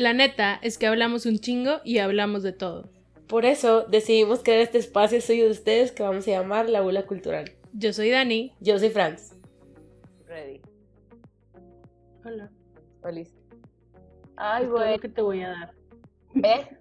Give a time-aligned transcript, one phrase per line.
[0.00, 2.88] La neta es que hablamos un chingo y hablamos de todo.
[3.28, 7.04] Por eso decidimos crear este espacio suyo de ustedes que vamos a llamar La Bula
[7.04, 7.52] Cultural.
[7.74, 8.54] Yo soy Dani.
[8.60, 9.34] Yo soy Franz.
[10.26, 10.62] Ready.
[12.24, 12.50] Hola.
[13.02, 13.36] Feliz.
[14.36, 15.74] Ay, es todo lo que te voy a dar.
[16.34, 16.76] ¿Eh?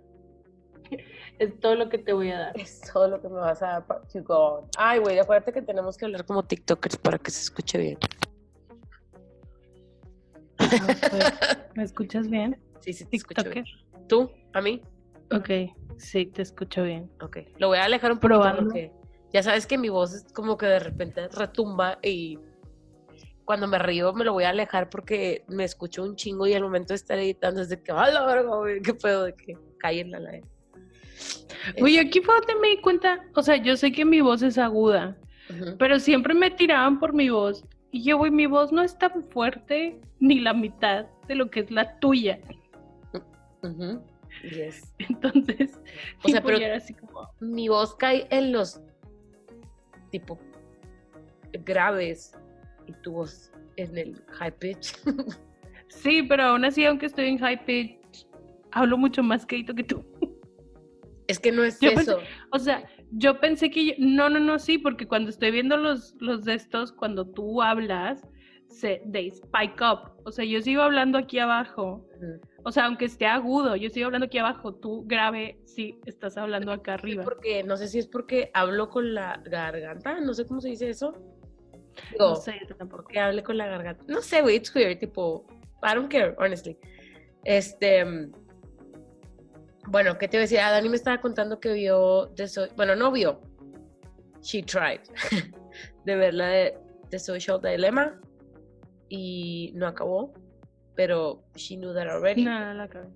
[1.40, 2.58] Es todo lo que te voy a dar.
[2.58, 4.70] Es todo lo que me vas a dar para to go.
[4.78, 7.98] Ay, güey, acuérdate que tenemos que hablar como TikTokers para que se escuche bien.
[10.58, 12.58] Ah, pues, ¿Me escuchas bien?
[12.94, 13.66] Sí, sí, te escucho bien.
[14.08, 14.32] ¿Tú?
[14.54, 14.82] ¿A mí?
[15.32, 15.50] Ok,
[15.98, 17.12] sí, te escucho bien.
[17.22, 17.38] Ok.
[17.60, 18.64] Lo voy a alejar un poco Probando.
[18.64, 18.92] porque
[19.32, 22.40] ya sabes que mi voz es como que de repente retumba y
[23.46, 26.64] cuando me río me lo voy a alejar porque me escucho un chingo y al
[26.64, 28.82] momento de estar editando es de que, ¡a la verga, güey!
[28.82, 29.26] ¿Qué pedo?
[29.26, 30.40] De que caen la la
[31.80, 34.58] Oye, aquí fue donde me di cuenta, o sea, yo sé que mi voz es
[34.58, 35.16] aguda,
[35.78, 37.64] pero siempre me tiraban por mi voz.
[37.92, 41.62] Y yo, güey, mi voz no es tan fuerte ni la mitad de lo que
[41.62, 42.40] es la tuya.
[44.44, 44.94] Yes.
[45.00, 45.80] Entonces,
[46.24, 48.82] O sea, pero- así como, Mi voz cae en los
[50.12, 50.40] tipo
[51.66, 52.38] graves
[52.88, 54.94] y tu voz en el high pitch.
[55.90, 58.28] sí, pero aún así, aunque estoy en high pitch,
[58.72, 60.06] hablo mucho más quedito que tú.
[61.28, 62.20] es que no es Yo pensé- eso.
[62.52, 66.16] O sea, yo pensé que yo- no, no, no, sí, porque cuando estoy viendo los,
[66.20, 68.28] los de estos, cuando tú hablas,
[68.68, 70.12] se, they spike up.
[70.26, 72.06] O sea, yo sigo hablando aquí abajo.
[72.64, 74.74] O sea, aunque esté agudo, yo sigo hablando aquí abajo.
[74.74, 77.24] Tú grave, sí, estás hablando acá arriba.
[77.24, 80.90] Porque no sé si es porque hablo con la garganta, no sé cómo se dice
[80.90, 81.14] eso.
[82.18, 83.06] No sé, tampoco.
[83.06, 84.04] que hable con la garganta.
[84.08, 85.46] No sé, güey, it's weird, tipo,
[85.84, 86.78] I don't care, honestly.
[87.44, 88.32] Este, mm,
[89.88, 90.60] bueno, ¿qué te iba a decir?
[90.60, 93.42] Ah, Dani me estaba contando que vio, de So- bueno, no vio,
[94.42, 95.02] she tried,
[96.06, 96.78] de ver la de
[97.10, 98.20] The Social Dilemma
[99.10, 100.34] y no acabó,
[101.00, 102.44] pero she knew that already.
[102.44, 103.08] No, no la acabé.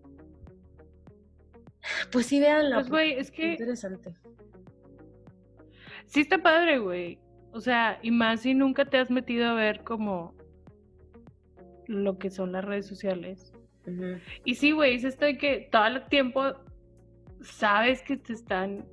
[2.14, 2.78] Pues sí, véanla.
[2.78, 4.16] Pues, güey, es que interesante.
[6.06, 7.20] sí está padre, güey.
[7.52, 10.34] O sea, y más si nunca te has metido a ver como
[11.88, 13.52] lo que son las redes sociales.
[13.86, 14.18] Ujú.
[14.46, 16.54] Y sí, güey, es esto de que todo el tiempo
[17.42, 18.86] sabes que te están.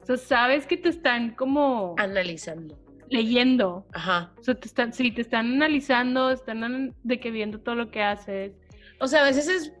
[0.00, 2.76] O sea, sabes que te están como Analizando.
[3.10, 3.86] Leyendo.
[3.92, 4.32] Ajá.
[4.38, 8.02] O sea, te están, sí, te están analizando, están de que viendo todo lo que
[8.02, 8.52] haces.
[9.00, 9.72] O sea, a veces es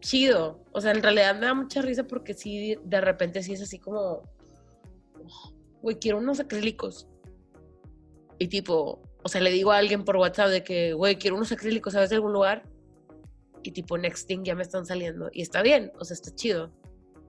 [0.00, 0.62] chido.
[0.72, 3.78] O sea, en realidad me da mucha risa porque sí, de repente sí es así
[3.78, 4.22] como,
[5.82, 7.08] güey, quiero unos acrílicos.
[8.38, 11.52] Y tipo, o sea, le digo a alguien por WhatsApp de que, güey, quiero unos
[11.52, 12.64] acrílicos, ¿sabes de algún lugar?
[13.62, 15.28] Y tipo, next thing ya me están saliendo.
[15.32, 16.72] Y está bien, o sea, está chido.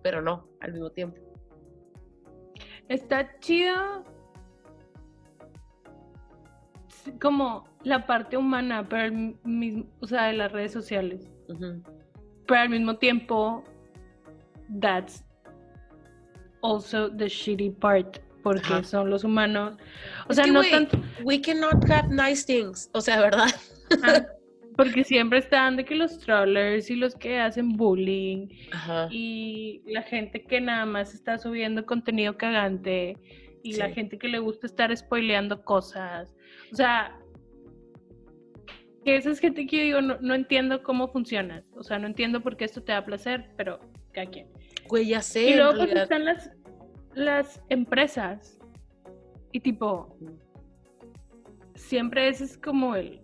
[0.01, 1.21] Pero no, al mismo tiempo.
[2.87, 4.03] Está chido
[7.19, 11.29] como la parte humana, pero el mismo, o sea, de las redes sociales.
[11.47, 13.63] Pero al mismo tiempo,
[14.79, 15.23] that's
[16.61, 19.77] also the shitty part, porque son los humanos.
[20.27, 22.89] O Es sea, no güey, tanto, We cannot have nice things.
[22.93, 23.49] O sea, ¿verdad?
[24.03, 24.25] ah,
[24.77, 28.47] porque siempre están de que los trollers y los que hacen bullying
[29.09, 33.17] y la gente que nada más está subiendo contenido cagante
[33.63, 36.35] y la gente que le gusta estar spoileando cosas.
[36.71, 37.19] O sea,
[39.03, 41.63] que esa es gente que yo digo, no, no entiendo cómo funciona.
[41.75, 43.79] O sea, no entiendo por qué esto te da placer, pero
[44.11, 44.47] cada quien.
[44.87, 45.49] Güey, ya sé.
[45.49, 46.51] y luego pues están las,
[47.13, 48.59] las empresas.
[49.51, 50.17] Y tipo,
[51.75, 53.21] siempre ese es como el,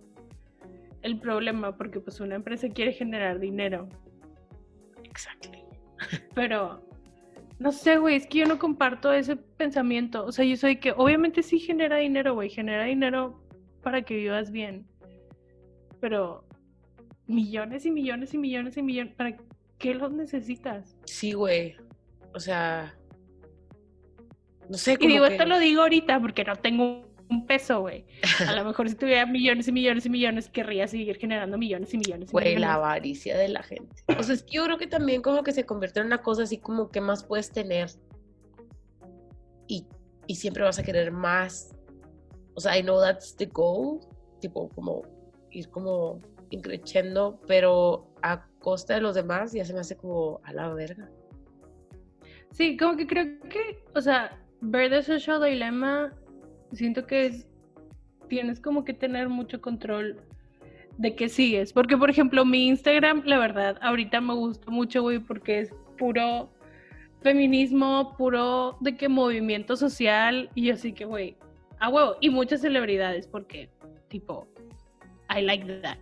[1.03, 3.87] el problema, porque pues una empresa quiere generar dinero.
[5.03, 5.63] Exactly.
[6.35, 6.86] Pero,
[7.59, 10.25] no sé, güey, es que yo no comparto ese pensamiento.
[10.25, 13.41] O sea, yo soy que obviamente sí genera dinero, güey, genera dinero
[13.81, 14.85] para que vivas bien.
[15.99, 16.43] Pero
[17.25, 19.35] millones y millones y millones y millones, ¿para
[19.79, 20.95] qué los necesitas?
[21.05, 21.75] Sí, güey.
[22.33, 22.93] O sea.
[24.69, 25.09] No sé Y cómo.
[25.09, 25.33] digo, que...
[25.33, 28.05] esto lo digo ahorita porque no tengo un peso, güey.
[28.47, 31.97] A lo mejor si tuviera millones y millones y millones, querría seguir generando millones y
[31.97, 34.03] millones y Güey, la avaricia de la gente.
[34.17, 36.43] O sea, es que yo creo que también como que se convierte en una cosa
[36.43, 37.89] así como que más puedes tener.
[39.67, 39.85] Y,
[40.27, 41.75] y siempre vas a querer más.
[42.55, 43.99] O sea, I know that's the goal.
[44.39, 45.03] Tipo, como
[45.51, 50.53] ir como increciendo, pero a costa de los demás ya se me hace como a
[50.53, 51.09] la verga.
[52.51, 56.13] Sí, como que creo que, o sea, ver The Social Dilemma,
[56.73, 57.47] siento que es,
[58.27, 60.19] tienes como que tener mucho control
[60.97, 61.73] de qué sigues.
[61.73, 66.49] Porque, por ejemplo, mi Instagram, la verdad, ahorita me gusta mucho, güey, porque es puro
[67.21, 71.35] feminismo, puro de que movimiento social, y así que, güey,
[71.79, 73.69] a huevo, y muchas celebridades, porque,
[74.07, 74.47] tipo,
[75.29, 75.97] I like that.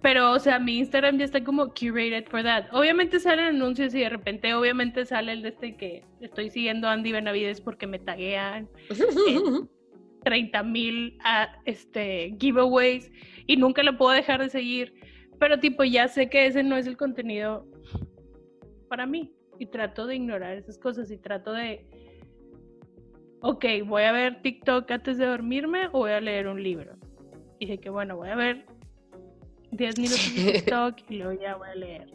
[0.00, 2.66] Pero, o sea, mi Instagram ya está como curated for that.
[2.72, 6.92] Obviamente salen anuncios y de repente, obviamente sale el de este que estoy siguiendo a
[6.92, 8.68] Andy Benavides porque me taguean
[10.24, 11.18] 30 mil
[11.64, 13.10] este, giveaways
[13.46, 14.94] y nunca lo puedo dejar de seguir.
[15.40, 17.66] Pero, tipo, ya sé que ese no es el contenido
[18.88, 21.84] para mí y trato de ignorar esas cosas y trato de,
[23.40, 26.96] ok, voy a ver TikTok antes de dormirme o voy a leer un libro.
[27.58, 28.66] Y dije que, bueno, voy a ver
[29.70, 32.06] 10 minutos de TikTok y luego ya voy a leer.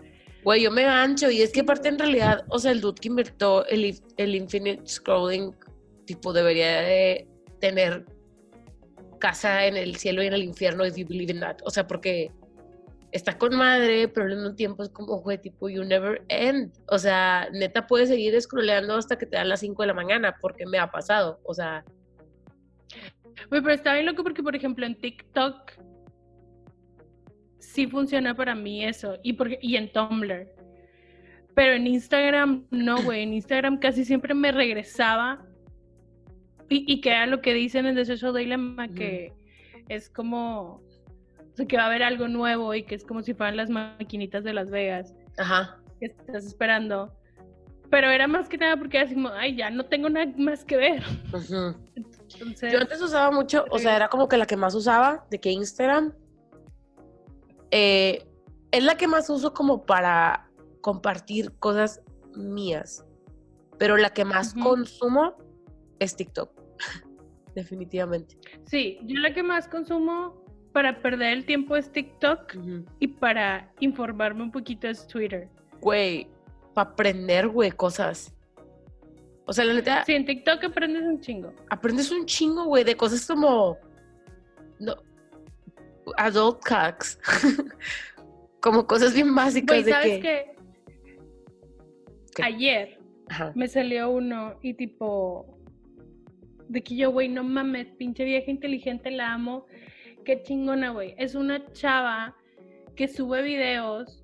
[0.44, 3.08] Güey, yo me gancho y es que aparte en realidad, o sea, el dude que
[3.08, 5.56] invirtió el, el infinite scrolling,
[6.06, 7.28] tipo, debería de
[7.60, 8.06] tener
[9.20, 11.58] casa en el cielo y en el infierno if you believe in that.
[11.64, 12.30] O sea, porque
[13.14, 16.74] está con madre, pero al mismo tiempo es como, güey, tipo, you never end.
[16.90, 20.36] O sea, neta puedes seguir scrolleando hasta que te dan las 5 de la mañana,
[20.42, 21.40] porque me ha pasado.
[21.46, 21.86] O sea.
[23.50, 25.72] Güey, pero está bien loco porque, por ejemplo, en TikTok
[27.64, 29.18] sí funciona para mí eso.
[29.24, 30.48] Y, porque, y en Tumblr.
[31.56, 33.24] Pero en Instagram, no, güey.
[33.24, 35.46] En Instagram casi siempre me regresaba.
[36.70, 39.34] Y, y que era lo que dicen en The Social Dilemma, que
[39.90, 40.82] es como.
[40.82, 43.70] O sea, que va a haber algo nuevo y que es como si fueran las
[43.70, 45.14] maquinitas de Las Vegas.
[45.38, 45.78] Ajá.
[46.00, 47.14] Que estás esperando.
[47.92, 50.66] Pero era más que nada porque era así como, ay, ya no tengo nada más
[50.66, 51.04] que ver.
[51.32, 55.40] Entonces, Yo antes usaba mucho, o sea, era como que la que más usaba, de
[55.40, 56.12] que Instagram
[57.76, 58.28] eh,
[58.72, 60.48] es la que más uso como para
[60.82, 62.04] compartir cosas
[62.36, 63.04] mías.
[63.80, 65.36] Pero la que más consumo
[65.98, 66.52] es TikTok.
[67.56, 68.38] Definitivamente.
[68.66, 72.54] Sí, yo la que más consumo para perder el tiempo es TikTok
[73.00, 75.50] y para informarme un poquito es Twitter.
[75.82, 76.28] Güey,
[76.76, 78.36] para aprender, güey, cosas.
[79.46, 80.06] O sea, la neta.
[80.06, 81.52] Sí, en TikTok aprendes un chingo.
[81.72, 83.78] Aprendes un chingo, güey, de cosas como.
[84.80, 84.96] No,
[86.18, 87.20] adult cacks.
[88.64, 90.54] como cosas bien básicas de ¿sabes que...
[92.42, 92.98] Ayer
[93.54, 95.60] me salió uno y tipo
[96.70, 99.68] de que yo, güey, no mames, pinche vieja inteligente, la amo.
[100.26, 101.14] Qué chingona, güey.
[101.18, 102.36] Es una chava
[102.96, 104.24] que sube videos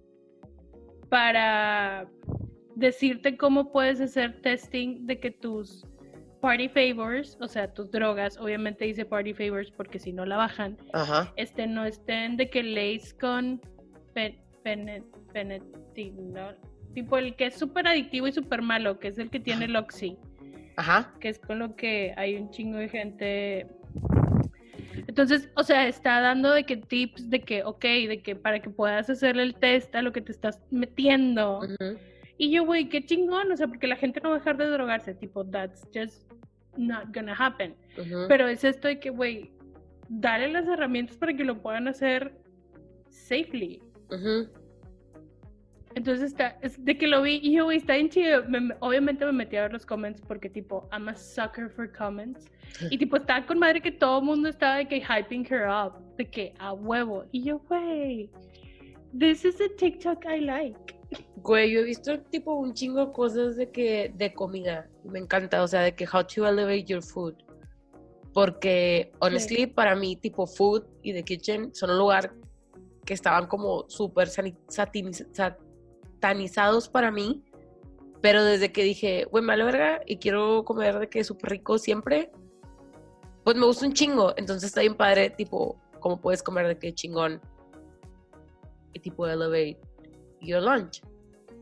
[1.09, 2.07] para
[2.75, 5.85] decirte cómo puedes hacer testing de que tus
[6.41, 10.77] party favors, o sea, tus drogas, obviamente dice party favors porque si no la bajan,
[11.35, 13.61] este no estén de que leis con
[16.93, 19.75] tipo el que es súper adictivo y súper malo, que es el que tiene el
[19.75, 20.17] Oxy.
[20.77, 21.13] Ajá.
[21.19, 23.67] Que es con lo que hay un chingo de gente.
[25.07, 28.69] Entonces, o sea, está dando de que tips de que, ok, de que para que
[28.69, 31.61] puedas hacerle el test a lo que te estás metiendo.
[32.37, 34.67] Y yo, güey, qué chingón, o sea, porque la gente no va a dejar de
[34.67, 36.28] drogarse, tipo, that's just
[36.77, 37.75] not gonna happen.
[38.27, 39.51] Pero es esto de que, güey,
[40.09, 42.33] dale las herramientas para que lo puedan hacer
[43.09, 43.81] safely.
[45.95, 48.43] Entonces está, es de que lo vi y yo, güey, está bien chido.
[48.79, 52.45] obviamente me metí a ver los comments porque, tipo, I'm a sucker for comments.
[52.91, 55.93] Y, tipo, estaba con madre que todo el mundo estaba de que hyping her up,
[56.17, 57.25] de que a huevo.
[57.31, 58.29] Y yo, güey,
[59.17, 60.98] this is a TikTok I like.
[61.37, 64.87] Güey, yo he visto tipo un chingo de cosas de que de comida.
[65.03, 67.35] Me encanta, o sea, de que how to elevate your food.
[68.33, 72.35] Porque, honestly, para mí, tipo food y the kitchen son un lugar
[73.05, 74.29] que estaban como súper
[76.19, 77.43] satanizados para mí.
[78.21, 81.77] Pero desde que dije, güey, me verga y quiero comer de que es súper rico
[81.77, 82.31] siempre,
[83.43, 84.33] pues me gusta un chingo.
[84.37, 87.41] Entonces está bien padre, tipo, cómo puedes comer de qué chingón
[88.93, 89.79] y tipo elevate
[90.41, 91.01] your lunch.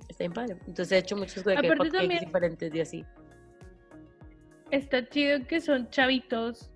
[0.10, 0.58] Está bien padre.
[0.68, 3.06] Entonces he hecho muchos de que diferentes y así.
[4.72, 6.72] Está chido que son chavitos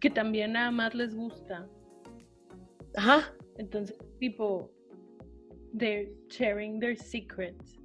[0.00, 1.66] que también nada más les gusta.
[2.96, 3.32] Ajá.
[3.58, 4.70] Entonces, tipo,
[5.76, 7.78] they're sharing their secrets.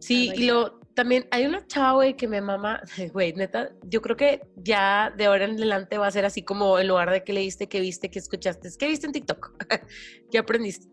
[0.00, 2.82] Sí, y lo también hay una chava, güey, que me mama,
[3.12, 6.76] güey, neta, yo creo que ya de ahora en adelante va a ser así como
[6.80, 9.64] en lugar de que leíste, que viste, que escuchaste, ¿qué viste en TikTok?
[10.32, 10.88] ¿Qué aprendiste?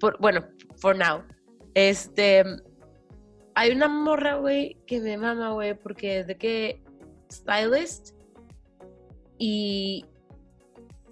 [0.00, 0.44] Por, bueno,
[0.76, 1.22] for now.
[1.74, 2.44] Este,
[3.54, 6.82] hay una morra, güey, que me mama, güey, porque es de que
[7.30, 8.14] stylist
[9.38, 10.04] y,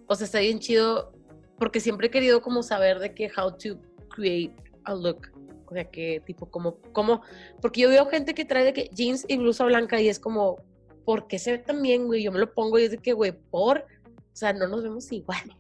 [0.07, 1.13] o sea, está bien chido
[1.59, 5.29] porque siempre he querido como saber de que how to create a look.
[5.67, 7.23] O sea, que tipo como, como,
[7.61, 10.59] porque yo veo gente que trae de que jeans y blusa blanca y es como,
[11.05, 12.23] ¿por qué se ve tan bien, güey?
[12.23, 15.11] Yo me lo pongo y es de que, güey, por, o sea, no nos vemos
[15.13, 15.57] igual.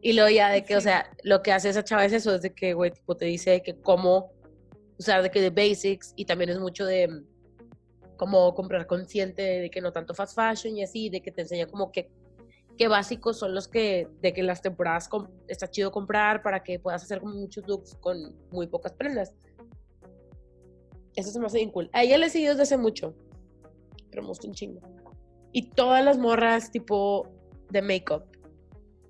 [0.00, 2.42] Y luego ya de que, o sea, lo que hace esa chava es eso, es
[2.42, 4.32] de que, güey, tipo te dice de que cómo
[4.98, 7.24] usar de que de basics y también es mucho de mm,
[8.16, 11.66] cómo comprar consciente de que no tanto fast fashion y así, de que te enseña
[11.66, 12.10] como que
[12.78, 15.10] que básicos son los que, de que las temporadas
[15.48, 19.34] está chido comprar para que puedas hacer como muchos looks con muy pocas prendas.
[21.16, 21.90] Eso se me hace bien cool.
[21.92, 23.14] A ella le he seguido desde hace mucho,
[24.10, 24.80] pero me gusta un chingo.
[25.50, 27.28] Y todas las morras, tipo,
[27.70, 28.24] de make-up.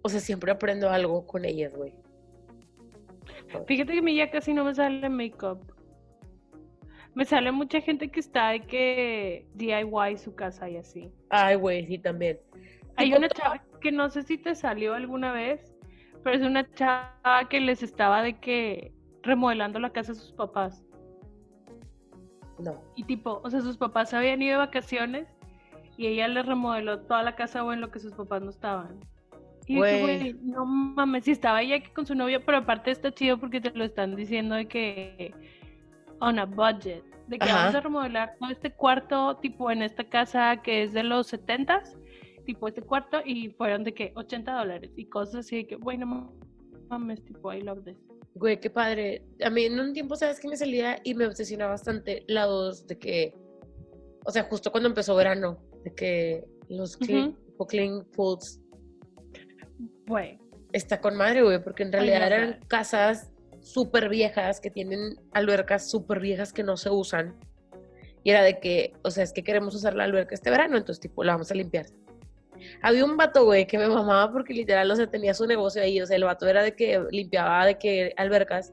[0.02, 1.92] O sea, siempre aprendo algo con ellas, güey.
[3.66, 5.72] Fíjate que a mí ya casi no me sale make-up.
[7.14, 11.12] Me sale mucha gente que está de que DIY su casa y así.
[11.30, 12.38] Ay, güey, sí, también.
[12.96, 15.74] Hay una chava que no sé si te salió alguna vez,
[16.22, 20.84] pero es una chava que les estaba de que remodelando la casa a sus papás.
[22.58, 22.80] No.
[22.96, 25.28] Y tipo, o sea, sus papás habían ido de vacaciones
[25.96, 29.00] y ella les remodeló toda la casa o en lo que sus papás no estaban.
[29.68, 30.00] Y dije, Güey.
[30.00, 33.60] güey, no mames, si estaba ella aquí con su novio, pero aparte está chido porque
[33.60, 35.34] te lo están diciendo de que
[36.20, 37.56] on a budget, de que Ajá.
[37.56, 41.96] vamos a remodelar todo este cuarto, tipo en esta casa que es de los 70s,
[42.46, 46.06] tipo este cuarto, y fueron de que 80 dólares y cosas así de que, bueno,
[46.06, 46.32] no
[46.88, 47.98] mames, tipo, I love this.
[48.34, 49.22] Güey, qué padre.
[49.44, 50.98] A mí en un tiempo, ¿sabes qué me salía?
[51.04, 53.34] Y me obsesionaba bastante la dos de que,
[54.24, 58.62] o sea, justo cuando empezó verano, de que los clean, tipo clean pools
[60.08, 60.38] Güey,
[60.72, 65.90] está con madre, güey, porque en realidad love eran casas súper viejas que tienen albercas
[65.90, 67.36] súper viejas que no se usan.
[68.24, 71.00] Y era de que, o sea, es que queremos usar la alberca este verano, entonces,
[71.00, 71.86] tipo, la vamos a limpiar.
[72.82, 76.00] Había un vato, güey, que me mamaba porque literal, o sea, tenía su negocio ahí.
[76.00, 78.72] O sea, el vato era de que limpiaba de que albercas.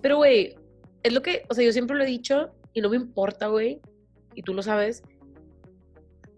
[0.00, 0.56] Pero, güey,
[1.02, 3.80] es lo que, o sea, yo siempre lo he dicho y no me importa, güey,
[4.34, 5.02] y tú lo sabes.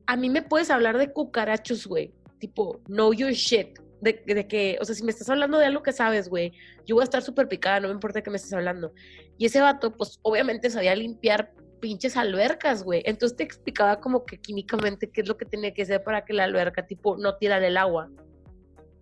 [0.06, 2.12] A mí me puedes hablar de cucarachos, güey.
[2.42, 3.78] Tipo, know your shit.
[4.00, 6.52] De, de que, o sea, si me estás hablando de algo que sabes, güey,
[6.84, 8.92] yo voy a estar súper picada, no me importa que me estés hablando.
[9.38, 13.04] Y ese vato, pues, obviamente sabía limpiar pinches albercas, güey.
[13.06, 16.32] Entonces te explicaba como que químicamente qué es lo que tenía que hacer para que
[16.32, 18.10] la alberca, tipo, no tirara el agua.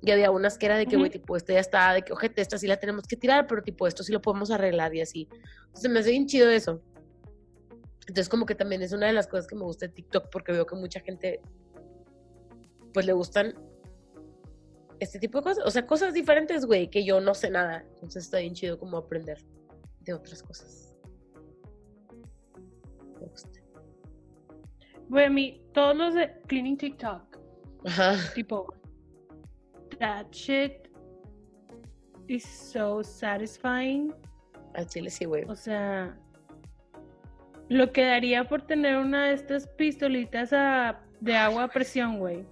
[0.03, 1.19] Y había unas que era de que, güey, Ujú.
[1.19, 3.87] tipo, esta ya está, de que, ojete, esta sí la tenemos que tirar, pero tipo,
[3.87, 5.29] esto sí lo podemos arreglar y así.
[5.69, 6.83] Entonces me hace bien chido eso.
[8.01, 10.53] Entonces como que también es una de las cosas que me gusta de TikTok porque
[10.53, 11.41] veo que mucha gente,
[12.93, 13.55] pues le gustan
[14.99, 15.65] este tipo de cosas.
[15.67, 17.85] O sea, cosas diferentes, güey, que yo no sé nada.
[17.95, 19.39] Entonces está bien chido como aprender
[20.01, 20.97] de otras cosas.
[23.21, 23.61] Me gusta.
[25.09, 27.37] güey, a mí, todos los de Cleaning TikTok,
[27.85, 28.15] Ajá.
[28.35, 28.73] tipo,
[29.99, 30.89] that shit
[32.29, 34.15] is so satisfying.
[34.75, 35.45] Al chile sí, güey.
[35.49, 36.17] O sea,
[37.69, 42.47] lo que daría por tener una de estas pistolitas a- de agua a presión, güey.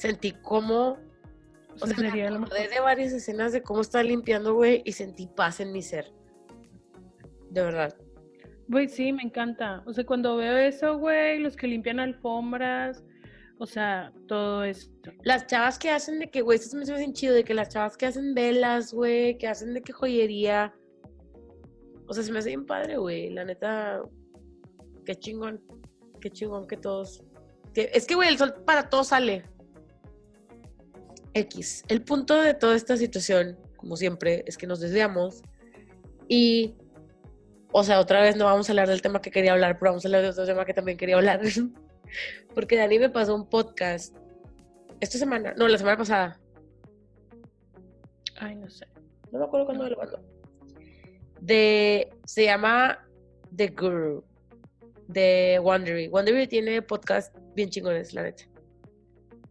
[0.00, 0.96] Sentí como...
[1.82, 5.60] O sea, me acordé de varias escenas de cómo estaba limpiando, güey, y sentí paz
[5.60, 6.10] en mi ser.
[7.50, 7.94] De verdad.
[8.68, 9.82] Güey, sí, me encanta.
[9.86, 13.04] O sea, cuando veo eso, güey, los que limpian alfombras,
[13.58, 15.10] o sea, todo esto.
[15.22, 17.52] Las chavas que hacen de que, güey, esto se me hace bien chido, de que
[17.54, 20.74] las chavas que hacen velas, güey, que hacen de que joyería.
[22.08, 23.28] O sea, se me hace bien padre, güey.
[23.30, 24.02] La neta,
[25.04, 25.60] qué chingón.
[26.20, 27.22] Qué chingón que todos.
[27.74, 29.44] que- Es que, güey, el sol para todos sale.
[31.34, 31.84] X.
[31.88, 35.42] El punto de toda esta situación, como siempre, es que nos desviamos.
[36.28, 36.74] Y,
[37.72, 40.04] o sea, otra vez no vamos a hablar del tema que quería hablar, pero vamos
[40.04, 41.40] a hablar de otro tema que también quería hablar.
[42.54, 44.16] Porque Dani me pasó un podcast
[45.00, 46.40] esta semana, no, la semana pasada.
[48.38, 48.86] Ay, no sé.
[49.32, 50.20] No me acuerdo cuándo me lo mandó.
[51.40, 53.06] De, se llama
[53.56, 54.24] The Guru,
[55.08, 56.08] de Wondery.
[56.08, 58.44] Wondery tiene podcast bien chingones, la neta.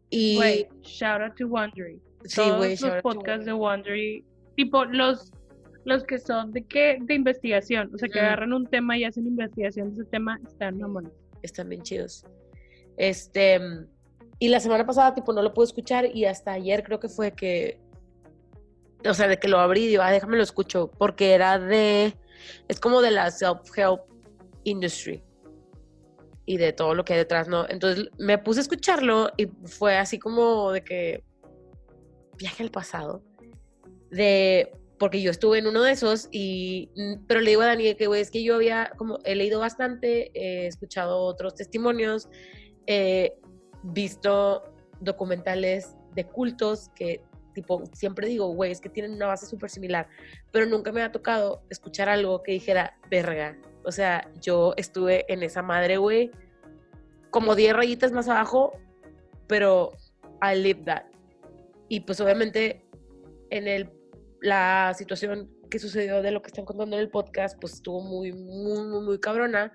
[0.09, 2.01] Y, Güey, shout out to Wondery.
[2.25, 4.25] sí, Todos güey, los podcasts de Wondery.
[4.55, 5.31] Tipo los
[5.85, 8.25] los que son de qué de investigación, o sea, que Mm.
[8.25, 11.11] agarran un tema y hacen investigación de ese tema, están mamones.
[11.41, 12.25] están bien chidos.
[12.97, 13.59] Este,
[14.39, 17.31] y la semana pasada, tipo, no lo pude escuchar y hasta ayer creo que fue
[17.31, 17.79] que,
[19.07, 22.13] o sea, de que lo abrí y digo, ah, déjame lo escucho, porque era de,
[22.67, 24.01] es como de la self-help
[24.65, 25.23] industry
[26.49, 27.69] y de todo lo que hay detrás, ¿no?
[27.69, 31.23] Entonces me puse a escucharlo y fue así como de que
[32.39, 33.21] viaje al pasado,
[34.09, 37.93] de, porque yo estuve en uno de esos y, mm, pero le digo a Dani
[37.93, 42.27] que, güey, es que yo había, como, he leído bastante, he escuchado otros testimonios,
[42.87, 43.35] he
[43.83, 44.63] visto
[45.01, 47.21] documentales de cultos que,
[47.53, 50.07] tipo, siempre digo, güey, es que tienen una base súper similar,
[50.51, 55.43] pero nunca me ha tocado escuchar algo que dijera, verga, o sea, yo estuve en
[55.43, 56.31] esa madre, güey,
[57.29, 58.73] como 10 rayitas más abajo,
[59.47, 59.91] pero
[60.41, 61.05] I lived that.
[61.87, 62.85] Y pues obviamente
[63.49, 63.89] en el,
[64.41, 68.31] la situación que sucedió de lo que están contando en el podcast, pues estuvo muy,
[68.31, 69.71] muy, muy, muy cabrona.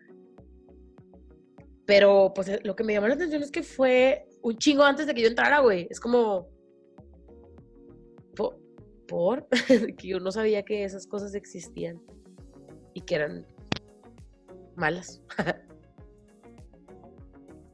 [1.86, 5.14] Pero pues lo que me llamó la atención es que fue un chingo antes de
[5.14, 5.86] que yo entrara, güey.
[5.90, 6.48] Es como...
[8.34, 8.58] ¿Por?
[9.06, 9.46] ¿Por?
[9.98, 12.00] que yo no sabía que esas cosas existían
[12.94, 13.46] y que eran
[14.76, 15.22] malas.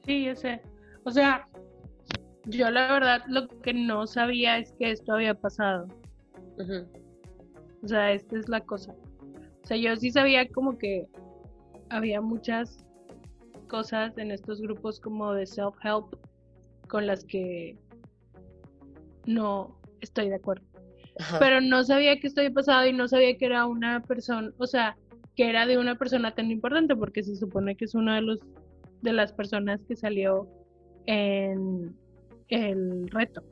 [0.05, 0.61] Sí, yo sé.
[1.05, 1.47] O sea,
[2.47, 5.87] yo la verdad lo que no sabía es que esto había pasado.
[7.83, 8.95] O sea, esta es la cosa.
[9.63, 11.07] O sea, yo sí sabía como que
[11.91, 12.85] había muchas
[13.69, 16.17] cosas en estos grupos como de self-help
[16.89, 17.79] con las que
[19.27, 20.67] no estoy de acuerdo.
[21.19, 21.39] Ajá.
[21.39, 24.67] Pero no sabía que esto había pasado y no sabía que era una persona, o
[24.67, 24.97] sea,
[25.41, 28.41] que era de una persona tan importante porque se supone que es una de los
[29.01, 30.47] de las personas que salió
[31.07, 31.97] en
[32.49, 33.43] el reto.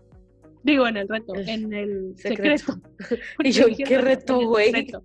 [0.62, 2.74] Digo, en el reto, El en el secreto.
[2.98, 3.22] secreto.
[3.42, 4.66] Y yo, ¿qué reto, güey?
[4.66, 5.02] secreto.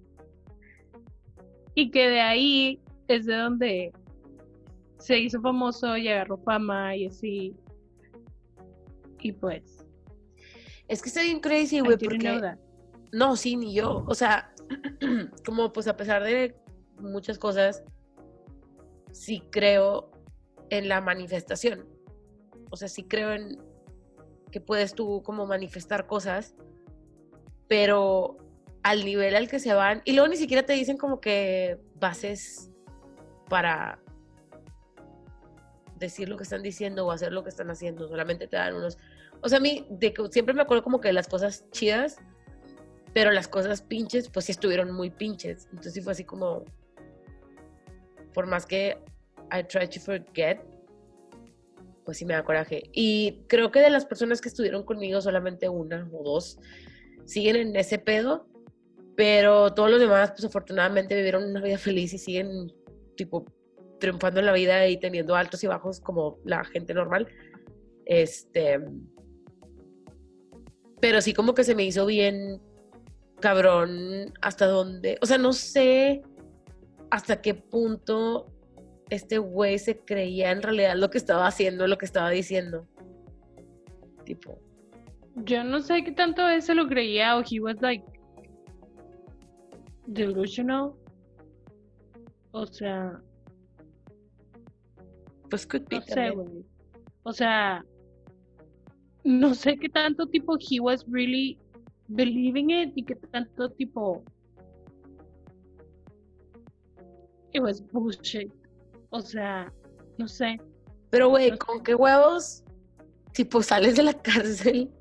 [1.73, 3.93] Y que de ahí es de donde
[4.97, 7.55] se hizo famoso y agarró fama y así.
[9.21, 9.85] Y pues,
[10.89, 12.57] Es que está bien crazy, güey, porque...
[13.13, 14.03] No, sí, ni yo.
[14.05, 14.53] O sea,
[15.45, 16.53] como pues a pesar de
[17.03, 17.83] muchas cosas,
[19.11, 20.11] sí creo
[20.69, 21.87] en la manifestación.
[22.71, 23.59] O sea, sí creo en
[24.51, 26.55] que puedes tú como manifestar cosas,
[27.67, 28.37] pero
[28.83, 32.69] al nivel al que se van, y luego ni siquiera te dicen como que bases
[33.49, 33.99] para
[35.97, 38.97] decir lo que están diciendo o hacer lo que están haciendo, solamente te dan unos...
[39.41, 42.17] O sea, a mí de siempre me acuerdo como que las cosas chidas,
[43.13, 45.65] pero las cosas pinches, pues sí estuvieron muy pinches.
[45.65, 46.63] Entonces sí fue así como,
[48.33, 48.97] por más que
[49.51, 50.59] I try to forget,
[52.05, 52.89] pues sí me da coraje.
[52.91, 56.59] Y creo que de las personas que estuvieron conmigo, solamente una o dos
[57.25, 58.47] siguen en ese pedo,
[59.15, 62.73] pero todos los demás, pues afortunadamente vivieron una vida feliz y siguen,
[63.15, 63.45] tipo,
[63.99, 67.27] triunfando en la vida y teniendo altos y bajos como la gente normal.
[68.05, 68.79] Este.
[70.99, 72.61] Pero sí, como que se me hizo bien
[73.39, 75.17] cabrón hasta dónde.
[75.21, 76.23] O sea, no sé
[77.13, 78.47] hasta qué punto
[79.11, 82.87] este güey se creía en realidad lo que estaba haciendo, lo que estaba diciendo.
[84.25, 84.57] Tipo,
[85.35, 88.03] Yo no sé qué tanto él se lo creía o he was like
[90.07, 90.93] delusional.
[92.51, 93.21] O sea,
[95.51, 96.49] pues could be no sé, también.
[96.49, 96.65] güey.
[97.21, 97.85] O sea,
[99.23, 101.59] no sé qué tanto tipo he was really
[102.07, 104.23] believing it y qué tanto tipo
[107.53, 108.51] it was bullshit.
[109.09, 109.71] O sea,
[110.17, 110.59] no sé.
[111.09, 111.59] Pero, güey, No sé.
[111.59, 112.63] ¿con qué huevos?
[113.33, 114.91] Tipo, sales de la cárcel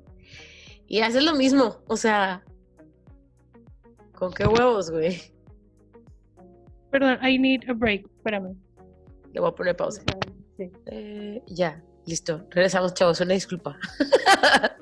[0.87, 1.81] y haces lo mismo.
[1.87, 2.43] O sea,
[4.13, 5.21] ¿con qué huevos, güey?
[6.91, 8.05] Perdón, I need a break.
[8.17, 8.55] Espérame.
[9.33, 10.03] Le voy a poner pausa.
[10.57, 10.69] sí.
[10.85, 12.45] Eh, ya, listo.
[12.51, 13.19] Regresamos, chavos.
[13.21, 13.77] Una disculpa.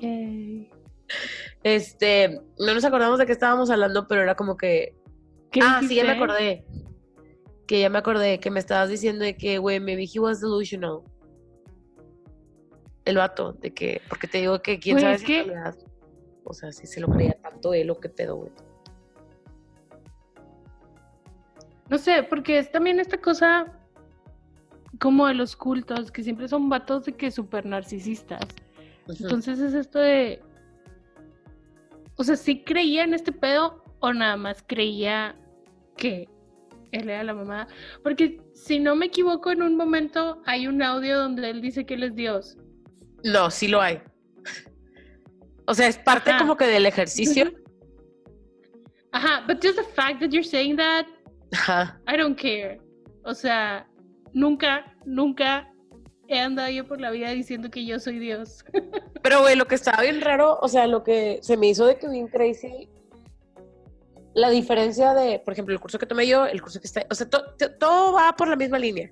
[1.62, 4.96] Este, no nos acordamos de qué estábamos hablando, pero era como que.
[5.50, 6.64] ¿Qué ah, sí, ya me acordé.
[7.66, 11.00] Que ya me acordé que me estabas diciendo de que, güey, maybe he was delusional.
[13.04, 14.00] El vato, de que.
[14.08, 15.76] Porque te digo que quién sabe si que- realidad.
[16.44, 18.52] O sea, si se lo creía tanto él o qué pedo, güey.
[21.88, 23.78] No sé, porque es también esta cosa
[24.98, 28.46] como de los cultos, que siempre son vatos de que súper narcisistas.
[29.08, 30.40] Entonces es esto de.
[32.16, 35.36] O sea, ¿sí creía en este pedo o nada más creía
[35.96, 36.28] que
[36.92, 37.68] él era la mamá?
[38.02, 41.94] Porque si no me equivoco, en un momento hay un audio donde él dice que
[41.94, 42.56] él es Dios.
[43.24, 44.00] No, sí lo hay.
[45.66, 46.38] O sea, es parte Ajá.
[46.38, 47.52] como que del ejercicio.
[49.12, 51.06] Ajá, but just the fact that you're saying that,
[51.52, 52.00] Ajá.
[52.08, 52.80] I don't care.
[53.24, 53.86] O sea,
[54.32, 55.68] nunca, nunca
[56.28, 58.64] he andado yo por la vida diciendo que yo soy Dios.
[59.22, 61.98] Pero, güey, lo que estaba bien raro, o sea, lo que se me hizo de
[61.98, 62.88] que bien crazy,
[64.34, 67.14] la diferencia de, por ejemplo, el curso que tomé yo, el curso que está, o
[67.14, 69.10] sea, to- to- todo va por la misma línea.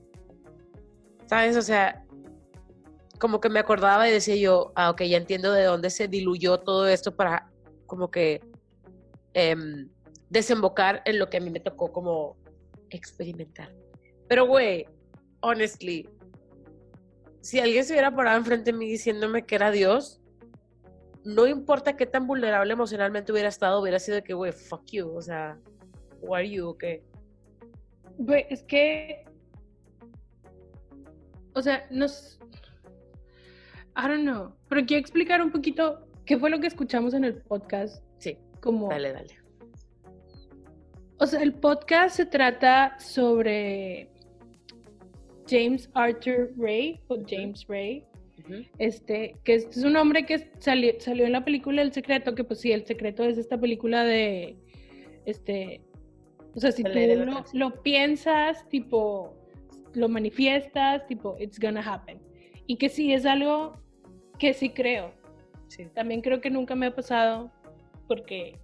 [1.26, 1.56] ¿Sabes?
[1.56, 2.04] O sea,
[3.18, 6.58] como que me acordaba y decía yo, ah, ok, ya entiendo de dónde se diluyó
[6.58, 7.50] todo esto para
[7.86, 8.40] como que
[9.34, 9.88] em,
[10.30, 12.36] desembocar en lo que a mí me tocó como
[12.88, 13.72] experimentar.
[14.26, 14.86] Pero, güey,
[15.40, 16.08] honestly,
[17.40, 20.19] si alguien se hubiera parado enfrente de mí diciéndome que era Dios,
[21.24, 25.08] no importa qué tan vulnerable emocionalmente hubiera estado, hubiera sido de que, güey, fuck you,
[25.08, 25.58] o sea,
[26.22, 27.02] who are you, qué.
[28.18, 29.24] Güey, es que.
[31.54, 32.38] O sea, nos.
[33.96, 34.54] I don't know.
[34.68, 38.02] Pero quiero explicar un poquito qué fue lo que escuchamos en el podcast.
[38.18, 38.88] Sí, Como.
[38.88, 39.38] dale, dale.
[41.18, 44.10] O sea, el podcast se trata sobre
[45.46, 48.06] James Arthur Ray o James Ray,
[48.50, 48.64] Ujú.
[48.78, 52.44] este, que es es un hombre que salió, salió en la película El Secreto, que
[52.44, 54.56] pues sí, El Secreto es esta película de,
[55.24, 55.80] este,
[56.54, 59.34] o sea, si tú lo, lo piensas, tipo,
[59.94, 62.20] lo manifiestas, tipo, it's gonna happen.
[62.66, 63.80] Y que sí, es algo
[64.38, 65.12] que sí creo.
[65.68, 65.86] Sí.
[65.94, 67.52] También creo que nunca me ha pasado,
[68.06, 68.58] porque...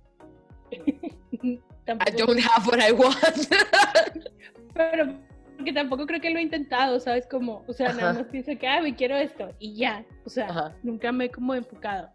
[1.89, 3.15] I don't have what I want.
[4.75, 5.15] pero
[5.57, 7.27] porque tampoco creo que lo he intentado, ¿sabes?
[7.27, 8.21] Como, o sea, nada Ajá.
[8.21, 10.77] más pienso que, ah, me quiero esto, y ya, o sea, Ajá.
[10.83, 12.09] nunca me he como enfocado.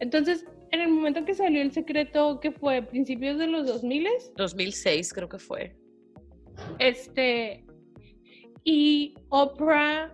[0.00, 5.12] Entonces, en el momento que salió El Secreto, que fue principios de los 2000 2006
[5.12, 5.76] creo que fue.
[6.78, 7.64] este,
[8.64, 10.12] y Oprah,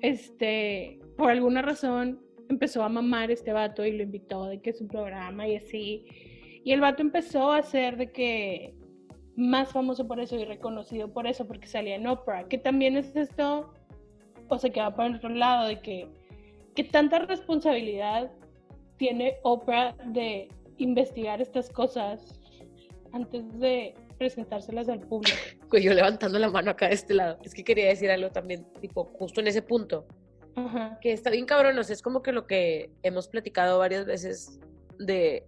[0.00, 4.86] este, por alguna razón, empezó a mamar este vato y lo invitó de que su
[4.86, 6.04] programa y así.
[6.64, 8.74] Y el vato empezó a ser de que
[9.36, 13.14] más famoso por eso y reconocido por eso, porque salía en Oprah, que también es
[13.14, 13.70] esto,
[14.48, 16.08] o sea, que va para el otro lado, de que,
[16.74, 18.30] que tanta responsabilidad
[18.96, 22.40] tiene Oprah de investigar estas cosas
[23.12, 25.36] antes de presentárselas al público.
[25.70, 27.38] Güey, yo levantando la mano acá de este lado.
[27.42, 30.06] Es que quería decir algo también, tipo, justo en ese punto.
[30.54, 30.98] Ajá.
[31.02, 34.58] Que está bien cabrón, o sea, es como que lo que hemos platicado varias veces
[34.98, 35.46] de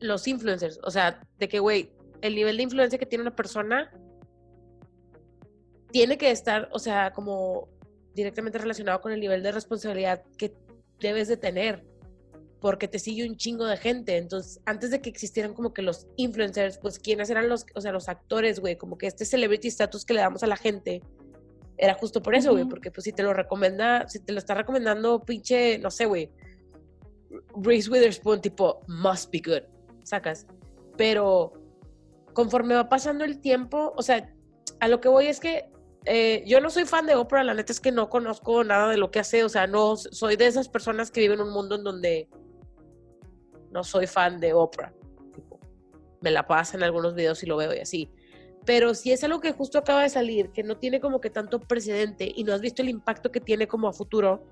[0.00, 0.80] los influencers.
[0.82, 1.90] O sea, de que, güey,
[2.22, 3.90] el nivel de influencia que tiene una persona
[5.90, 7.68] tiene que estar, o sea, como
[8.14, 10.54] directamente relacionado con el nivel de responsabilidad que
[11.00, 11.84] debes de tener.
[12.60, 14.16] Porque te sigue un chingo de gente.
[14.16, 17.92] Entonces, antes de que existieran como que los influencers, pues quiénes eran los, o sea,
[17.92, 21.00] los actores, güey, como que este celebrity status que le damos a la gente
[21.76, 24.54] era justo por eso, güey, porque pues si te lo recomienda, si te lo está
[24.54, 26.32] recomendando pinche, no sé, güey,
[27.62, 29.62] Reese Witherspoon, tipo, must be good,
[30.02, 30.46] sacas.
[30.96, 31.52] Pero
[32.38, 34.32] conforme va pasando el tiempo, o sea,
[34.78, 35.72] a lo que voy es que
[36.04, 38.96] eh, yo no soy fan de Oprah, la neta es que no conozco nada de
[38.96, 41.74] lo que hace, o sea, no soy de esas personas que viven en un mundo
[41.74, 42.28] en donde
[43.72, 44.94] no soy fan de Oprah.
[46.20, 48.08] Me la pasan en algunos videos y lo veo y así.
[48.64, 51.58] Pero si es algo que justo acaba de salir, que no tiene como que tanto
[51.58, 54.44] precedente y no has visto el impacto que tiene como a futuro,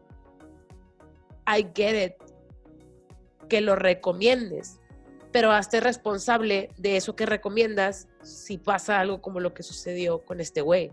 [1.47, 2.15] I get it.
[3.49, 4.81] Que lo recomiendes,
[5.33, 10.41] pero hazte responsable de eso que recomiendas si pasa algo como lo que sucedió con
[10.41, 10.93] este güey.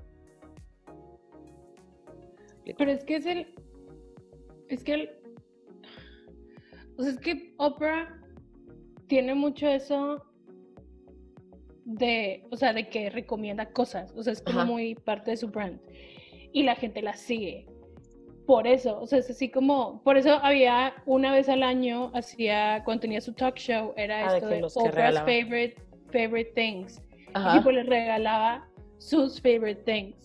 [2.77, 3.53] Pero es que es el.
[4.69, 5.09] Es que el.
[6.97, 8.21] O sea, es que Oprah
[9.07, 10.25] tiene mucho eso
[11.85, 12.45] de.
[12.51, 14.13] O sea, de que recomienda cosas.
[14.15, 14.71] O sea, es como Ajá.
[14.71, 15.79] muy parte de su brand.
[16.51, 17.67] Y la gente la sigue.
[18.45, 20.01] Por eso, o sea, es así como.
[20.03, 22.81] Por eso había una vez al año, hacía.
[22.83, 25.75] Cuando tenía su talk show, era Ah, esto de Oprah's favorite,
[26.11, 27.01] favorite things.
[27.11, 27.57] Y Ajá.
[27.57, 30.15] tipo les regalaba sus favorite things.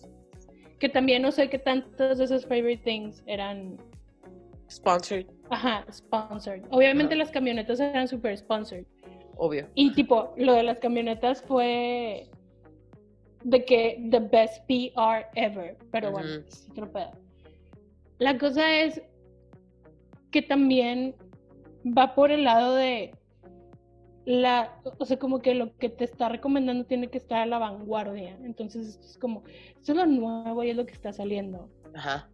[0.79, 3.77] Que también no sé qué tantos de esos favorite things eran,
[4.69, 6.61] Sponsored, ajá, sponsored.
[6.69, 7.23] Obviamente Ajá.
[7.23, 8.85] las camionetas eran super sponsored.
[9.37, 9.67] obvio.
[9.75, 12.27] Y tipo, lo de las camionetas fue
[13.43, 15.77] de que the best PR ever.
[15.91, 16.43] Pero bueno, Ujú.
[16.47, 17.11] es otro pedo.
[18.19, 19.01] La cosa es
[20.31, 21.15] que también
[21.85, 23.15] va por el lado de
[24.25, 27.57] la, o sea, como que lo que te está recomendando tiene que estar a la
[27.57, 28.37] vanguardia.
[28.43, 31.69] Entonces, esto es como, esto es lo nuevo y es lo que está saliendo.
[31.95, 32.29] Ajá.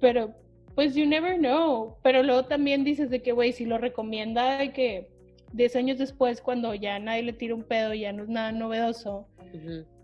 [0.00, 0.34] Pero,
[0.74, 1.96] pues, you never know.
[2.02, 5.10] Pero luego también dices de que, güey, si lo recomienda de que
[5.52, 9.26] 10 años después, cuando ya nadie le tira un pedo, ya no es nada novedoso,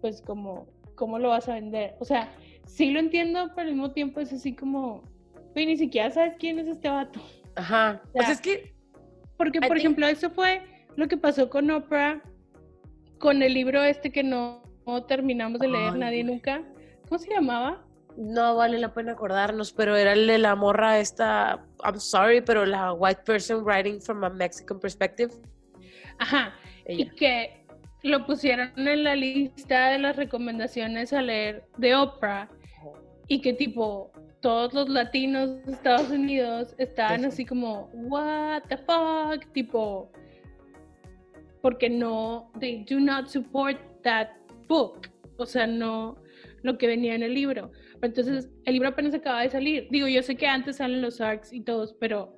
[0.01, 1.95] pues, como, ¿cómo lo vas a vender?
[1.99, 2.31] O sea,
[2.75, 5.03] sí lo entiendo, pero al mismo tiempo es así como,
[5.55, 7.21] güey, ni siquiera sabes quién es este vato.
[7.57, 8.01] Ajá.
[8.09, 8.75] O Pues es que
[9.37, 10.63] Porque, I por think- ejemplo, eso fue
[10.97, 12.23] lo que pasó con Oprah,
[13.19, 16.35] con el libro este que no, no terminamos de leer Ay, nadie güey.
[16.35, 16.63] nunca.
[17.09, 17.85] ¿Cómo se llamaba?
[18.17, 22.67] no vale la pena acordarnos, pero era el de la morra esta, I'm sorry, pero
[22.67, 25.33] la white person writing from a Mexican perspective.
[26.19, 26.53] Ajá.
[26.87, 27.65] Y que
[28.03, 32.49] lo pusieron en la lista de las recomendaciones a leer de Oprah
[33.31, 39.47] y que tipo todos los latinos de Estados Unidos estaban así como what the fuck
[39.53, 40.11] tipo
[41.63, 44.29] porque no they do not support that
[44.67, 45.09] book.
[45.37, 46.17] O sea no
[46.63, 47.71] lo que venía en el libro.
[48.03, 49.87] Entonces el libro apenas acaba de salir.
[49.91, 52.37] Digo yo sé que antes salen los arcs y todos pero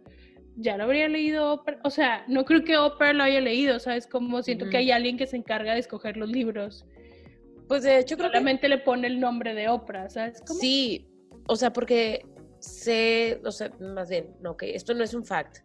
[0.56, 1.80] ya lo habría leído Oprah.
[1.84, 5.16] o sea no creo que Oprah lo haya leído sabes como siento que hay alguien
[5.16, 6.84] que se encarga de escoger los libros
[7.68, 10.58] Pues de hecho creo que solamente le pone el nombre de Oprah sabes cómo?
[10.60, 11.06] sí,
[11.46, 12.24] o sea, porque
[12.58, 15.58] sé, o sea, más bien, no, ok, esto no es un fact.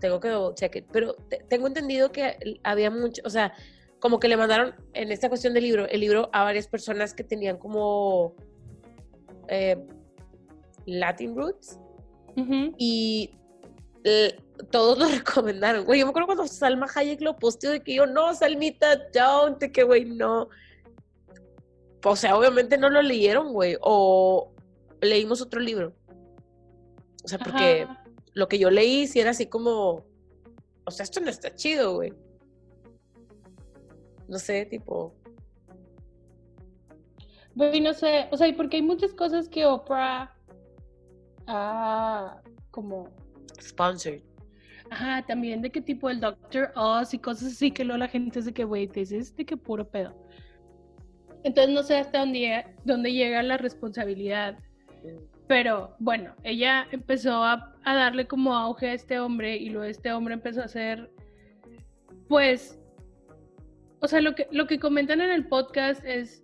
[0.00, 3.52] Tengo que double check it, pero te- tengo entendido que había mucho, o sea,
[4.00, 7.24] como que le mandaron en esta cuestión del libro, el libro a varias personas que
[7.24, 8.34] tenían como,
[9.48, 9.76] eh,
[10.86, 11.78] Latin Roots
[12.36, 12.74] Ujú.
[12.76, 13.30] y
[14.04, 14.36] eh,
[14.70, 15.84] todos lo recomendaron.
[15.86, 19.58] Güey, yo me acuerdo cuando Salma Hayek lo posteó de que yo, no, Salmita, don't,
[19.58, 20.48] de que, güey, no.
[22.04, 24.52] O sea, obviamente no lo leyeron, güey, o
[25.00, 25.94] leímos otro libro.
[27.24, 28.04] O sea, porque Ajá.
[28.34, 30.04] lo que yo leí sí era así como,
[30.84, 32.12] o sea, esto no está chido, güey.
[34.28, 35.14] No sé, tipo,
[37.54, 40.34] Güey, no sé, o sea, y porque hay muchas cosas que Oprah
[41.46, 42.40] ha
[42.70, 43.08] como
[43.60, 44.22] sponsored.
[44.90, 48.40] Ajá, también de qué tipo el Doctor Oz y cosas así que luego la gente
[48.40, 50.12] es de que, güey, this es de que puro pedo.
[51.44, 54.58] Entonces no sé hasta dónde, dónde llega la responsabilidad.
[55.46, 60.12] Pero bueno, ella empezó a, a darle como auge a este hombre y luego este
[60.12, 61.10] hombre empezó a hacer,
[62.28, 62.80] pues,
[64.00, 66.42] o sea, lo que, lo que comentan en el podcast es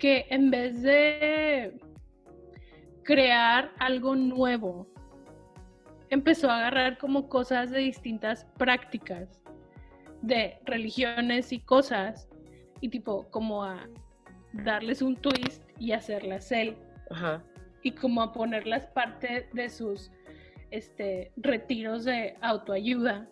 [0.00, 1.80] que en vez de
[3.04, 4.88] crear algo nuevo,
[6.10, 9.40] empezó a agarrar como cosas de distintas prácticas
[10.20, 12.28] de religiones y cosas
[12.80, 13.88] y tipo como a
[14.52, 16.76] darles un twist y hacerlas él
[17.10, 17.42] Ajá.
[17.82, 20.10] y como a ponerlas parte de sus
[20.70, 23.28] este, retiros de autoayuda.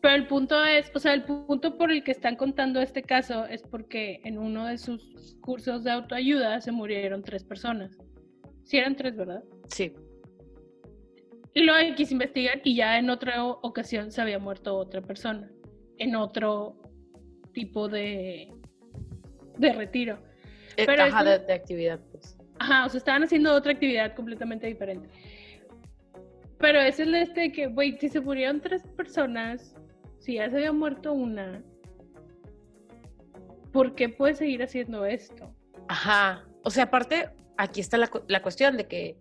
[0.00, 3.44] Pero el punto es, o sea, el punto por el que están contando este caso
[3.46, 7.98] es porque en uno de sus cursos de autoayuda se murieron tres personas.
[8.64, 9.44] Sí eran tres, ¿verdad?
[9.68, 9.92] Sí.
[11.52, 15.50] Y luego X investigan y ya en otra ocasión se había muerto otra persona.
[15.98, 16.76] En otro
[17.52, 18.52] tipo de,
[19.58, 20.18] de retiro.
[20.76, 22.36] Eh, Pero Ajá, de, de actividad, pues.
[22.58, 25.08] Ajá, o sea, estaban haciendo otra actividad completamente diferente.
[26.58, 29.74] Pero ese es el este de que, güey, si se murieron tres personas,
[30.18, 31.62] si ya se había muerto una,
[33.72, 35.54] ¿por qué puedes seguir haciendo esto?
[35.88, 36.44] Ajá.
[36.62, 39.16] O sea, aparte, aquí está la, la cuestión de que,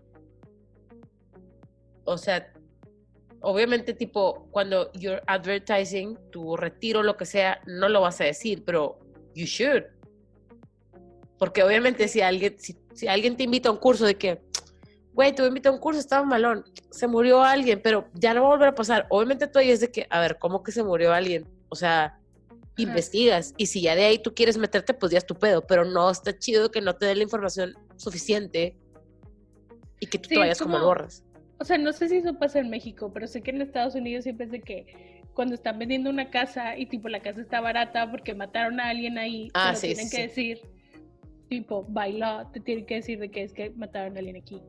[2.03, 2.51] o sea,
[3.41, 8.63] obviamente, tipo, cuando you're advertising tu retiro, lo que sea, no lo vas a decir,
[8.65, 8.99] pero
[9.33, 9.83] you should.
[11.39, 14.41] Porque obviamente si alguien, si, si alguien te invita a un curso de que,
[15.13, 18.33] güey, te voy a invitar a un curso, estaba malón, se murió alguien, pero ya
[18.33, 19.07] no va a volver a pasar.
[19.09, 21.45] Obviamente tú ahí es de que, a ver, ¿cómo que se murió alguien?
[21.69, 22.19] O sea,
[22.77, 23.53] investigas.
[23.57, 25.65] Y si ya de ahí tú quieres meterte, pues ya es tu pedo.
[25.65, 28.77] Pero no está chido que no te dé la información suficiente
[29.99, 31.23] y que tú Sí, te vayas como como- borras.
[31.61, 34.23] O sea, no sé si eso pasa en México, pero sé que en Estados Unidos
[34.23, 38.09] siempre es de que cuando están vendiendo una casa y tipo la casa está barata
[38.09, 40.61] porque mataron a alguien ahí, Ah, lo sí, tienen sí, que decir,
[41.49, 44.61] tipo, baila, te tienen que decir de que es que mataron a alguien aquí.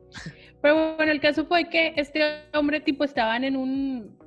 [0.61, 2.21] Pero bueno, el caso fue que este
[2.53, 4.17] hombre tipo estaban en un...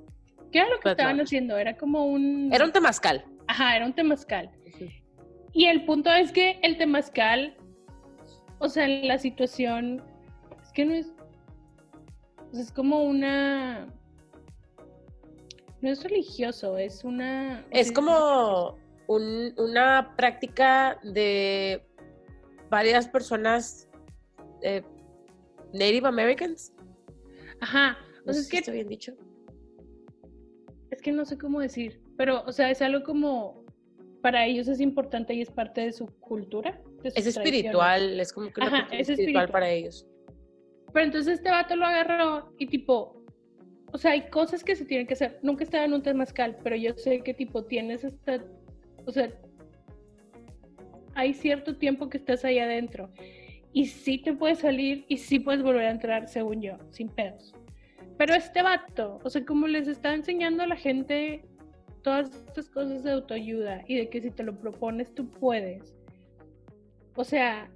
[0.53, 1.59] ¿Qué era lo que estaban haciendo?
[1.59, 2.51] Era como un...
[2.53, 3.25] Era un temazcal.
[3.49, 4.51] Ajá, era un temazcal.
[5.53, 7.57] Y el punto es que el temazcal,
[8.59, 10.03] o sea, la situación,
[10.63, 11.13] es que no es,
[12.51, 13.87] o sea, es como una,
[15.81, 17.65] no es religioso, es una...
[17.71, 21.85] Es sea, como un- una práctica de
[22.71, 23.89] varias personas
[24.63, 24.83] eh,
[25.73, 26.73] Native Americans.
[27.61, 29.13] Ajá, o No sea, sé es si que, está bien dicho.
[30.91, 33.65] es que no sé cómo decir, pero, o sea, es algo como,
[34.23, 36.81] para ellos es importante y es parte de su cultura.
[37.03, 39.51] de Es espiritual, es como que una Ajá, cuestión es espiritual espiritual.
[39.53, 40.07] para ellos.
[40.93, 43.25] Pero entonces este vato lo agarró y tipo,
[43.93, 45.39] o sea, hay cosas que se tienen que hacer.
[45.43, 48.45] Nunca estaba en un temazcal, pero yo sé que tipo tienes esta,
[49.05, 49.29] o sea,
[51.15, 53.11] hay cierto tiempo que estás ahí adentro.
[53.73, 57.55] Y sí te puedes salir y sí puedes volver a entrar, según yo, sin pedos.
[58.17, 61.45] Pero este vato, o sea, como les está enseñando a la gente
[62.03, 65.97] todas estas cosas de autoayuda y de que si te lo propones tú puedes.
[67.17, 67.69] O sea,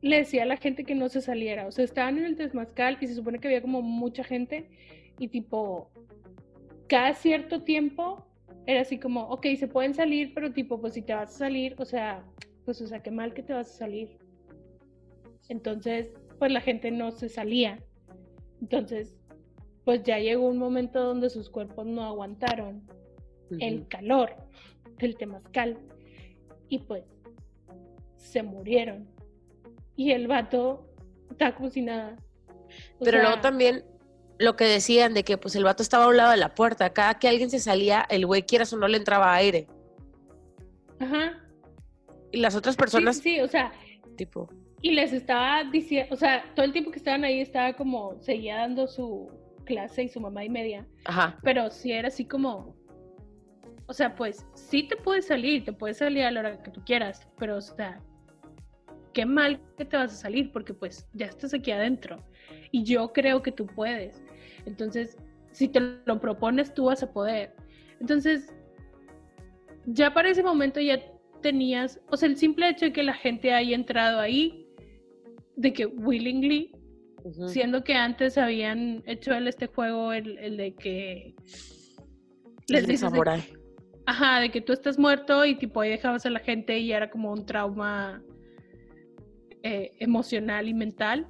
[0.00, 1.66] le decía a la gente que no se saliera.
[1.66, 4.70] O sea, estaban en el Temazcal y se supone que había como mucha gente
[5.18, 5.90] y tipo,
[6.88, 8.26] cada cierto tiempo
[8.66, 11.74] era así como, ok, se pueden salir, pero tipo, pues si te vas a salir,
[11.78, 12.24] o sea,
[12.64, 14.18] pues o sea, qué mal que te vas a salir.
[15.48, 17.82] Entonces, pues la gente no se salía.
[18.60, 19.16] Entonces,
[19.84, 22.82] pues ya llegó un momento donde sus cuerpos no aguantaron
[23.60, 24.34] el calor
[24.98, 25.78] del temazcal
[26.68, 27.04] y pues
[28.16, 29.06] se murieron.
[29.96, 30.88] Y el vato
[31.30, 32.16] está como si nada.
[32.98, 33.84] O Pero luego también
[34.38, 36.92] lo que decían de que pues el vato estaba a un lado de la puerta.
[36.92, 39.68] Cada que alguien se salía, el güey quieras o no le entraba aire.
[40.98, 41.43] Ajá.
[42.34, 43.72] Y las otras personas, sí, sí, o sea,
[44.16, 44.48] tipo,
[44.82, 48.56] y les estaba diciendo, o sea, todo el tiempo que estaban ahí estaba como, seguía
[48.56, 49.30] dando su
[49.64, 52.74] clase y su mamá y media, ajá, pero sí era así como,
[53.86, 56.82] o sea, pues sí te puedes salir, te puedes salir a la hora que tú
[56.84, 58.00] quieras, pero o sea,
[59.12, 62.18] qué mal que te vas a salir porque pues ya estás aquí adentro
[62.72, 64.24] y yo creo que tú puedes.
[64.66, 65.16] Entonces,
[65.52, 67.54] si te lo propones, tú vas a poder.
[68.00, 68.52] Entonces,
[69.86, 71.00] ya para ese momento ya
[71.44, 74.66] tenías, o sea, el simple hecho de que la gente haya entrado ahí,
[75.56, 76.72] de que willingly,
[77.48, 81.34] siendo que antes habían hecho el, este juego, el, el de que
[82.68, 83.58] El de dices de-.
[84.06, 87.10] Ajá, de que tú estás muerto y tipo ahí dejabas a la gente y era
[87.10, 88.22] como un trauma
[89.62, 91.26] eh, emocional y mental.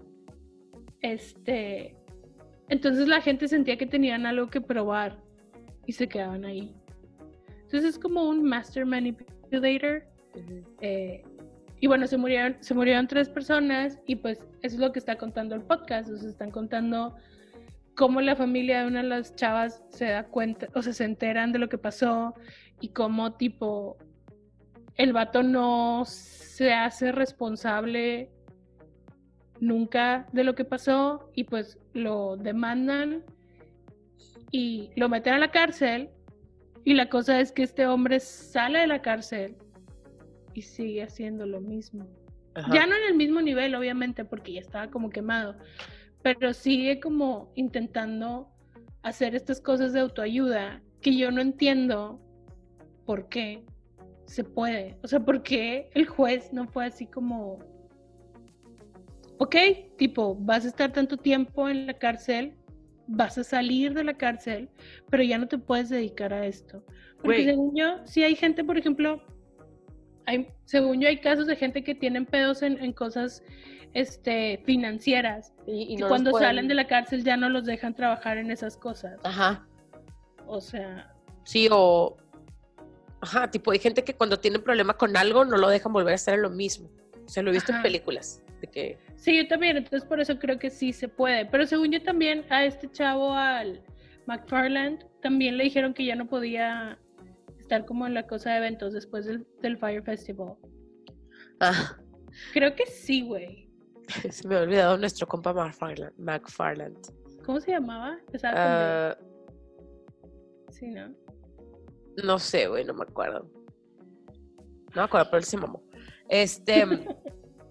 [1.00, 1.96] Este,
[2.68, 5.20] entonces la gente sentía que tenían algo que probar
[5.86, 6.72] y se quedaban ahí.
[7.64, 8.86] Entonces es como un master
[10.80, 11.22] eh,
[11.80, 15.16] y bueno, se murieron, se murieron tres personas y pues eso es lo que está
[15.16, 16.10] contando el podcast.
[16.10, 17.14] O sea, están contando
[17.94, 21.52] cómo la familia de una de las chavas se da cuenta, o sea, se enteran
[21.52, 22.34] de lo que pasó
[22.80, 23.96] y cómo tipo
[24.96, 28.30] el vato no se hace responsable
[29.60, 33.24] nunca de lo que pasó y pues lo demandan
[34.50, 36.10] y lo meten a la cárcel
[36.84, 39.56] y la cosa es que este hombre sale de la cárcel
[40.52, 42.06] y sigue haciendo lo mismo.
[42.54, 42.72] Ajá.
[42.72, 45.56] Ya no en el mismo nivel, obviamente, porque ya estaba como quemado,
[46.22, 48.48] pero sigue como intentando
[49.02, 52.20] hacer estas cosas de autoayuda que yo no entiendo
[53.04, 53.64] por qué
[54.26, 54.98] se puede.
[55.02, 57.58] O sea, por qué el juez no fue así como,
[59.38, 59.56] ok,
[59.96, 62.54] tipo, vas a estar tanto tiempo en la cárcel,
[63.06, 64.68] vas a salir de la cárcel,
[65.10, 66.84] pero ya no te puedes dedicar a esto.
[67.22, 69.22] Porque según yo, sí hay gente, por ejemplo,
[70.26, 73.42] hay, según yo hay casos de gente que tienen pedos en, en cosas
[73.94, 75.52] este, financieras.
[75.66, 78.76] Y, no cuando pueden- salen de la cárcel ya no los dejan trabajar en esas
[78.76, 79.18] cosas.
[79.24, 79.66] Ajá.
[80.46, 81.10] O sea,
[81.44, 82.16] Sí, o.
[83.20, 86.16] Ajá, tipo, hay gente que cuando tiene problema con algo no lo dejan volver a
[86.16, 86.90] hacer en lo mismo.
[87.24, 88.42] O sea, lo he visto en películas.
[88.60, 88.98] De que.
[89.16, 91.46] sí, yo también, entonces por eso creo que sí se puede.
[91.46, 93.82] Pero según yo también a este chavo, al
[94.26, 96.98] McFarland, también le dijeron que ya no podía
[97.58, 100.54] estar como en la cosa de eventos después del, del Fire Festival.
[101.60, 101.96] Ah,
[102.52, 103.70] Creo que sí, güey.
[104.30, 106.12] se me ha olvidado nuestro compa McFarland.
[106.18, 106.98] McFarland.
[107.44, 108.18] ¿Cómo se llamaba?
[108.26, 108.62] Empezaba con.
[108.64, 109.18] Ah,
[110.70, 111.14] Sí, ¿no?
[112.24, 113.48] no sé, güey, no me acuerdo.
[114.94, 115.83] No me acuerdo, pero él se mamó.
[116.28, 116.84] Este.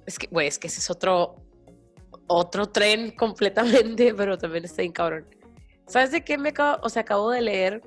[0.05, 1.35] es que, güey, es que ese es otro.
[2.27, 5.25] Otro tren completamente, pero también está bien cabrón.
[5.87, 6.79] ¿Sabes de qué me acabo?
[6.83, 7.81] O sea, acabo de leer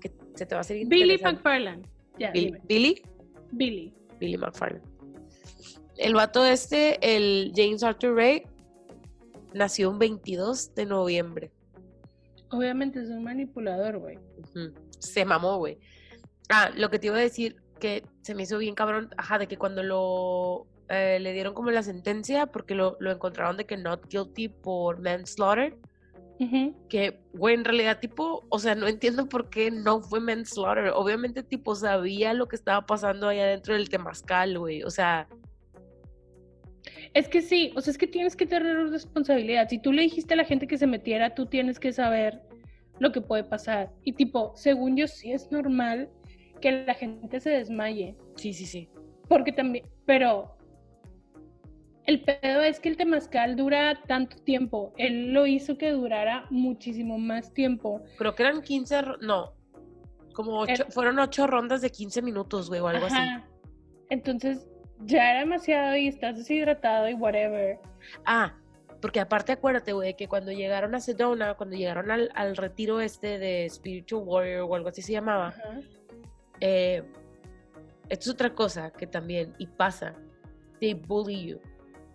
[0.00, 1.18] que se te va a hacer Billy.
[1.22, 1.86] McFarland.
[2.18, 2.60] Ya, Bill- dime.
[2.66, 3.02] Billy.
[3.52, 3.94] Billy.
[4.18, 4.84] Billy McFarland.
[5.96, 8.42] El vato este, el James Arthur Ray,
[9.54, 11.52] nació un 22 de noviembre.
[12.50, 14.18] Obviamente es un manipulador, güey.
[14.98, 15.78] Se mamó, güey.
[16.48, 19.48] Ah, lo que te iba a decir, que se me hizo bien cabrón, ajá, de
[19.48, 23.76] que cuando lo eh, le dieron como la sentencia, porque lo, lo encontraron de que
[23.76, 25.76] not guilty por manslaughter,
[26.38, 26.74] Ujú.
[26.88, 30.92] que, güey, en realidad, tipo, o sea, no entiendo por qué no fue manslaughter.
[30.94, 34.82] Obviamente, tipo, sabía lo que estaba pasando allá dentro del temazcal, güey.
[34.84, 35.28] O sea,
[37.12, 39.68] Es que sí, o sea, es que tienes que tener responsabilidad.
[39.68, 42.40] Si tú le dijiste a la gente que se metiera, tú tienes que saber
[42.98, 43.90] lo que puede pasar.
[44.04, 46.08] Y tipo, según yo sí es normal
[46.60, 48.16] que la gente se desmaye.
[48.36, 48.88] sí, sí, sí.
[49.28, 50.56] Porque también, pero
[52.04, 54.92] el pedo es que el temazcal dura tanto tiempo.
[54.96, 58.02] Él lo hizo que durara muchísimo más tiempo.
[58.18, 59.54] Creo que eran 15, ro- no,
[60.34, 63.16] como ocho, Era- fueron ocho rondas de 15 minutos, güey, o algo así.
[63.16, 63.46] Ajá.
[64.08, 64.66] Entonces,
[65.04, 67.78] ya era demasiado y estás deshidratado y whatever.
[68.26, 68.56] Ah,
[69.00, 73.38] porque aparte acuérdate, güey, que cuando llegaron a Sedona, cuando llegaron al, al retiro este
[73.38, 75.80] de Spiritual Warrior o algo así se llamaba, Ajá.
[76.60, 77.02] Eh,
[78.08, 80.14] esto es otra cosa que también, y pasa,
[80.80, 81.60] they bully you.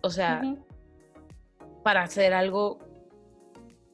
[0.02, 0.42] O sea,
[1.82, 2.78] para hacer algo,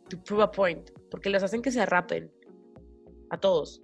[0.08, 2.30] to prove a point, porque los hacen que se rapen
[3.30, 3.82] a todos.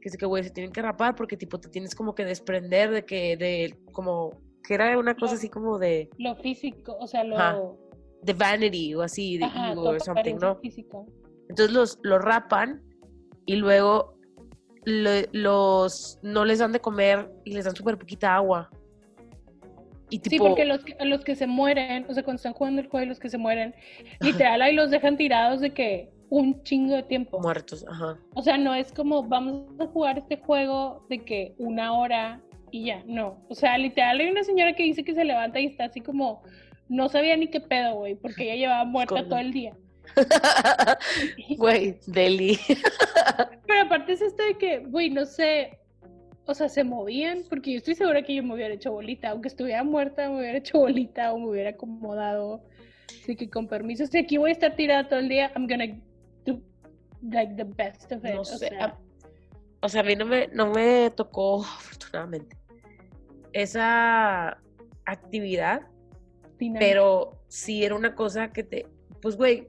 [0.00, 3.04] Que que, güey, se tienen que rapar porque, tipo, te tienes como que desprender de
[3.04, 4.30] que, de, como,
[4.62, 7.76] que era una cosa Lo- así como de, Lo físico, o sea, lo...
[8.22, 10.56] De vanity o así, de Ajá, ego or something, ¿no?
[10.56, 10.98] física.
[11.48, 12.82] Entonces los, los rapan
[13.46, 14.17] y luego
[14.84, 18.70] le- los no les dan de comer y les dan súper poquita agua.
[20.10, 23.04] Y Sí, porque los los que se mueren, o sea, cuando están jugando el juego
[23.04, 23.74] y los que se mueren,
[24.20, 27.38] literal ahí los dejan tirados de que un chingo de tiempo.
[27.40, 28.18] muertos, ajá.
[28.34, 32.86] O sea, no es como vamos a jugar este juego de que una hora y
[32.86, 33.44] ya, no.
[33.48, 36.42] O sea, literal hay una señora que dice que se levanta y está así como,
[36.88, 39.74] no sabía ni qué pedo, güey, porque ella llevaba muerta Con- todo el día.
[41.56, 42.58] Güey, Deli.
[43.66, 45.78] Pero aparte es esto de que, güey, no sé,
[46.46, 49.48] o sea, se movían, porque yo estoy segura que yo me hubiera hecho bolita, aunque
[49.48, 52.62] estuviera muerta, me hubiera hecho bolita o me hubiera acomodado.
[53.22, 55.86] Así que con permiso, si aquí voy a estar tirada todo el día, I'm gonna
[56.46, 56.60] do
[57.22, 58.34] like the best of it.
[58.34, 58.98] No o sé, sea, a-
[59.80, 62.56] O sea, a mí no me, no me tocó, afortunadamente,
[63.52, 64.58] esa
[65.04, 65.82] actividad,
[66.58, 66.78] dinámica.
[66.80, 68.86] pero sí era una cosa que te,
[69.22, 69.68] pues güey,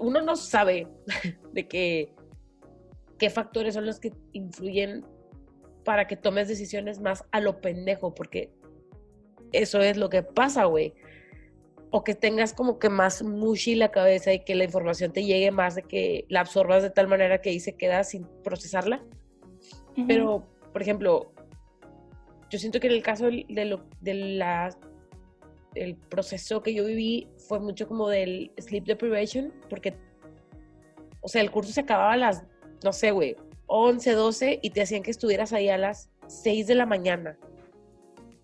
[0.00, 0.86] uno no sabe
[1.52, 2.14] de que,
[3.18, 5.04] qué factores son los que influyen
[5.84, 8.52] para que tomes decisiones más a lo pendejo, porque
[9.52, 10.94] eso es lo que pasa, güey.
[11.90, 15.50] O que tengas como que más mushy la cabeza y que la información te llegue
[15.50, 19.02] más de que la absorbas de tal manera que ahí se queda sin procesarla.
[20.06, 21.32] Pero, por ejemplo,
[22.50, 24.76] yo siento que en el caso de, lo, de la,
[25.74, 29.96] el proceso que yo viví fue mucho como del sleep deprivation, porque,
[31.20, 32.44] o sea, el curso se acababa a las,
[32.82, 36.74] no sé, güey, 11, 12 y te hacían que estuvieras ahí a las 6 de
[36.74, 37.38] la mañana.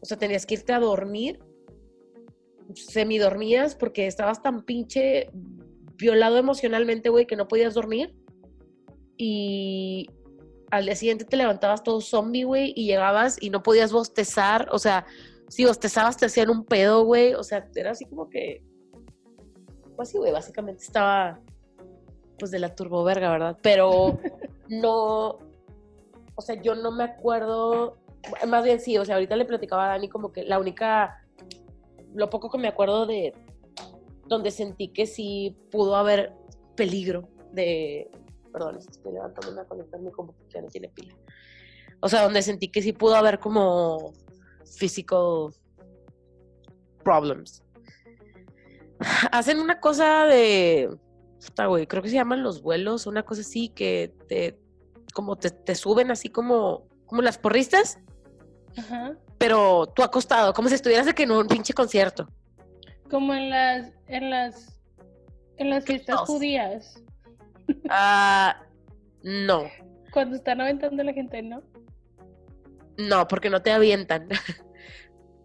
[0.00, 1.40] O sea, tenías que irte a dormir,
[2.74, 5.30] semidormías, porque estabas tan pinche
[5.96, 8.14] violado emocionalmente, güey, que no podías dormir.
[9.16, 10.10] Y
[10.70, 14.68] al día siguiente te levantabas todo zombie, güey, y llegabas y no podías bostezar.
[14.72, 15.06] O sea,
[15.48, 17.34] si bostezabas te hacían un pedo, güey.
[17.34, 18.62] O sea, era así como que.
[19.96, 21.40] Pues sí, güey, básicamente estaba.
[22.38, 23.58] Pues de la turboverga, ¿verdad?
[23.62, 24.18] Pero
[24.68, 25.38] no.
[26.36, 27.98] O sea, yo no me acuerdo.
[28.46, 31.20] Más bien sí, o sea, ahorita le platicaba a Dani como que la única.
[32.14, 33.32] Lo poco que me acuerdo de.
[34.26, 36.32] Donde sentí que sí pudo haber
[36.76, 38.10] peligro de.
[38.52, 41.14] Perdón, estoy levantándome a conectar mi computadora, no tiene pila.
[42.00, 44.12] O sea, donde sentí que sí pudo haber como
[44.76, 45.50] physical
[47.02, 47.62] problems.
[49.32, 50.90] Hacen una cosa de.
[51.44, 54.58] puta, güey, creo que se llaman los vuelos, una cosa así que te.
[55.12, 56.88] como te, te suben así como.
[57.06, 57.98] como las porristas,
[58.76, 59.16] Ajá.
[59.38, 62.28] pero tú acostado, como si estuvieras que en un pinche concierto.
[63.10, 64.80] Como en las, en las,
[65.58, 66.26] en las fiestas Dios.
[66.28, 67.02] judías,
[67.88, 68.62] Ah,
[69.22, 69.64] no,
[70.12, 71.62] cuando están aventando a la gente, ¿no?
[72.96, 74.28] no, porque no te avientan.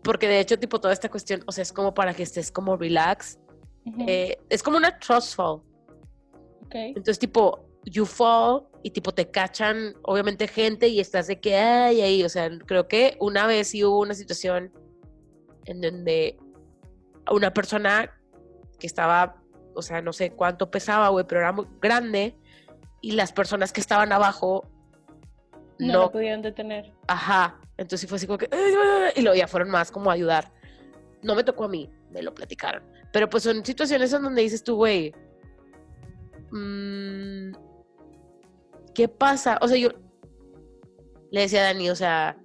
[0.04, 2.78] porque de hecho, tipo, toda esta cuestión, o sea, es como para que estés como
[2.78, 3.39] relax.
[3.86, 5.62] Ujú, Eh, es como una trust fall.
[6.66, 6.76] ok.
[6.76, 12.02] Entonces, tipo, you fall y tipo te cachan, obviamente, gente y estás de que ay,
[12.02, 12.24] ahí.
[12.24, 14.72] O sea, creo que una vez sí hubo una situación
[15.66, 16.38] en donde
[17.32, 18.12] una persona
[18.80, 19.41] que estaba,
[19.76, 22.36] o sea, no sé cuánto pesaba, güey, pero era muy grande
[23.02, 24.68] y las personas que estaban abajo
[25.80, 26.93] No, no, lo pudieron detener.
[27.08, 27.60] ajá.
[27.80, 28.49] Entonces sí fue así como que,
[29.15, 30.51] y luego ya fueron más como a ayudar.
[31.23, 32.84] No me tocó a mí, me lo platicaron.
[33.13, 35.13] Pero pues son situaciones en donde dices tú, güey,
[36.51, 37.53] mm,
[38.93, 39.57] ¿qué pasa?
[39.61, 39.91] O sea, yo
[41.32, 42.38] le decía a Dani, o sea,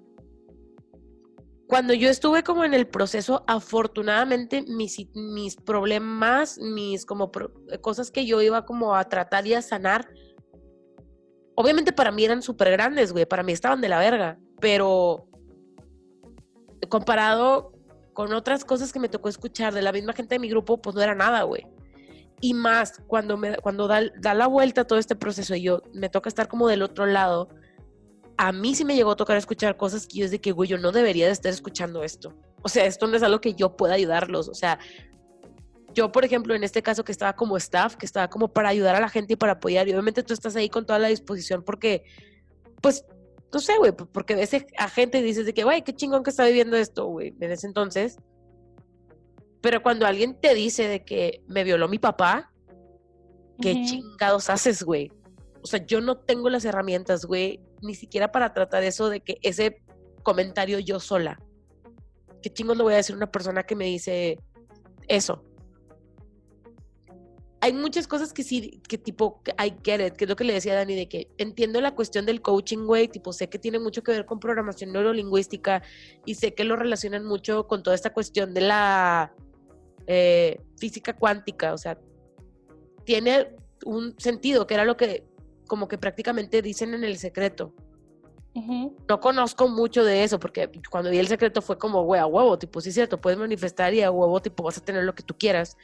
[1.66, 7.32] cuando yo estuve como en el proceso, afortunadamente mis, mis problemas, mis como
[7.80, 10.08] cosas que yo iba como a tratar y a sanar,
[11.56, 15.28] obviamente para mí eran súper grandes, güey, para mí estaban de la verga, pero
[16.88, 17.74] comparado
[18.14, 20.96] con otras cosas que me tocó escuchar de la misma gente de mi grupo, pues
[20.96, 21.66] no era nada, güey.
[22.40, 26.08] Y más cuando, me, cuando da, da la vuelta todo este proceso y yo me
[26.08, 27.50] toca estar como del otro lado,
[28.38, 30.70] a mí sí me llegó a tocar escuchar cosas que yo es de que, güey,
[30.70, 32.32] yo no debería de estar escuchando esto.
[32.62, 34.48] O sea, esto no es algo que yo pueda ayudarlos.
[34.48, 34.78] O sea,
[35.92, 38.96] yo, por ejemplo, en este caso que estaba como staff, que estaba como para ayudar
[38.96, 41.62] a la gente y para apoyar, y obviamente tú estás ahí con toda la disposición
[41.62, 42.04] porque,
[42.80, 43.04] pues,
[43.54, 46.30] no sé, güey, porque ves a gente y dices de que, güey, qué chingón que
[46.30, 48.18] está viviendo esto, güey, en ese entonces.
[49.60, 52.52] Pero cuando alguien te dice de que me violó mi papá,
[53.60, 55.10] ¿qué chingados haces, güey?
[55.62, 59.38] O sea, yo no tengo las herramientas, güey, ni siquiera para tratar eso de que
[59.42, 59.80] ese
[60.22, 61.40] comentario yo sola.
[62.42, 64.38] ¿Qué chingos le voy a decir a una persona que me dice
[65.08, 65.44] eso?
[67.64, 70.52] Hay muchas cosas que sí, que tipo, I get it, que es lo que le
[70.52, 73.78] decía a Dani, de que entiendo la cuestión del coaching, güey, tipo, sé que tiene
[73.78, 75.82] mucho que ver con programación neurolingüística
[76.26, 79.32] y sé que lo relacionan mucho con toda esta cuestión de la
[80.06, 81.98] eh, física cuántica, o sea,
[83.06, 83.56] tiene
[83.86, 85.24] un sentido, que era lo que
[85.66, 87.72] como que prácticamente dicen en el secreto.
[88.54, 88.94] Ujú.
[89.08, 92.58] No conozco mucho de eso, porque cuando vi el secreto fue como, güey, a huevo,
[92.58, 95.22] tipo, sí es cierto, puedes manifestar y a huevo, tipo, vas a tener lo que
[95.22, 95.78] tú quieras.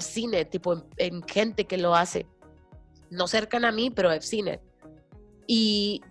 [0.00, 2.26] Seen it, tipo, en, en gente que lo hace.
[3.10, 4.60] No cercana a mí, pero seen it.
[5.46, 6.02] Y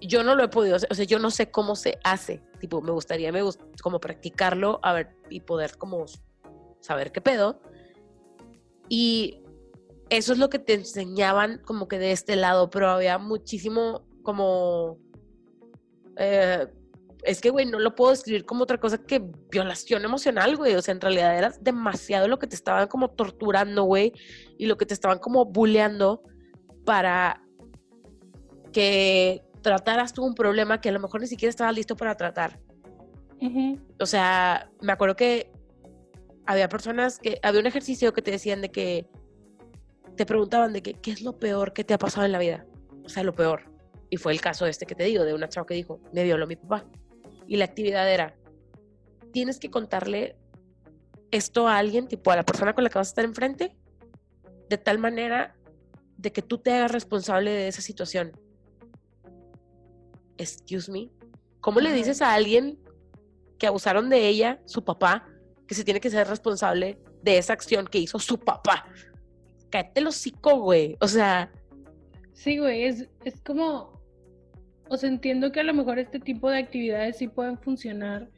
[0.00, 2.42] yo no lo he podido hacer, o sea, yo no sé cómo se hace.
[2.60, 6.06] Tipo, me gustaría, me gust como practicarlo, a ver, y poder como
[6.80, 7.60] saber qué pedo.
[8.88, 9.42] Y
[10.08, 14.98] eso es lo que te enseñaban como que de este lado, pero había muchísimo como...
[16.16, 16.66] eh,
[17.22, 20.74] es que, güey, no lo puedo describir como otra cosa que violación emocional, güey.
[20.74, 24.12] O sea, en realidad era demasiado lo que te estaban como torturando, güey,
[24.58, 26.22] y lo que te estaban como bulleando
[26.84, 27.42] para
[28.72, 32.58] que trataras tú un problema que a lo mejor ni siquiera estabas listo para tratar.
[33.98, 35.50] O sea, me acuerdo que
[36.46, 39.08] había personas que, había un ejercicio que te decían de que,
[40.16, 42.66] te preguntaban de que, ¿qué es lo peor que te ha pasado en la vida?
[43.04, 43.70] O sea, lo peor.
[44.10, 46.46] Y fue el caso este que te digo, de una chava que dijo, me violó
[46.46, 46.84] mi papá.
[47.50, 48.36] Y la actividad era,
[49.32, 50.36] tienes que contarle
[51.32, 53.76] esto a alguien, tipo a la persona con la que vas a estar enfrente,
[54.68, 55.56] de tal manera
[56.16, 58.30] de que tú te hagas responsable de esa situación.
[60.38, 61.10] Excuse me.
[61.60, 62.78] ¿Cómo le dices a alguien
[63.58, 65.26] que abusaron de ella, su papá,
[65.66, 68.86] que se tiene que ser responsable de esa acción que hizo su papá?
[69.70, 70.96] Cállate el hocico, güey.
[71.00, 71.50] O sea,
[72.40, 73.99] Sí, güey, es, es como,
[74.90, 78.28] o sea, entiendo que a lo mejor este tipo de actividades sí pueden funcionar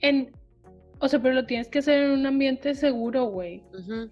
[0.00, 0.30] en,
[1.00, 3.64] o sea, pero lo tienes que hacer en un ambiente seguro, güey.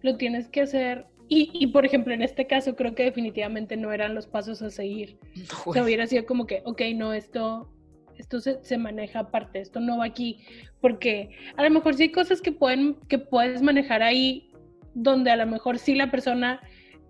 [0.02, 3.92] Lo tienes que hacer, y, y por ejemplo, en este caso creo que definitivamente no
[3.92, 5.16] eran los pasos a seguir.
[5.36, 7.72] no, O sea, hubiera sido como que, ok, no, esto,
[8.18, 10.40] esto se, se maneja aparte, esto no va aquí,
[10.80, 14.50] porque a lo mejor sí hay cosas que, pueden, que puedes manejar ahí
[14.92, 16.60] donde a lo mejor sí la persona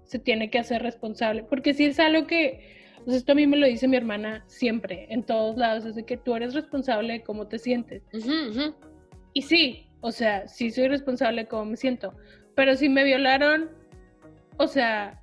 [0.05, 2.78] se tiene que hacer responsable, porque sí es algo que,
[3.11, 6.05] sea, esto a mí me lo dice mi hermana siempre, en todos lados, es de
[6.05, 8.03] que tú eres responsable de cómo te sientes.
[9.33, 12.15] Y sí, o sea, sí soy responsable de cómo me siento,
[12.55, 13.71] pero si me violaron,
[14.57, 15.23] o sea,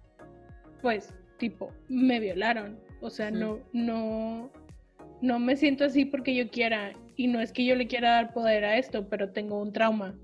[0.82, 4.52] pues, tipo, me violaron, o sea, no, no,
[5.22, 8.34] no me siento así porque yo quiera, y no es que yo le quiera dar
[8.34, 10.16] poder a esto, pero tengo un trauma,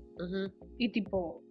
[0.78, 1.42] y tipo,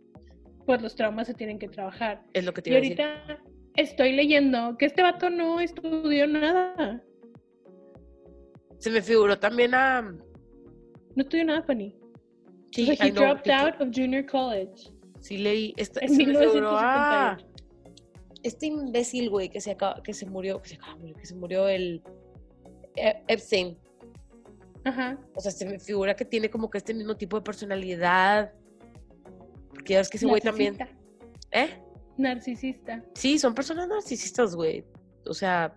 [0.66, 2.24] pues los traumas se tienen que trabajar.
[2.34, 3.51] Es lo que te Y iba a decir.
[3.76, 7.04] Estoy leyendo que este vato no estudió nada,
[8.78, 10.02] Se me figuró también a.
[10.02, 11.96] no estudió nada, Fanny.
[12.72, 15.74] Sí, o sea, he know, dropped que- out of junior college Sí leí.
[15.78, 17.48] Esta, en se me figuró a 1978.
[18.44, 21.68] este imbécil, güey, que se acaba, que se murió, que se acaba que se murió
[21.68, 22.02] el
[22.96, 23.78] E- Epstein.
[24.84, 25.20] Ajá.
[25.36, 28.52] O sea, se me figura que tiene como que este mismo tipo de personalidad.
[29.70, 30.76] Porque ya ves que ese güey también.
[31.52, 31.70] ¿Eh?
[32.22, 33.04] Narcisista.
[33.16, 34.84] Sí, son personas narcisistas, güey.
[35.26, 35.76] O sea,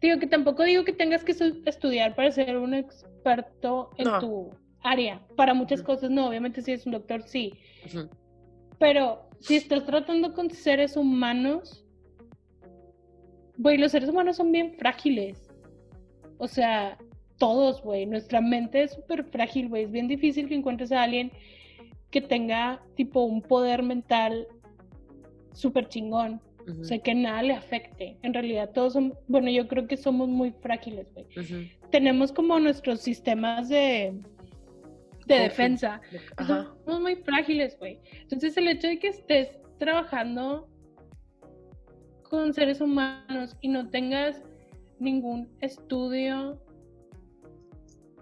[0.00, 4.20] Digo que tampoco digo que tengas que estu- estudiar para ser un experto en No.
[4.20, 5.20] tu área.
[5.36, 7.52] Para muchas cosas no, obviamente si eres un doctor sí.
[8.78, 11.84] Pero si estás tratando con seres humanos,
[13.56, 15.50] güey, los seres humanos son bien frágiles.
[16.38, 16.96] O sea,
[17.38, 18.06] todos, güey.
[18.06, 19.84] Nuestra mente es súper frágil, güey.
[19.84, 21.32] Es bien difícil que encuentres a alguien
[22.10, 24.46] que tenga tipo un poder mental
[25.52, 26.40] súper chingón.
[26.80, 28.18] O sea, que nada le afecte.
[28.22, 31.26] En realidad, todos son, bueno, yo creo que somos muy frágiles, güey.
[31.90, 34.12] Tenemos como nuestros sistemas de,
[35.26, 36.02] de defensa.
[36.84, 38.00] Somos muy frágiles, güey.
[38.20, 39.48] Entonces, el hecho de que estés
[39.78, 40.68] trabajando
[42.24, 44.42] con seres humanos y no tengas
[44.98, 46.60] ningún estudio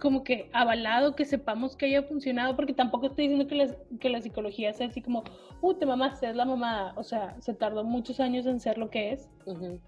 [0.01, 4.09] como que avalado, que sepamos que haya funcionado, porque tampoco estoy diciendo que la, que
[4.11, 5.24] la psicología sea así como,
[5.62, 6.92] uh, te mamaste, es la mamada.
[6.97, 9.80] O sea, se tardó muchos años en ser lo que es ujú.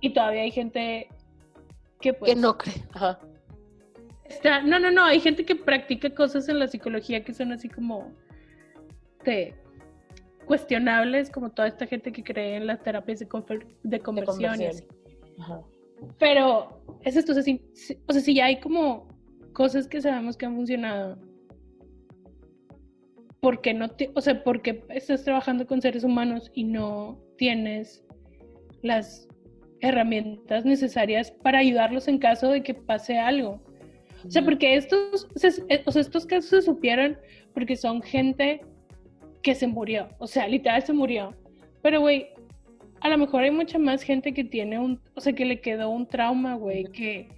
[0.00, 1.08] y todavía hay gente
[2.00, 2.34] que pues...
[2.34, 2.74] Que no cree.
[2.92, 3.18] Ajá.
[4.24, 7.68] Está, no, no, no, hay gente que practica cosas en la psicología que son así
[7.68, 8.12] como
[9.24, 9.54] de
[10.46, 14.54] cuestionables, como toda esta gente que cree en las terapias de, conver- de conversión.
[14.60, 14.70] y conversión.
[14.70, 15.32] así.
[15.40, 15.60] Ajá.
[16.18, 19.08] Pero es esto, o sea, si, si- o sea, si ya hay como
[19.56, 21.16] cosas que sabemos que han funcionado,
[23.40, 28.04] ¿por qué no te, o sea, porque estás trabajando con seres humanos y no tienes
[28.82, 29.26] las
[29.80, 33.62] herramientas necesarias para ayudarlos en caso de que pase algo?
[34.26, 35.26] O sea, porque estos,
[35.70, 37.16] eh, o sea, estos casos se supieron
[37.54, 38.60] porque son gente
[39.42, 40.10] que se murió.
[40.18, 41.34] O sea, literal se murió.
[41.80, 42.26] Pero, güey,
[43.00, 45.88] a lo mejor hay mucha más gente que tiene un, o sea, que le quedó
[45.88, 47.28] un trauma, güey, que,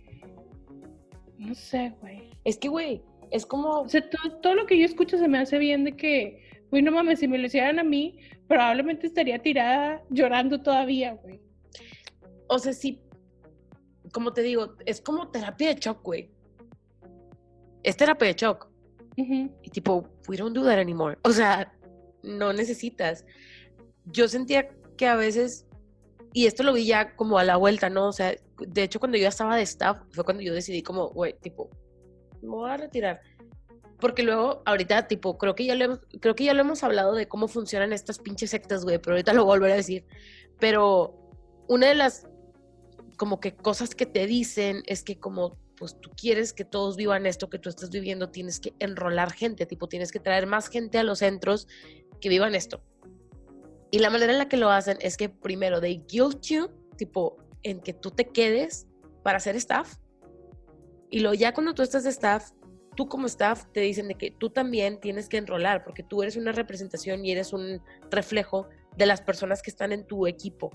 [1.39, 2.31] no sé, güey.
[2.45, 3.81] Es que, güey, es como.
[3.81, 6.83] O sea, todo, todo lo que yo escucho se me hace bien de que, güey,
[6.83, 8.19] no mames, si me lo hicieran a mí,
[8.49, 11.41] probablemente estaría tirada llorando todavía, güey.
[12.49, 13.01] O sea, sí.
[14.13, 16.31] Como te digo, es como terapia de shock, güey.
[17.83, 18.69] Es terapia de shock.
[19.17, 21.19] Y tipo, we don't do that anymore.
[21.23, 21.73] O sea,
[22.23, 23.25] no necesitas.
[24.07, 25.67] Yo sentía que a veces,
[26.33, 28.09] y esto lo vi ya como a la vuelta, ¿no?
[28.09, 31.35] O sea, de hecho cuando yo estaba de staff, fue cuando yo decidí como, güey,
[31.41, 31.71] tipo,
[32.43, 33.21] me voy a retirar.
[33.99, 37.27] Porque luego, ahorita, tipo, creo que ya lo creo que ya lo hemos hablado de
[37.27, 40.05] cómo funcionan estas pinches sectas, güey, pero ahorita lo volveré a decir.
[40.61, 41.15] Pero
[41.67, 42.29] una de las
[43.17, 47.27] como que cosas que te dicen es que como pues tú quieres que todos vivan
[47.27, 50.99] esto que tú estás viviendo, tienes que enrolar gente, tipo, tienes que traer más gente
[50.99, 51.69] a los centros
[52.21, 52.83] que vivan esto.
[53.91, 57.37] Y la manera en la que lo hacen es que primero they guilt you, tipo,
[57.63, 58.87] en que tú te quedes
[59.23, 59.97] para ser staff.
[61.11, 62.51] Y luego ya cuando tú estás de staff,
[62.97, 66.37] tú como staff te dicen de que tú también tienes que enrolar porque tú eres
[66.37, 67.81] una representación y eres un
[68.11, 70.71] reflejo de las personas que están en tu equipo.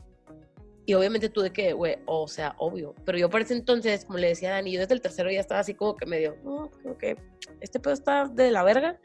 [0.85, 2.93] Y obviamente tú de que, güey, o sea, obvio.
[3.05, 5.39] Pero yo por ese entonces, como le decía a Dani, yo desde el tercero ya
[5.39, 7.17] estaba así como que medio, oh, que
[7.61, 8.99] este pedo está de la verga.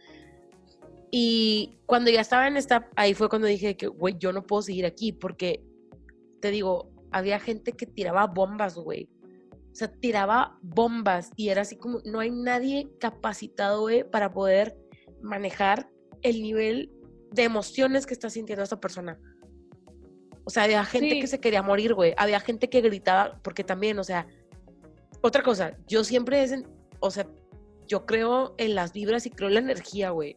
[1.10, 4.62] Y cuando ya estaba en esta, ahí fue cuando dije que, güey, yo no puedo
[4.62, 5.64] seguir aquí porque,
[6.40, 9.08] te digo, había gente que tiraba bombas, güey.
[9.72, 14.76] O sea, tiraba bombas y era así como, no hay nadie capacitado, güey, para poder
[15.22, 15.88] manejar
[16.22, 16.90] el nivel
[17.32, 19.18] de emociones que está sintiendo esta persona.
[20.44, 22.14] O sea, había gente que se quería morir, güey.
[22.16, 24.26] Había gente que gritaba, porque también, o sea,
[25.20, 26.54] otra cosa, yo siempre es,
[27.00, 27.28] o sea,
[27.86, 30.36] yo creo en las vibras y creo en la energía, güey.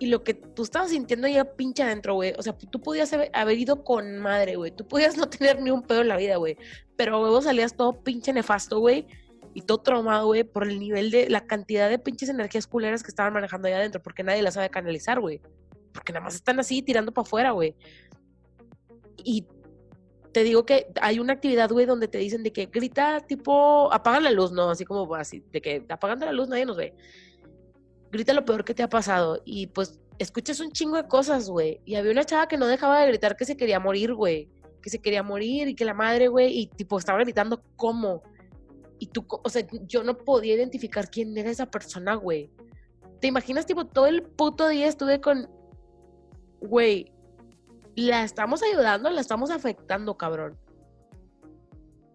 [0.00, 2.32] Y lo que tú estabas sintiendo ya pinche adentro, güey.
[2.38, 4.70] O sea, tú podías haber ido con madre, güey.
[4.70, 6.56] Tú podías no tener ni un pedo en la vida, güey.
[6.96, 9.06] Pero luego salías todo pinche nefasto, güey.
[9.54, 13.08] Y todo traumado, güey, por el nivel de la cantidad de pinches energías culeras que
[13.08, 14.00] estaban manejando allá adentro.
[14.00, 15.40] Porque nadie las sabe canalizar, güey.
[15.92, 17.74] Porque nada más están así tirando para afuera, güey.
[19.24, 19.46] Y
[20.32, 24.22] te digo que hay una actividad, güey, donde te dicen de que grita tipo, apagan
[24.22, 24.70] la luz, ¿no?
[24.70, 26.94] Así como así, de que apagando la luz nadie nos ve
[28.10, 29.40] grita lo peor que te ha pasado.
[29.44, 31.80] Y pues escuchas un chingo de cosas, güey.
[31.84, 34.48] Y había una chava que no dejaba de gritar que se quería morir, güey.
[34.82, 38.22] Que se quería morir y que la madre, güey, y tipo estaba gritando cómo.
[38.98, 42.50] Y tú, o sea, yo no podía identificar quién era esa persona, güey.
[43.20, 45.48] ¿Te imaginas, tipo, todo el puto día estuve con,
[46.60, 47.12] güey,
[47.96, 50.56] la estamos ayudando, la estamos afectando, cabrón.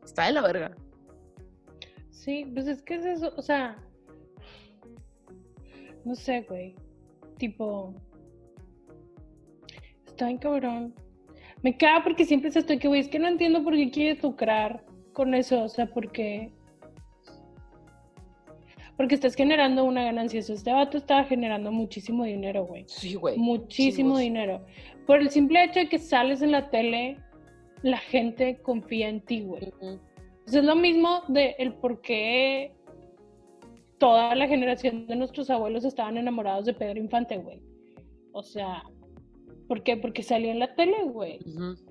[0.03, 0.75] Está de la verga.
[2.09, 3.77] Sí, pues es que es eso, o sea,
[6.05, 6.75] no sé, güey.
[7.37, 7.93] Tipo.
[10.05, 10.93] Está en cabrón.
[11.61, 14.21] Me caga porque siempre se estoy que, güey, es que no entiendo por qué quieres
[14.21, 14.83] lucrar
[15.13, 15.63] con eso.
[15.63, 16.51] O sea, porque.
[18.97, 20.39] Porque estás generando una ganancia.
[20.39, 22.85] este vato estaba generando muchísimo dinero, güey.
[22.87, 23.37] Sí, güey.
[23.37, 24.65] Muchísimo dinero.
[25.07, 27.17] Por el simple hecho de que sales en la tele,
[27.81, 29.73] la gente confía en ti, güey.
[30.45, 32.73] es lo mismo de el por qué
[33.97, 37.61] toda la generación de nuestros abuelos estaban enamorados de Pedro Infante, güey.
[38.31, 38.83] O sea,
[39.67, 39.97] ¿por qué?
[39.97, 41.39] Porque salía en la tele, güey.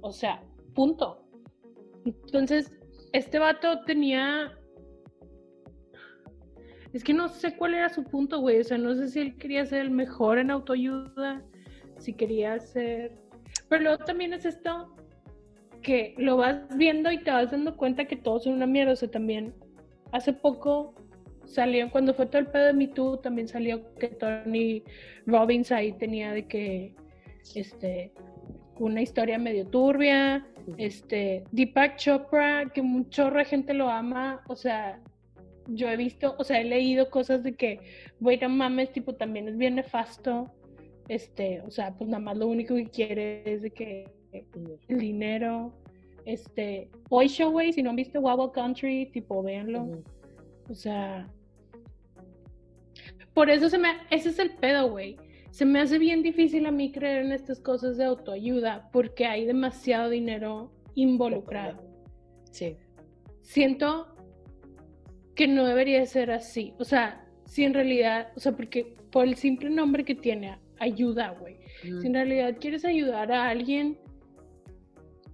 [0.00, 0.42] O sea,
[0.74, 1.24] punto.
[2.04, 2.72] Entonces,
[3.12, 4.58] este vato tenía...
[6.92, 8.60] Es que no sé cuál era su punto, güey.
[8.60, 11.42] O sea, no sé si él quería ser el mejor en autoayuda,
[11.98, 13.18] si quería ser...
[13.68, 14.94] Pero luego también es esto
[15.82, 18.92] que lo vas viendo y te vas dando cuenta que todos son una mierda.
[18.92, 19.54] O sea, también
[20.12, 20.94] hace poco
[21.52, 24.82] salió cuando fue todo el pedo de Me Too, también salió que Tony
[25.26, 26.94] Robbins ahí tenía de que
[27.54, 28.12] este
[28.78, 30.46] una historia medio turbia,
[30.76, 35.00] este Deepak Chopra, que mucha gente lo ama, o sea,
[35.68, 37.80] yo he visto, o sea, he leído cosas de que,
[38.20, 40.50] güey, no mames, tipo, también es bien nefasto,
[41.08, 44.08] este, o sea, pues nada más lo único que quiere es de que
[44.88, 45.72] el dinero,
[46.24, 50.02] este, Boy Show, güey, si no han visto Wow Country, tipo, véanlo,
[50.68, 51.28] o sea,
[53.34, 55.16] por eso se me, ese es el pedo, güey.
[55.50, 59.44] Se me hace bien difícil a mí creer en estas cosas de autoayuda porque hay
[59.44, 61.82] demasiado dinero involucrado.
[62.50, 62.76] Sí.
[63.42, 64.14] Siento
[65.34, 66.74] que no debería ser así.
[66.78, 71.36] O sea, si en realidad, o sea, porque por el simple nombre que tiene, ayuda,
[71.38, 71.58] güey.
[71.82, 73.98] Si en realidad quieres ayudar a alguien,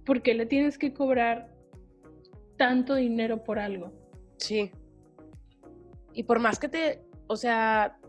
[0.05, 1.49] ¿por qué le tienes que cobrar
[2.57, 3.91] tanto dinero por algo?
[4.37, 4.71] Sí.
[6.13, 7.99] Y por más que te o sea,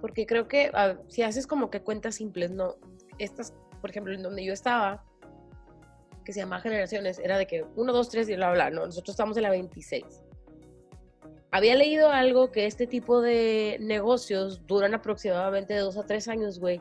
[0.00, 0.72] porque creo que
[1.08, 2.76] si haces como que cuentas simples, no,
[3.18, 5.04] estas, por ejemplo, en donde yo estaba,
[6.24, 9.10] que se llama Generaciones, era de que 1, 2, 3 y bla, bla, no, nosotros
[9.10, 10.04] estamos en la 26.
[11.50, 16.58] Había leído algo que este tipo de negocios duran aproximadamente de 2 a 3 años,
[16.58, 16.80] güey.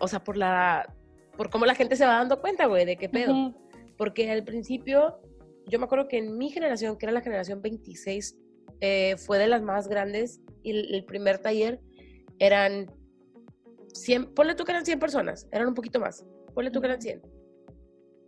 [0.00, 0.90] O sea, por la,
[1.36, 3.54] por cómo la gente se va dando cuenta, güey, de qué pedo.
[3.98, 5.20] Porque al principio,
[5.66, 8.38] yo me acuerdo que en mi generación, que era la generación 26,
[8.80, 11.80] eh, fue de las más grandes y el, primer taller
[12.38, 12.90] eran
[13.92, 17.00] 100, ponle tú que eran 100 personas, eran un poquito más, ponle tú que eran
[17.00, 17.22] 100.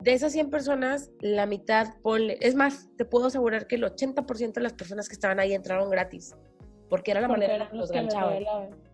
[0.01, 4.53] De esas 100 personas, la mitad, ponle, es más, te puedo asegurar que el 80%
[4.53, 6.35] de las personas que estaban ahí entraron gratis.
[6.89, 8.45] porque era la Porque manera que los ganchaban.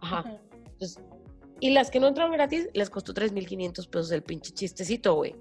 [0.01, 0.41] Ajá.
[0.73, 1.03] Entonces,
[1.63, 5.37] y las que no entraron gratis, les costó 3.500 pesos el pinche chistecito, güey.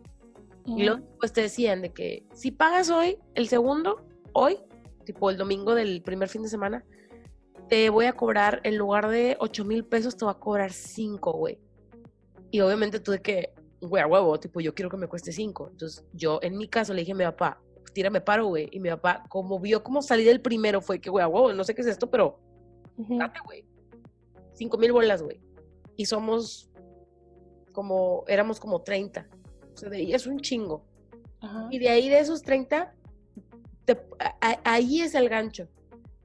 [0.68, 4.60] Y luego pues te decían de que si pagas hoy, el segundo, hoy,
[5.12, 6.86] tipo el domingo del primer fin de semana,
[7.68, 11.34] te voy a cobrar, en lugar de 8 mil pesos, te voy a cobrar 5,
[11.34, 11.59] güey.
[12.49, 15.70] Y obviamente tú de que, güey, a huevo, tipo, yo quiero que me cueste 5.
[15.72, 17.62] Entonces yo, en mi caso, le dije a mi papá,
[17.93, 18.70] tírame paro, güey.
[18.72, 21.64] Y mi papá, como vio cómo salí del primero, fue que, güey, a huevo, no
[21.64, 22.39] sé qué es esto, pero
[22.97, 23.66] date, güey.
[24.53, 25.41] 5 mil bolas, güey.
[25.95, 26.70] Y somos
[27.74, 29.28] como, éramos como 30.
[29.74, 30.86] O sea, de ahí es un chingo.
[31.41, 31.68] Ajá.
[31.72, 32.93] Y de ahí de esos 30,
[33.86, 34.02] te-
[34.64, 35.68] ahí es el gancho.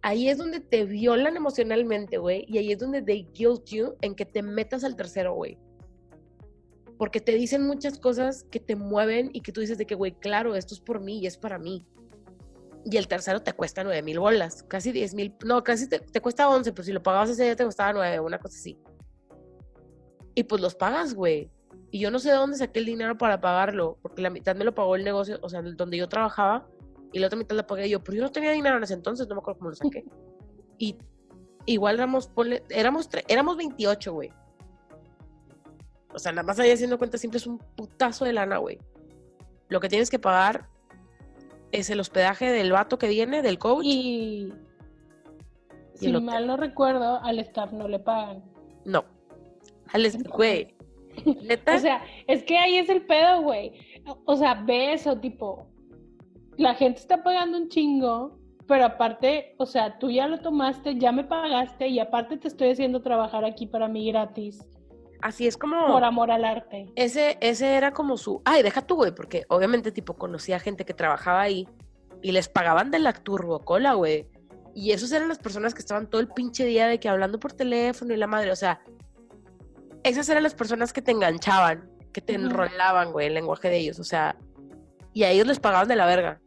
[0.03, 2.45] Ahí es donde te violan emocionalmente, güey.
[2.49, 5.59] Y ahí es donde they guilt you en que te metas al tercero, güey.
[6.99, 10.13] Porque te dicen muchas cosas que te mueven y que tú dices de que, güey,
[10.13, 11.85] claro, esto es por mí y es para mí.
[12.85, 16.21] Y el tercero te cuesta 9 mil bolas, casi 10 mil, no, casi te, te
[16.21, 18.79] cuesta 11, pero si lo pagabas ese día te costaba 9, una cosa así.
[20.37, 21.51] Y pues los pagas, güey.
[21.91, 24.65] Y yo no sé de dónde saqué el dinero para pagarlo, porque la mitad me
[24.65, 26.69] lo pagó el negocio, o sea, donde yo trabajaba,
[27.17, 29.27] y la otra mitad la pagué yo, pero yo no tenía dinero en ese entonces,
[29.27, 30.05] no me acuerdo cómo lo saqué.
[30.79, 30.99] Y
[31.65, 34.31] igual éramos, ponle- éramos, éramos 28, güey.
[36.13, 38.79] O sea, nada más ahí haciendo cuentas siempre es un putazo de lana, güey.
[39.69, 40.69] Lo que tienes que pagar
[41.73, 43.85] es el hospedaje del vato que viene, del coach.
[43.87, 44.53] Y
[45.95, 48.45] Y si mal no recuerdo, al staff no le pagan.
[48.85, 49.05] No.
[49.95, 50.75] Alex, güey.
[51.43, 51.77] Neta.
[51.77, 53.73] O sea, es que ahí es el pedo, güey.
[54.27, 55.67] O sea, ve eso, tipo,
[56.57, 61.13] la gente está pagando un chingo, pero aparte, o sea, tú ya lo tomaste, ya
[61.13, 64.67] me pagaste y aparte te estoy haciendo trabajar aquí para mí gratis,
[65.21, 65.87] así es como.
[65.87, 66.91] por amor al arte.
[66.97, 68.43] Ese, ese era como su.
[68.45, 71.69] Ay, deja tú, güey, porque obviamente, tipo, conocía gente que trabajaba ahí
[72.23, 74.29] y les pagaban de la turbocola, güey.
[74.75, 77.53] Y esos eran las personas que estaban todo el pinche día de que hablando por
[77.53, 78.81] teléfono y la madre, o sea,
[80.03, 83.99] esas eran las personas que te enganchaban, que te enrolaban, güey, el lenguaje de ellos,
[83.99, 84.37] o sea,
[85.15, 86.41] y a ellos les pagaban de la verga.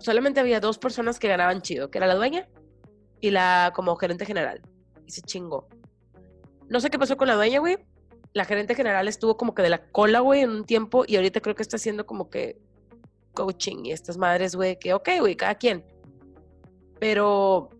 [0.00, 2.48] Solamente había dos personas que ganaban chido, que era la dueña
[3.20, 4.62] y la como gerente general.
[5.06, 5.68] Y se chingó.
[6.68, 7.78] No sé qué pasó con la dueña, güey.
[8.32, 11.40] La gerente general estuvo como que de la cola, güey, en un tiempo y ahorita
[11.40, 12.58] creo que está haciendo como que
[13.34, 15.84] coaching y estas madres, güey, que ok, güey, cada quien.
[16.98, 17.70] Pero...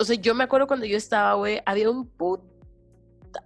[0.00, 2.40] O sea, yo me acuerdo cuando yo estaba, güey, había un put...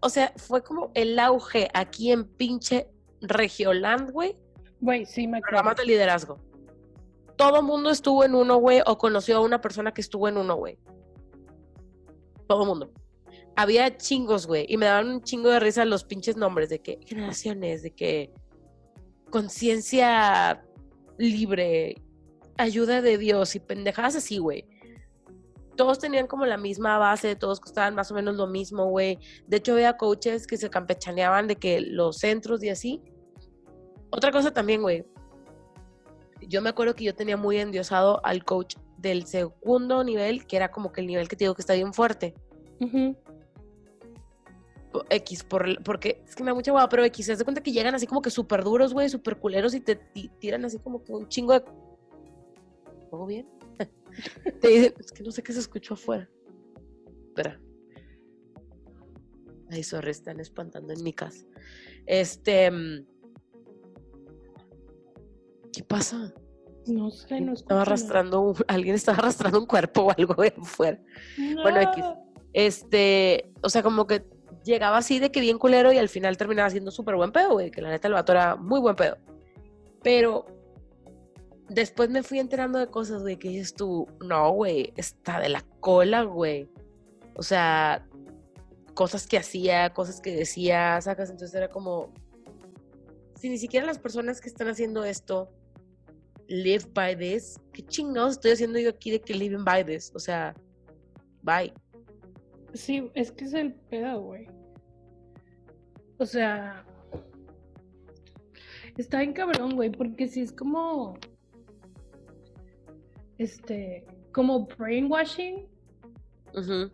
[0.00, 2.88] O sea, fue como el auge aquí en pinche
[3.20, 4.36] Regioland, güey,
[4.82, 5.58] Güey, sí me acuerdo.
[5.58, 6.38] programas de liderazgo.
[7.36, 10.56] Todo mundo estuvo en uno, güey, o conoció a una persona que estuvo en uno,
[10.56, 10.76] güey.
[12.48, 12.92] Todo mundo.
[13.54, 16.98] Había chingos, güey, y me daban un chingo de risa los pinches nombres de que
[17.06, 18.32] generaciones, de que
[19.30, 20.64] conciencia
[21.16, 22.02] libre,
[22.58, 24.66] ayuda de Dios y pendejadas así, güey.
[25.76, 29.18] Todos tenían como la misma base, todos costaban más o menos lo mismo, güey.
[29.46, 33.00] De hecho, había coaches que se campechaneaban de que los centros y así.
[34.12, 35.04] Otra cosa también, güey.
[36.48, 40.70] Yo me acuerdo que yo tenía muy endiosado al coach del segundo nivel, que era
[40.70, 42.34] como que el nivel que te digo que está bien fuerte.
[45.08, 47.72] X, por, porque es que me da mucha hueva, pero X, se das cuenta que
[47.72, 51.02] llegan así como que súper duros, güey, súper culeros y te ti- tiran así como
[51.02, 51.64] que un chingo de.
[53.10, 53.48] ¿Todo bien?
[54.60, 56.28] te dicen, es que no sé qué se escuchó afuera.
[57.28, 57.58] Espera.
[59.70, 61.46] Ay, sorry, están espantando en mi casa.
[62.04, 62.70] Este.
[65.72, 66.32] ¿Qué pasa?
[66.86, 71.00] No sé, no Estaba arrastrando, un- alguien estaba arrastrando un cuerpo o algo de afuera.
[71.62, 71.80] Bueno.
[71.96, 72.32] No.
[72.52, 74.24] Este, o sea, como que
[74.64, 77.70] llegaba así de que bien culero y al final terminaba siendo súper buen pedo, güey,
[77.70, 79.16] que la neta el vato era muy buen pedo.
[80.02, 80.44] Pero
[81.68, 85.64] después me fui enterando de cosas, güey, que dices tú, no, güey, está de la
[85.80, 86.68] cola, güey.
[87.36, 88.06] O sea,
[88.94, 92.12] cosas que hacía, cosas que decía, sacas, entonces era como,
[93.36, 95.50] si ni siquiera las personas que están haciendo esto
[96.48, 100.12] live by this, ¿qué chingados estoy haciendo yo aquí de que living by this?
[100.14, 100.54] O sea,
[101.42, 101.72] bye.
[102.74, 104.46] Sí, es que es el pedo, güey.
[106.18, 106.84] O sea,
[108.96, 111.18] está bien cabrón, güey, porque si es como,
[113.38, 115.66] este, como brainwashing,
[116.54, 116.90] Ujú.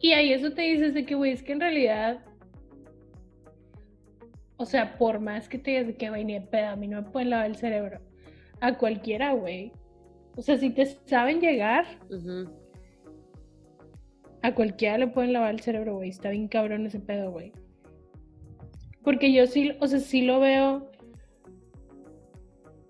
[0.00, 2.24] y ahí eso te dices de que, güey, es que en realidad,
[4.60, 7.00] o sea, por más que te digas que, güey, ni de pedo, a mí no
[7.00, 7.98] me pueden lavar el cerebro,
[8.60, 9.72] a cualquiera, güey.
[10.36, 11.86] O sea, si te saben llegar.
[14.42, 16.10] A cualquiera le pueden lavar el cerebro, güey.
[16.10, 17.54] Está bien cabrón ese pedo, güey.
[19.02, 20.90] Porque yo sí, o sea, sí lo veo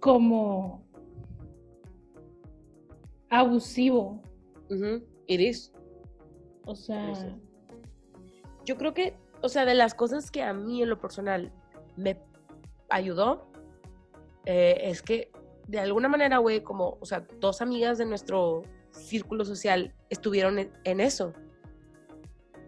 [0.01, 0.85] como.
[3.29, 4.21] abusivo.
[4.71, 5.73] Ujú, It is.
[6.65, 7.15] O sea.
[8.65, 11.53] Yo creo que, o sea, de las cosas que a mí en lo personal
[12.01, 12.19] me
[12.89, 13.51] ayudó,
[14.47, 15.31] eh, es que
[15.69, 21.01] de alguna manera, güey, como, o sea, dos amigas de nuestro círculo social estuvieron en,
[21.01, 21.33] eso.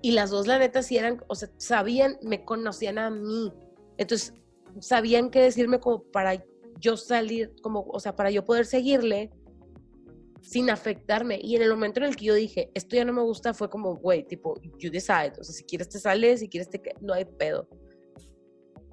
[0.02, 3.52] Y las dos, la neta, sí eran, o sea, sabían, me conocían a mí.
[3.98, 4.34] Entonces,
[4.80, 6.44] sabían qué decirme como para
[6.78, 9.30] yo salir, como, o sea, para yo poder seguirle
[10.40, 11.40] sin afectarme.
[11.42, 13.68] Y en el momento en el que yo dije, esto ya no me gusta, fue
[13.68, 15.32] como, güey, tipo, you decide.
[15.40, 16.80] O sea, si quieres te sales, si quieres te...
[17.00, 17.68] No hay pedo.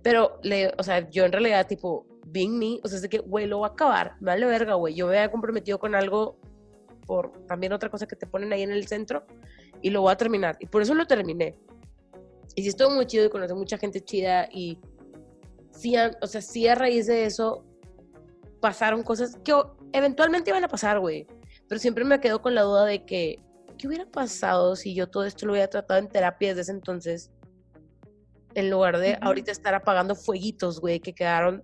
[0.01, 3.19] Pero, le, o sea, yo en realidad, tipo, being me, o sea, es de que,
[3.19, 4.15] güey, lo voy a acabar.
[4.19, 4.93] Me vale verga, güey.
[4.93, 6.37] Yo me había comprometido con algo
[7.05, 9.25] por también otra cosa que te ponen ahí en el centro
[9.81, 10.57] y lo voy a terminar.
[10.59, 11.55] Y por eso lo terminé.
[12.55, 14.79] Y sí estuvo muy chido y conocí mucha gente chida y
[15.71, 17.63] sí, o sea, sí a raíz de eso
[18.59, 19.53] pasaron cosas que
[19.93, 21.25] eventualmente iban a pasar, güey.
[21.67, 23.39] Pero siempre me quedo con la duda de que,
[23.77, 27.31] ¿qué hubiera pasado si yo todo esto lo hubiera tratado en terapia desde ese entonces?
[28.55, 31.61] En lugar de ahorita estar apagando fueguitos, güey, que quedaron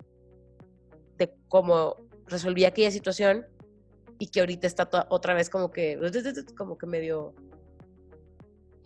[1.18, 3.46] de cómo resolví aquella situación
[4.18, 5.98] y que ahorita está otra vez como que,
[6.56, 7.34] como que medio,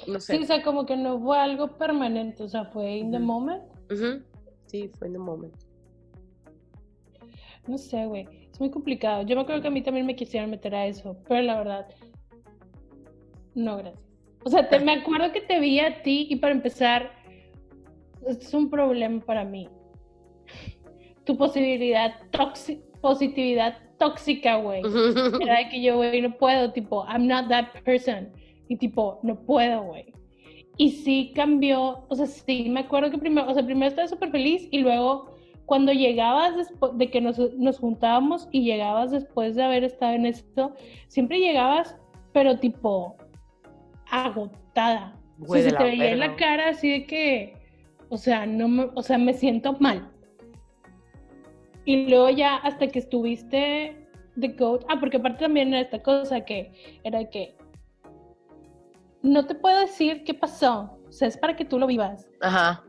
[0.07, 0.36] no sé.
[0.36, 3.62] sí, o sea, como que no fue algo permanente, o sea, fue in the moment.
[4.66, 5.59] Sí, fue en el momento.
[7.66, 8.26] No sé, güey.
[8.53, 9.22] Es muy complicado.
[9.22, 11.88] Yo me acuerdo que a mí también me quisieron meter a eso, pero la verdad,
[13.55, 14.03] no, gracias.
[14.44, 17.11] O sea, te, me acuerdo que te vi a ti y para empezar,
[18.26, 19.68] es un problema para mí.
[21.24, 24.82] Tu posibilidad tóxica, positividad tóxica, güey.
[25.42, 28.30] Era que yo, güey, no puedo, tipo, I'm not that person.
[28.68, 30.12] Y tipo, no puedo, güey.
[30.76, 34.30] Y sí cambió, o sea, sí, me acuerdo que primero, o sea, primero estaba súper
[34.30, 35.34] feliz y luego
[35.66, 40.26] cuando llegabas después de que nos, nos juntábamos y llegabas después de haber estado en
[40.26, 40.74] esto,
[41.06, 41.96] siempre llegabas,
[42.32, 43.16] pero tipo,
[44.10, 45.16] agotada.
[45.40, 47.59] O sea, Güey, se te veía en la cara así de que,
[48.11, 50.11] o sea, no me, o sea, me siento mal.
[51.84, 54.06] Y luego ya hasta que estuviste
[54.38, 56.72] The Goat, ah, porque aparte también era esta cosa que
[57.04, 57.56] era que
[59.22, 62.28] no te puedo decir qué pasó, o sea, es para que tú lo vivas.
[62.40, 62.84] Ajá.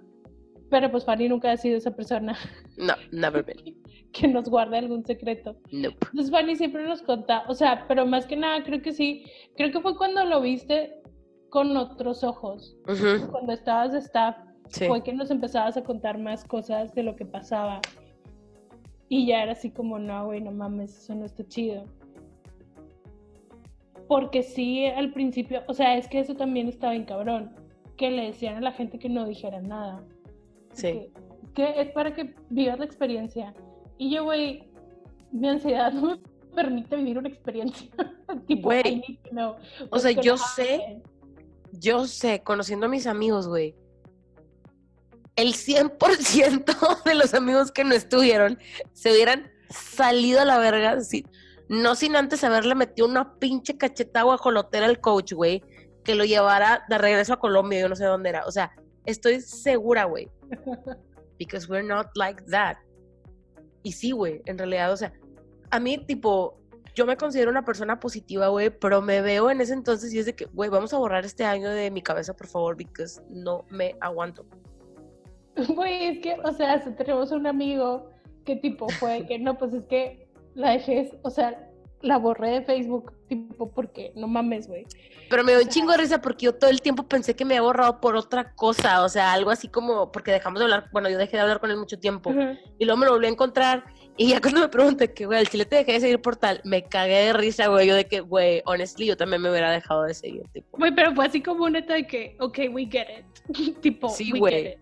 [0.70, 2.38] Pero pues Fanny nunca ha sido esa persona
[2.78, 3.76] No, never been.
[4.14, 5.56] que nos guarde algún secreto.
[5.72, 5.98] Nope.
[6.12, 9.72] Entonces Fanny siempre nos contaba, o sea, pero más que nada creo que sí, creo
[9.72, 11.02] que fue cuando lo viste
[11.50, 13.30] con otros ojos, Ujú.
[13.30, 14.38] cuando estabas de staff,
[14.72, 14.88] Sí.
[14.88, 17.82] fue que nos empezabas a contar más cosas de lo que pasaba.
[19.10, 21.84] Y ya era así como, no, güey, no mames, eso no está chido.
[24.08, 27.54] Porque sí, al principio, o sea, es que eso también estaba en cabrón,
[27.98, 30.04] que le decían a la gente que no dijera nada.
[30.74, 30.88] Sí.
[30.88, 31.12] Que,
[31.54, 33.54] que es para que vivas la experiencia.
[33.98, 34.72] Y yo, güey,
[35.32, 36.18] mi ansiedad no me
[36.56, 37.90] permite vivir una experiencia.
[38.48, 39.56] tipo, Güey, know
[39.90, 41.02] o sea, yo sé.
[41.74, 43.76] Yo sé, conociendo a mis amigos, güey,
[45.42, 48.60] el 100% de los amigos que no estuvieron
[48.94, 50.98] se hubieran salido a la verga,
[51.70, 55.64] no sin antes haberle metido una pinche cacheta guajolotera al coach, güey,
[56.04, 58.46] que lo llevara de regreso a Colombia, yo no sé dónde era.
[58.46, 58.72] O sea,
[59.06, 60.30] estoy segura, güey.
[61.40, 62.78] Because we're not like that.
[63.84, 65.14] Y sí, güey, en realidad, o sea,
[65.72, 66.60] a mí, tipo,
[66.94, 70.26] yo me considero una persona positiva, güey, pero me veo en ese entonces y es
[70.26, 73.66] de que, güey, vamos a borrar este año de mi cabeza, por favor, because no
[73.70, 74.46] me aguanto.
[75.76, 78.10] Güey, es que, o sea, si tenemos un amigo
[78.46, 81.68] que tipo fue que no, pues es que la dejé, o sea,
[82.02, 84.86] la borré de Facebook, tipo, porque no mames, güey.
[85.30, 87.54] Pero me dio un chingo de risa porque yo todo el tiempo pensé que me
[87.54, 91.10] había borrado por otra cosa, o sea, algo así como, porque dejamos de hablar, bueno,
[91.10, 92.34] yo dejé de hablar con él mucho tiempo.
[92.80, 93.86] Y luego me lo volví a encontrar.
[94.18, 96.60] Y ya cuando me pregunté que, güey, al chile te dejé de seguir por tal,
[96.66, 97.88] me cagué de risa, güey.
[97.88, 100.78] Yo de que, güey, honestly, yo también me hubiera dejado de seguir, tipo.
[100.78, 103.80] Güey, pero fue así como neta de que, ok, we get it.
[103.80, 104.54] tipo, Sí, we güey.
[104.54, 104.80] get it.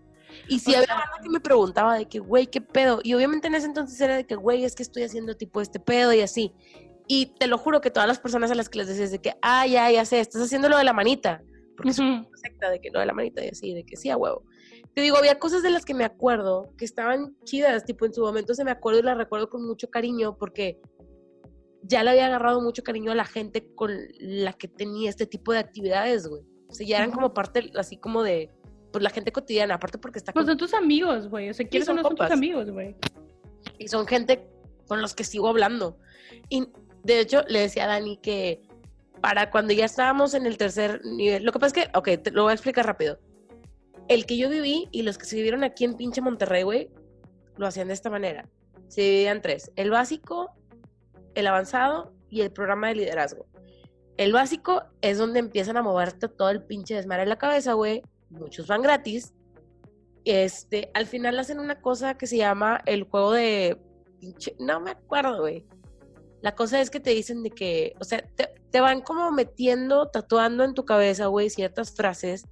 [0.50, 3.00] Y O había sea- que me preguntaba de que, güey, ¿qué pedo?
[3.02, 5.80] Y obviamente en ese entonces era de que, güey, es que estoy haciendo tipo este
[5.80, 6.52] pedo y así.
[7.06, 9.34] Y te lo juro que todas las personas a las que les decías de que,
[9.42, 11.42] ah, ya, ya sé, estás haciendo lo de la manita.
[11.76, 12.30] Porque es una Ujú.
[12.36, 14.44] secta de que lo de la manita y así, de que sí, a huevo.
[14.94, 18.20] Te digo, había cosas de las que me acuerdo que estaban chidas, tipo en su
[18.22, 20.80] momento se me acuerdo y las recuerdo con mucho cariño porque
[21.82, 25.52] ya le había agarrado mucho cariño a la gente con la que tenía este tipo
[25.52, 26.42] de actividades, güey.
[26.68, 28.50] O sea, ya eran como parte, así como de,
[28.92, 31.50] pues la gente cotidiana, aparte porque está Pues con- son tus amigos, güey.
[31.50, 32.32] O sea, ¿quiénes son son, son tus compas.
[32.36, 32.96] amigos, güey?
[33.78, 34.46] y son gente
[34.88, 35.98] con los que sigo hablando.
[36.48, 36.66] Y
[37.04, 38.62] de hecho, le decía a Dani que
[39.20, 42.30] para cuando ya estábamos en el tercer nivel, lo que pasa es que, ok, te
[42.30, 43.18] lo voy a explicar rápido.
[44.08, 46.90] El que yo viví y los que se vivieron aquí en pinche Monterrey, güey,
[47.56, 48.48] lo hacían de esta manera.
[48.88, 50.50] Se dividían tres: el básico,
[51.34, 53.46] el avanzado y el programa de liderazgo.
[54.16, 58.02] El básico es donde empiezan a moverte todo el pinche desmadre en la cabeza, güey.
[58.30, 59.34] Muchos van gratis.
[60.24, 63.78] Este, al final hacen una cosa que se llama el juego de
[64.58, 65.66] no me acuerdo, güey.
[66.42, 70.08] La cosa es que te dicen de que, o sea, te, te van como metiendo,
[70.08, 72.46] tatuando en tu cabeza, güey, ciertas frases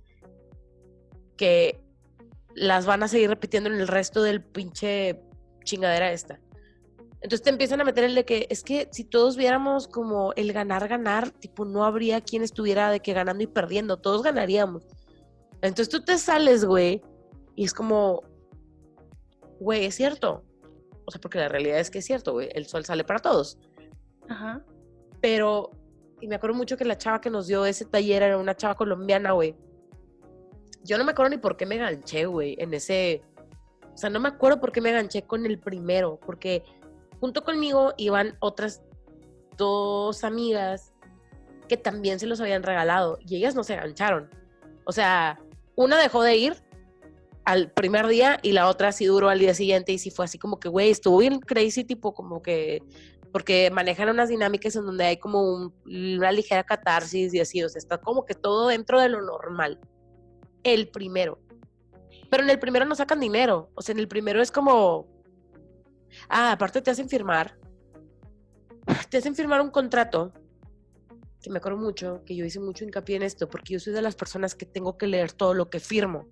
[1.37, 1.81] que
[2.55, 5.23] las van a seguir repitiendo en el resto del pinche
[5.65, 6.41] chingadera esta.
[7.21, 10.53] Entonces te empiezan a meter el de que es que si todos viéramos como el
[10.53, 14.85] ganar, ganar, tipo, no habría quien estuviera de que ganando y perdiendo, todos ganaríamos.
[15.63, 17.03] Entonces tú te sales, güey,
[17.57, 18.23] y es como,
[19.59, 20.45] güey, es cierto.
[21.05, 23.59] O sea, porque la realidad es que es cierto, güey, el sol sale para todos.
[24.29, 24.63] Ajá.
[25.21, 25.71] Pero,
[26.21, 28.77] y me acuerdo mucho que la chava que nos dio ese taller era una chava
[28.77, 29.57] colombiana, güey.
[30.85, 33.23] Yo no me acuerdo ni por qué me ganché, güey, en ese...
[33.93, 36.63] O sea, no me acuerdo por qué me ganché con el primero, porque
[37.21, 38.83] junto conmigo iban otras
[39.57, 40.95] dos amigas
[41.69, 44.31] que también se los habían regalado y ellas no se gancharon.
[44.85, 45.41] O sea,
[45.79, 46.57] una dejó de ir
[47.45, 50.37] al primer día y la otra sí duró al día siguiente y sí fue así
[50.37, 52.83] como que, güey, estuvo bien crazy, tipo como que,
[53.33, 57.69] porque manejan unas dinámicas en donde hay como un- una ligera catarsis y así, o
[57.69, 59.79] sea, está como que todo dentro de lo normal.
[60.65, 61.39] El primero.
[62.29, 65.07] Pero en el primero no sacan dinero, o sea, en el primero es como,
[66.29, 67.57] ah, aparte te hacen firmar,
[69.09, 70.33] te hacen firmar un contrato
[71.43, 74.03] que me acuerdo mucho, que yo hice mucho hincapié en esto, porque yo soy de
[74.03, 76.29] las personas que tengo que leer todo lo que firmo.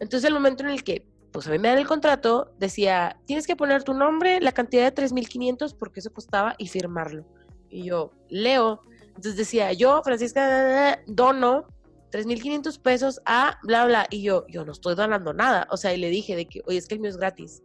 [0.00, 3.46] Entonces, el momento en el que, pues a mí me dan el contrato, decía, tienes
[3.46, 7.24] que poner tu nombre, la cantidad de 3.500, porque eso costaba, y firmarlo.
[7.70, 11.66] Y yo leo, entonces decía, yo, Francisca, dono
[12.14, 15.66] 3.500 pesos a bla, bla, y yo, yo no estoy donando nada.
[15.70, 17.62] O sea, y le dije de que, oye, es que el mío es gratis.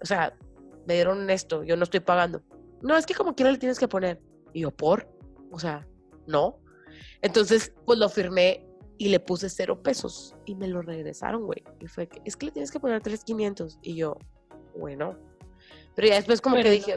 [0.00, 0.36] O sea,
[0.86, 2.42] me dieron esto, yo no estoy pagando.
[2.82, 4.20] No, es que como quiera le tienes que poner.
[4.52, 5.08] Y yo, ¿por?
[5.56, 5.88] O sea,
[6.26, 6.60] no.
[7.22, 8.62] Entonces, pues lo firmé
[8.98, 11.64] y le puse cero pesos y me lo regresaron, güey.
[11.80, 13.78] Y fue que, es que le tienes que poner 3.500.
[13.80, 14.18] Y yo,
[14.78, 15.18] bueno.
[15.94, 16.96] Pero ya después como que dije,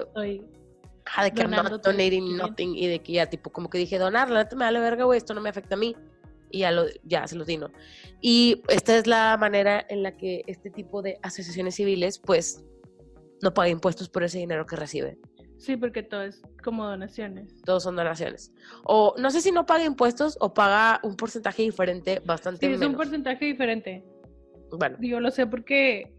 [1.16, 2.50] ah, de que I'm not donating 3,500.
[2.50, 5.06] nothing y de que ya tipo como que dije donar, la neta me vale verga,
[5.06, 5.96] güey, esto no me afecta a mí
[6.52, 7.72] y ya lo ya se los di, ¿no?
[8.20, 12.66] Y esta es la manera en la que este tipo de asociaciones civiles pues
[13.42, 15.18] no paga impuestos por ese dinero que recibe.
[15.60, 17.62] Sí, porque todo es como donaciones.
[17.64, 18.54] Todos son donaciones.
[18.86, 22.82] O no sé si no paga impuestos o paga un porcentaje diferente, bastante Sí, es
[22.82, 24.04] un porcentaje diferente.
[24.72, 26.14] Bueno, Yo lo sé porque,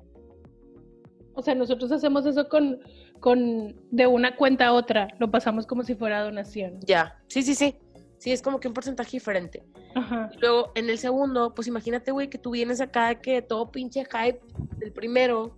[1.34, 2.80] o sea, nosotros hacemos eso con,
[3.20, 6.78] con de una cuenta a otra, lo pasamos como si fuera donación.
[6.86, 7.18] ya.
[7.28, 7.76] Sí, sí, sí.
[8.18, 9.62] Sí, es como que un porcentaje diferente.
[9.94, 10.30] Ajá.
[10.34, 14.04] Y luego, en el segundo, pues imagínate, güey, que tú vienes acá que todo pinche
[14.04, 14.40] hype
[14.76, 15.56] del primero,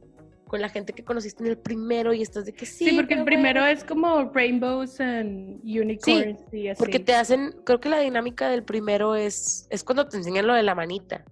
[0.53, 2.85] con la gente que conociste en el primero y estás de que sí.
[2.85, 6.79] Sí, porque el primero es como rainbows and unicorns y así.
[6.79, 10.53] Porque te hacen, creo que la dinámica del primero es, es cuando te enseñan lo
[10.53, 11.25] de la manita.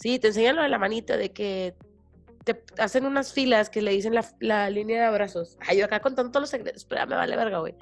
[0.00, 1.76] Sí, te enseñan lo de la manita, de que
[2.42, 5.56] te hacen unas filas que le dicen la, la línea de abrazos.
[5.60, 7.76] Ay, yo acá contando todos los secretos, pero me vale verga, güey.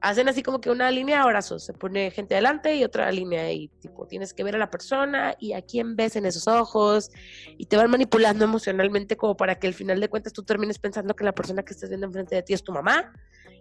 [0.00, 3.52] Hacen así como que una línea de abrazos, se pone gente adelante y otra línea
[3.52, 7.10] y tipo tienes que ver a la persona y a quién ves en esos ojos
[7.58, 11.14] y te van manipulando emocionalmente como para que al final de cuentas tú termines pensando
[11.14, 13.12] que la persona que estás viendo enfrente de ti es tu mamá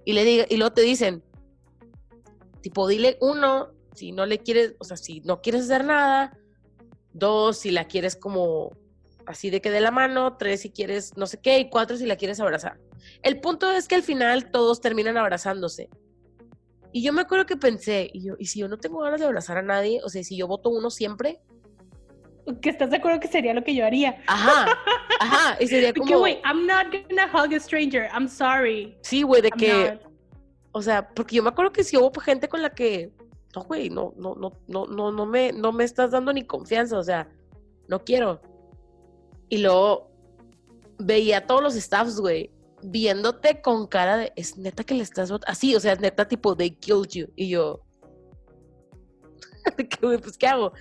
[0.06, 1.24] y le diga y luego te dicen
[2.62, 6.38] tipo dile uno si no le quieres, o sea, si no quieres hacer nada,
[7.12, 8.72] dos si la quieres como
[9.26, 12.06] así de que de la mano, tres si quieres no sé qué y cuatro si
[12.06, 12.80] la quieres abrazar.
[13.22, 15.90] El punto es que al final todos terminan abrazándose.
[16.92, 19.26] Y yo me acuerdo que pensé, y yo, ¿y si yo no tengo ganas de
[19.28, 20.02] abrazar a nadie?
[20.04, 21.40] O sea, si yo voto uno siempre,
[22.62, 24.24] Que estás de acuerdo que sería lo que yo haría.
[24.26, 24.76] ajá,
[25.20, 28.10] ajá, y sería Porque, como, wait, I'm not gonna hug a stranger.
[28.12, 28.98] I'm sorry.
[29.04, 30.02] sí, güey, de I'm que, not.
[30.72, 33.12] o sea, porque yo me acuerdo que si hubo gente con la que,
[33.56, 36.98] no, güey, no, no, no, no, no, no me, no me estás dando ni confianza,
[36.98, 37.28] o sea,
[37.88, 38.42] no quiero.
[39.48, 40.10] Y luego
[40.98, 42.52] veía a todos los staffs, güey,
[42.84, 46.56] viéndote con cara de, es neta que le estás vot-?" así, o sea, neta tipo,
[46.56, 47.28] they killed you.
[47.36, 47.82] Y yo,
[50.22, 50.74] pues, ¿qué hago?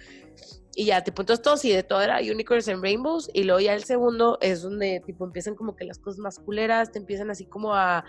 [0.75, 3.29] Y ya, tipo, entonces todo sí, de todo era Unicorns and Rainbows.
[3.35, 6.93] Y luego ya el segundo es donde, tipo, empiezan como que las cosas más culeras,
[6.93, 8.05] te empiezan así como a.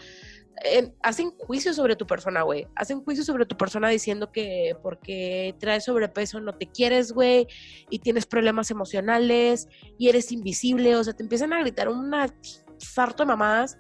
[1.02, 2.68] hacen juicio sobre tu persona, güey.
[2.76, 7.48] Hacen juicio sobre tu persona diciendo que porque traes sobrepeso no te quieres, güey.
[7.90, 9.68] Y tienes problemas emocionales.
[9.98, 10.96] Y eres invisible.
[10.96, 12.28] O sea, te empiezan a gritar una
[12.80, 13.78] sarto de mamadas.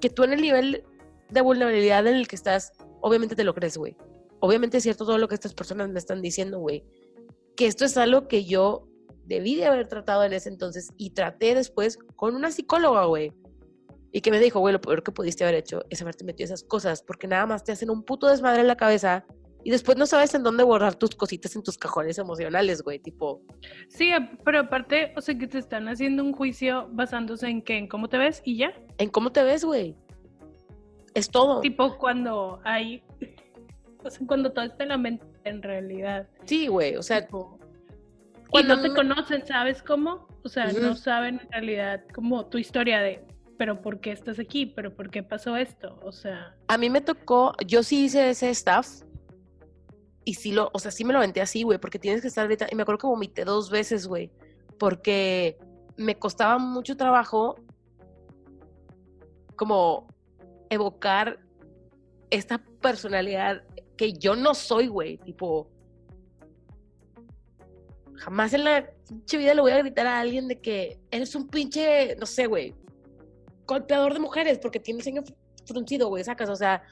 [0.00, 0.84] Que tú en el nivel
[1.30, 3.96] de vulnerabilidad en el que estás, obviamente te lo crees, güey.
[4.40, 6.84] Obviamente es cierto todo lo que estas personas me están diciendo, güey
[7.56, 8.86] que esto es algo que yo
[9.24, 13.32] debí de haber tratado en ese entonces y traté después con una psicóloga, güey.
[14.12, 16.62] Y que me dijo, güey, lo peor que pudiste haber hecho es haberte metido esas
[16.62, 19.26] cosas, porque nada más te hacen un puto desmadre en la cabeza
[19.66, 23.42] y después no sabes en dónde borrar tus cositas en tus cajones emocionales, güey, tipo.
[23.88, 24.12] Sí,
[24.44, 28.08] pero aparte, o sea, que te están haciendo un juicio basándose en qué, en cómo
[28.08, 28.72] te ves y ya.
[28.98, 29.96] En cómo te ves, güey.
[31.14, 31.62] Es todo.
[31.62, 33.02] Tipo cuando hay,
[34.04, 36.28] o sea, cuando todo está en la mente en realidad.
[36.44, 37.26] Sí, güey, o sea.
[37.26, 37.58] Tipo,
[38.44, 40.28] y cuando no te conocen, ¿sabes cómo?
[40.44, 43.24] O sea, no saben en realidad como tu historia de,
[43.58, 44.64] pero ¿por qué estás aquí?
[44.64, 45.98] ¿Pero por qué pasó esto?
[46.04, 49.02] O sea, A mí me tocó, yo sí hice ese staff.
[50.28, 52.42] Y sí lo, o sea, sí me lo aventé así, güey, porque tienes que estar
[52.42, 52.66] ahorita.
[52.68, 54.30] Y me acuerdo que vomité dos veces, güey,
[54.76, 55.56] porque
[55.96, 57.54] me costaba mucho trabajo
[59.54, 60.08] como
[60.68, 61.38] evocar
[62.28, 63.62] esta personalidad
[63.96, 65.70] que yo no soy, güey, tipo.
[68.16, 71.46] Jamás en la pinche vida le voy a gritar a alguien de que eres un
[71.46, 72.74] pinche, no sé, güey,
[73.64, 75.22] golpeador de mujeres porque tiene el ceño
[75.66, 76.82] fruncido, güey, sacas, o sea,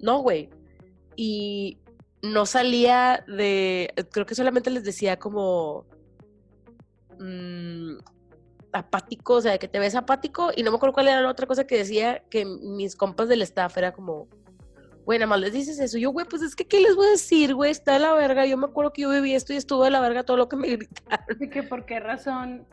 [0.00, 0.48] no, güey.
[1.16, 1.78] Y
[2.22, 5.86] no salía de, creo que solamente les decía como
[7.18, 7.98] mm,
[8.72, 11.46] apático, o sea, que te ves apático y no me acuerdo cuál era la otra
[11.46, 14.28] cosa que decía que mis compas del staff era como,
[15.16, 15.96] nada más les dices eso.
[15.96, 17.70] Yo, güey, pues es que, ¿qué les voy a decir, güey?
[17.70, 18.44] Está de la verga.
[18.44, 20.56] Yo me acuerdo que yo viví esto y estuvo de la verga todo lo que
[20.56, 21.38] me gritaron.
[21.38, 22.66] de que por qué razón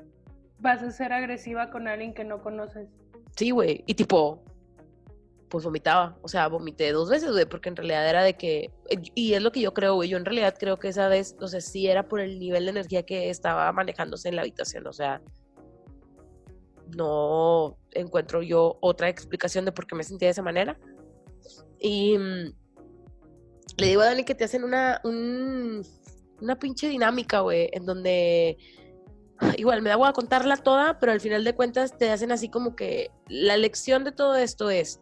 [0.59, 2.89] vas a ser agresiva con alguien que no conoces.
[3.37, 3.83] Sí, güey.
[3.85, 4.43] Y tipo,
[5.49, 6.17] pues vomitaba.
[6.21, 8.71] O sea, vomité dos veces, güey, porque en realidad era de que.
[9.13, 10.09] Y es lo que yo creo, güey.
[10.09, 12.71] Yo en realidad creo que esa vez, o sea, sí era por el nivel de
[12.71, 14.87] energía que estaba manejándose en la habitación.
[14.87, 15.21] O sea,
[16.95, 20.77] no encuentro yo otra explicación de por qué me sentía de esa manera.
[21.79, 22.53] Y mm,
[23.77, 25.81] le digo a Dani que te hacen una, un-
[26.41, 28.57] una pinche dinámica, güey, en donde
[29.57, 32.75] igual me da a contarla toda, pero al final de cuentas te hacen así como
[32.75, 35.01] que la lección de todo esto es,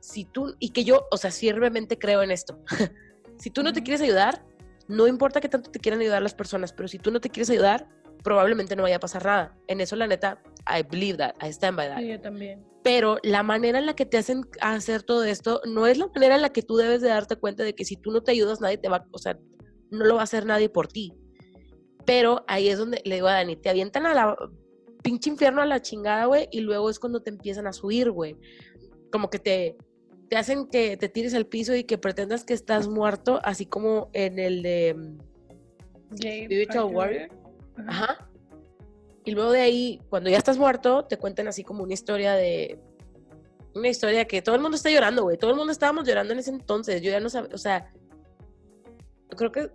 [0.00, 2.58] si tú, y que yo, o sea, firmemente creo en esto,
[3.38, 4.44] si tú no te quieres ayudar,
[4.88, 7.50] no importa que tanto te quieran ayudar las personas, pero si tú no te quieres
[7.50, 7.88] ayudar,
[8.24, 9.56] probablemente no vaya a pasar nada.
[9.66, 12.64] En eso, la neta, I believe that, I stand by that Sí, yo también.
[12.82, 16.36] pero la manera en la que te hacen hacer todo esto no es la manera
[16.36, 18.60] en la que tú debes de darte cuenta de que si tú no te ayudas
[18.60, 19.38] nadie te va, o sea,
[19.90, 21.12] no lo va a hacer nadie por ti.
[22.06, 24.36] Pero ahí es donde le digo a Dani, te avientan a la
[25.02, 28.36] pinche infierno a la chingada, güey, y luego es cuando te empiezan a subir, güey.
[29.12, 29.76] Como que te,
[30.28, 34.10] te hacen que te tires al piso y que pretendas que estás muerto, así como
[34.12, 34.94] en el de...
[34.94, 35.18] mm,
[36.16, 36.84] Spiritual.
[36.94, 37.28] Warrior.
[37.86, 38.28] Ajá.
[39.24, 42.80] Y luego de ahí, cuando ya estás muerto, te cuentan así como una historia de.
[43.74, 45.36] Una historia que todo el mundo está llorando, güey.
[45.36, 47.02] Todo el mundo estábamos llorando en ese entonces.
[47.02, 47.92] Yo ya no sabía, o sea.
[49.36, 49.70] Creo que.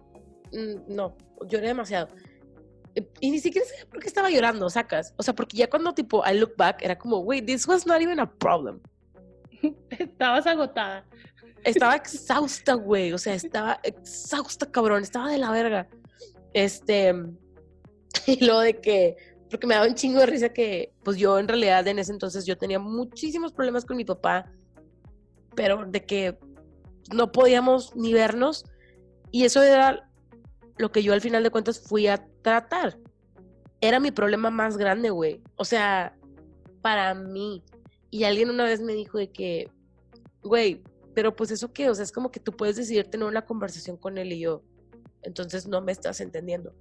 [0.51, 1.15] mm, No,
[1.47, 2.07] lloré demasiado.
[3.19, 5.13] Y ni siquiera sabía por qué estaba llorando, sacas.
[5.17, 8.01] O sea, porque ya cuando tipo I look back, era como, wait, this was not
[8.01, 8.81] even a problem.
[9.89, 11.05] Estabas agotada.
[11.63, 13.13] Estaba exhausta, güey.
[13.13, 15.03] O sea, estaba exhausta, cabrón.
[15.03, 15.87] Estaba de la verga.
[16.53, 17.13] Este.
[18.27, 19.17] Y luego de que.
[19.49, 22.45] Porque me daba un chingo de risa que, pues yo en realidad en ese entonces
[22.45, 24.51] yo tenía muchísimos problemas con mi papá.
[25.55, 26.37] Pero de que
[27.13, 28.65] no podíamos ni vernos.
[29.31, 30.09] Y eso era
[30.77, 32.97] lo que yo al final de cuentas fui a tratar.
[33.81, 35.41] Era mi problema más grande, güey.
[35.55, 36.15] O sea,
[36.81, 37.63] para mí.
[38.13, 39.71] Y alguien una vez me dijo de que,
[40.43, 40.83] güey,
[41.15, 43.97] pero pues eso qué, o sea, es como que tú puedes decidir tener una conversación
[43.97, 44.61] con él y yo.
[45.23, 46.75] Entonces no me estás entendiendo.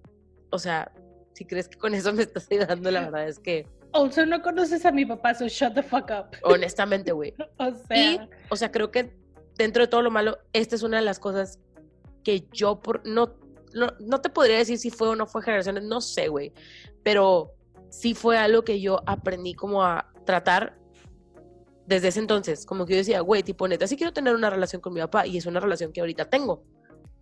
[0.50, 0.92] O sea,
[1.32, 4.84] si crees que con eso me estás ayudando, la verdad es que, Also, no conoces
[4.84, 6.36] a mi papá, so shut the fuck up.
[6.42, 7.32] honestamente, güey.
[7.58, 9.16] O Y, sea, o sea, creo que
[9.56, 11.58] dentro de todo lo malo, esta es una de las cosas
[12.24, 13.36] que yo por, no,
[13.72, 16.52] no, no te podría decir si fue o no fue generaciones, no sé, güey.
[17.02, 17.54] Pero
[17.88, 20.81] sí fue algo que yo aprendí como a tratar
[21.86, 22.66] desde ese entonces.
[22.66, 25.26] Como que yo decía, güey, tipo, neta, sí quiero tener una relación con mi papá
[25.26, 26.64] y es una relación que ahorita tengo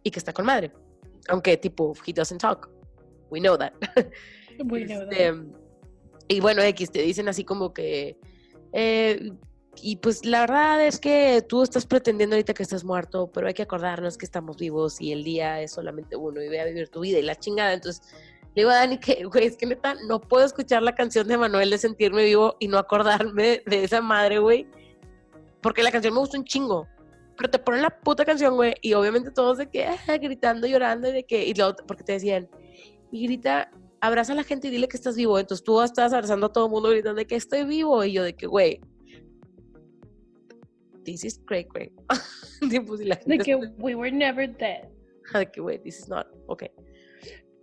[0.02, 0.72] y que está con madre.
[1.28, 2.70] Aunque, tipo, he doesn't talk.
[3.30, 3.72] We know that.
[4.64, 5.12] we know that.
[5.12, 5.34] Este,
[6.28, 8.18] y bueno, X, te dicen así como que.
[8.72, 9.32] eh,
[9.82, 13.54] y pues la verdad es que tú estás pretendiendo ahorita que estás muerto, pero hay
[13.54, 16.88] que acordarnos que estamos vivos y el día es solamente uno y ve a vivir
[16.88, 17.72] tu vida y la chingada.
[17.72, 18.02] Entonces
[18.60, 21.38] le digo a Dani que, güey, es que neta, no puedo escuchar la canción de
[21.38, 24.66] Manuel de sentirme vivo y no acordarme de esa madre, güey.
[25.62, 26.86] Porque la canción me gusta un chingo.
[27.38, 31.08] Pero te ponen la puta canción, güey, y obviamente todos de que, ah, gritando, llorando,
[31.08, 32.50] y de que, y luego, porque te decían,
[33.10, 33.70] y grita,
[34.02, 35.38] abraza a la gente y dile que estás vivo.
[35.38, 38.04] Entonces tú estás abrazando a todo el mundo gritando de que estoy vivo.
[38.04, 38.78] Y yo de que, güey,
[41.04, 41.92] this is great, great.
[42.70, 44.90] Tipo, si la De que we were never dead.
[45.32, 46.64] de que, güey, this is not, ok.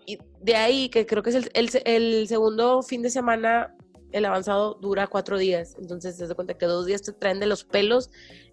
[0.07, 3.75] Y de ahí, que creo que es el, el, se- el segundo fin de semana
[4.13, 5.75] el avanzado dura cuatro días.
[5.77, 8.09] Entonces, te das cuenta que dos días te traen de los pelos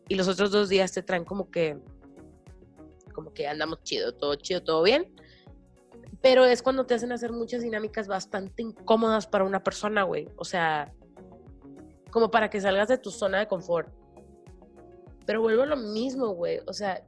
[0.08, 1.78] y los otros dos días te traen como que,
[3.14, 5.14] como que andamos chido, todo chido, todo bien.
[6.20, 10.28] Pero es cuando te hacen hacer muchas dinámicas bastante incómodas para una persona, güey.
[10.36, 10.92] O sea,
[12.10, 13.88] como para que salgas de tu zona de confort.
[15.24, 16.60] Pero vuelvo a lo mismo, güey.
[16.66, 17.04] O sea,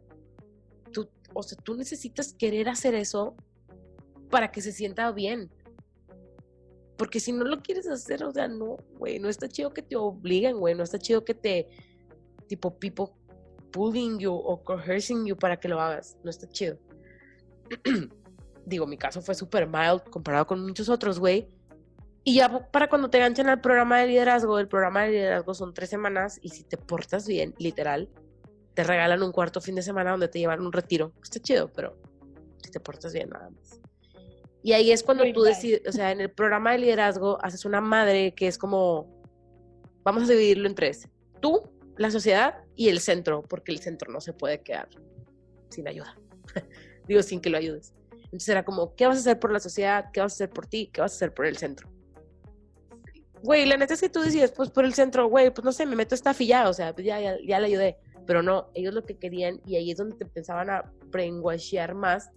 [0.93, 3.35] tú, o sea, tú necesitas querer hacer eso
[4.31, 5.51] para que se sienta bien.
[6.97, 9.97] Porque si no lo quieres hacer, o sea, no, güey, no está chido que te
[9.97, 11.69] obliguen, güey, no está chido que te,
[12.47, 13.07] tipo, people
[13.71, 16.79] pulling you o coercing you para que lo hagas, no está chido.
[18.67, 21.49] Digo, mi caso fue súper mild comparado con muchos otros, güey.
[22.25, 25.75] Y ya para cuando te enganchan al programa de liderazgo, el programa de liderazgo son
[25.75, 28.09] tres semanas y si te portas bien, literal,
[28.75, 31.13] te regalan un cuarto fin de semana donde te llevan un retiro.
[31.23, 31.97] Está chido, pero
[32.65, 33.81] si te portas bien, nada más.
[34.67, 37.81] Y ahí es cuando tú decides, o sea, en el programa de liderazgo haces una
[37.81, 39.23] madre que es como,
[40.03, 41.09] vamos a dividirlo en tres.
[41.41, 44.89] Tú, la sociedad y el centro, porque el centro no se puede quedar
[45.69, 46.19] sin ayuda.
[47.07, 47.95] Digo, sin que lo ayudes.
[48.25, 50.07] Entonces era como, ¿qué vas a hacer por la sociedad?
[50.13, 50.91] ¿Qué vas a hacer por ti?
[50.93, 51.89] ¿Qué vas a hacer por el centro?
[53.45, 55.87] Güey, la neta es que tú decías, pues por el centro, güey, pues no sé,
[55.87, 57.99] me meto esta filla, o sea, pues ya, ya, ya le ayudé.
[58.27, 62.33] Pero no, ellos lo que querían, y ahí es donde te empezaban a brainwashear más,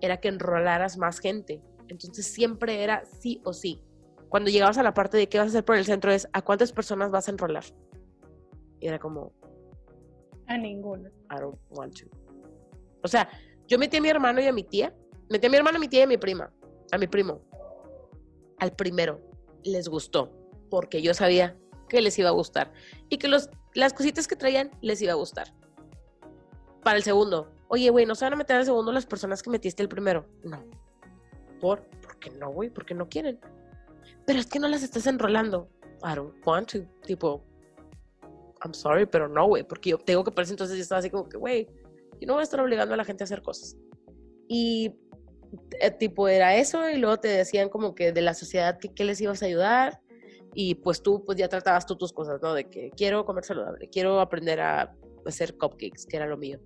[0.00, 1.62] era que enrolaras más gente.
[1.88, 3.82] Entonces siempre era sí o sí.
[4.28, 6.42] Cuando llegabas a la parte de qué vas a hacer por el centro es a
[6.42, 7.64] cuántas personas vas a enrolar.
[8.80, 9.32] Y era como...
[10.46, 11.08] A ninguna.
[11.30, 12.06] I don't want to.
[13.02, 13.28] O sea,
[13.66, 14.94] yo metí a mi hermano y a mi tía.
[15.30, 16.52] Metí a mi hermano, a mi tía y a mi prima.
[16.92, 17.42] A mi primo.
[18.58, 19.20] Al primero.
[19.62, 20.30] Les gustó.
[20.68, 21.56] Porque yo sabía
[21.88, 22.72] que les iba a gustar.
[23.08, 25.54] Y que los, las cositas que traían les iba a gustar.
[26.82, 29.50] Para el segundo, oye, güey, ¿no se van a meter al segundo las personas que
[29.50, 30.26] metiste el primero?
[30.42, 30.64] No.
[31.60, 31.82] ¿Por?
[32.00, 32.70] ¿Por qué no, güey?
[32.70, 33.38] Porque no quieren.
[34.26, 35.68] Pero es que no las estás enrolando.
[36.02, 36.80] I don't want to.
[37.04, 37.44] Tipo,
[38.64, 39.64] I'm sorry, pero no, güey.
[39.64, 41.66] Porque yo tengo que por entonces yo estaba así como que, güey,
[42.20, 43.76] yo no voy a estar obligando a la gente a hacer cosas.
[44.48, 44.94] Y
[45.80, 49.04] eh, tipo era eso y luego te decían como que de la sociedad que qué
[49.04, 50.00] les ibas a ayudar
[50.54, 52.54] y pues tú pues ya tratabas tú tus cosas, ¿no?
[52.54, 54.94] De que quiero comer saludable, quiero aprender a
[55.26, 56.60] hacer cupcakes, que era lo mío.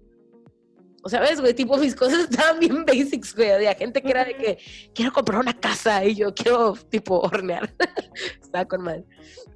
[1.05, 3.51] O sea, ves, güey, tipo mis cosas estaban bien basics, güey.
[3.51, 4.59] Había gente que era de que
[4.95, 7.73] quiero comprar una casa y yo quiero, tipo, hornear.
[8.43, 9.05] Estaba con madre.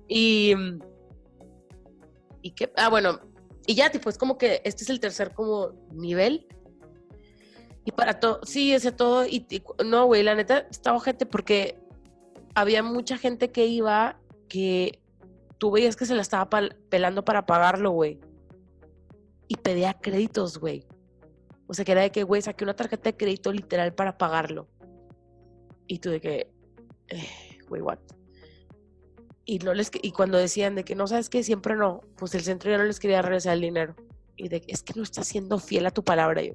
[0.09, 0.55] Y.
[2.43, 2.73] Y qué.
[2.77, 3.21] Ah, bueno.
[3.67, 6.47] Y ya, tipo, es como que este es el tercer, como, nivel.
[7.85, 8.41] Y para todo.
[8.45, 9.27] Sí, ese todo.
[9.27, 9.47] Y,
[9.85, 11.81] no, güey, la neta, estaba gente porque
[12.55, 15.01] había mucha gente que iba que
[15.59, 16.49] tú veías que se la estaba
[16.89, 18.21] pelando para pagarlo, güey.
[19.49, 20.87] Y pedía créditos, güey.
[21.67, 24.69] O sea, que era de que, güey, saqué una tarjeta de crédito literal para pagarlo.
[25.87, 26.51] Y tú de que,
[27.09, 27.99] eh, güey, what?
[29.45, 32.43] Y, no les, y cuando decían de que no sabes que siempre no, pues el
[32.43, 33.97] centro ya no les quería regresar el dinero.
[34.37, 36.43] Y de que es que no estás siendo fiel a tu palabra.
[36.43, 36.55] yo,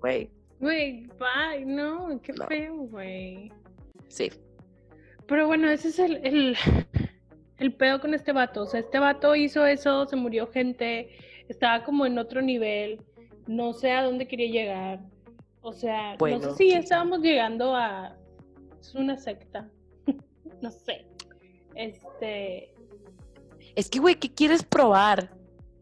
[0.00, 0.30] güey.
[0.58, 3.50] Güey, bye, no, qué feo, güey.
[4.08, 4.30] Sí.
[5.26, 6.56] Pero bueno, ese es el, el,
[7.58, 8.62] el pedo con este vato.
[8.62, 11.10] O sea, este vato hizo eso, se murió gente,
[11.48, 13.00] estaba como en otro nivel
[13.50, 15.00] no sé a dónde quería llegar.
[15.60, 18.16] O sea, no sé si estábamos llegando a.
[18.80, 19.68] Es una secta.
[20.62, 21.04] no sé.
[21.74, 22.72] Este.
[23.74, 25.30] Es que, güey, ¿qué quieres probar?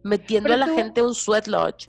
[0.02, 1.88] Metiendo a la gente un sweat lodge.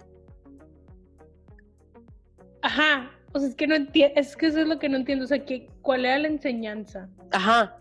[2.61, 3.11] Ajá.
[3.31, 4.19] O sea, es que no entiendo.
[4.19, 5.23] Es que eso es lo que no entiendo.
[5.23, 7.09] O sea, que, ¿cuál era la enseñanza?
[7.31, 7.77] Ajá.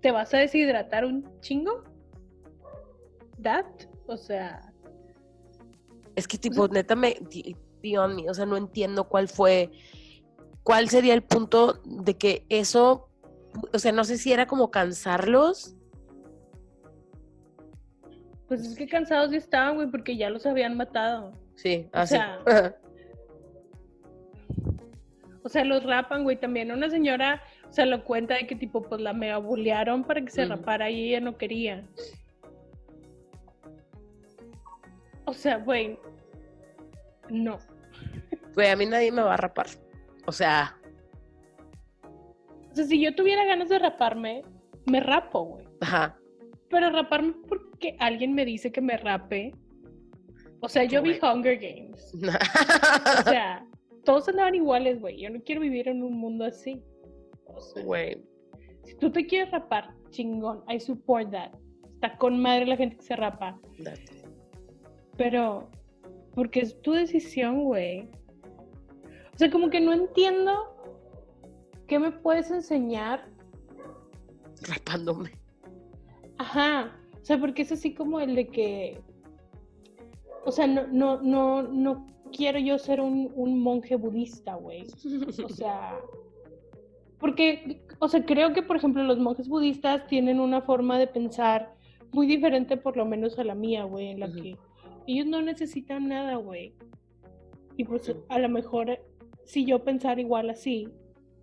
[0.00, 1.84] ¿Te vas a deshidratar un chingo?
[3.42, 3.66] ¿That?
[4.06, 4.72] O sea.
[6.16, 7.16] Es que tipo, neta, me,
[7.82, 9.70] beyond me, o sea, no entiendo cuál fue,
[10.62, 13.08] cuál sería el punto de que eso,
[13.72, 15.76] o sea, no sé si era como cansarlos.
[18.48, 21.32] Pues es que cansados ya estaban, güey, porque ya los habían matado.
[21.56, 22.14] Sí, así.
[22.14, 22.74] O sea,
[25.42, 29.00] o sea los rapan, güey, también una señora se lo cuenta de que tipo, pues
[29.00, 31.84] la mega bullearon para que se rapara y ella no quería.
[35.26, 35.98] O sea, güey,
[37.30, 37.58] no.
[38.54, 39.66] Güey, a mí nadie me va a rapar.
[40.26, 40.76] O sea.
[42.70, 44.42] O sea, si yo tuviera ganas de raparme,
[44.86, 45.66] me rapo, güey.
[45.80, 46.18] Ajá.
[46.68, 49.52] Pero raparme porque alguien me dice que me rape.
[50.60, 52.14] O sea, yo vi Hunger Games.
[53.20, 53.66] o sea,
[54.04, 55.20] todos andaban iguales, güey.
[55.20, 56.82] Yo no quiero vivir en un mundo así.
[57.84, 58.24] Güey.
[58.82, 60.64] si tú te quieres rapar, chingón.
[60.68, 61.52] I support that.
[61.94, 63.58] Está con madre la gente que se rapa.
[65.16, 65.68] Pero,
[66.34, 68.08] porque es tu decisión, güey.
[69.34, 70.52] O sea, como que no entiendo
[71.86, 73.28] qué me puedes enseñar
[74.62, 75.32] rapándome.
[76.38, 76.96] Ajá.
[77.20, 79.00] O sea, porque es así como el de que.
[80.44, 84.86] O sea, no, no, no, no quiero yo ser un, un monje budista, güey.
[85.44, 85.98] O sea.
[87.18, 91.74] Porque, o sea, creo que, por ejemplo, los monjes budistas tienen una forma de pensar
[92.12, 94.58] muy diferente, por lo menos a la mía, güey, en la que
[95.06, 96.74] ellos no necesitan nada, güey.
[97.76, 98.98] Y pues a lo mejor,
[99.44, 100.88] si yo pensara igual así,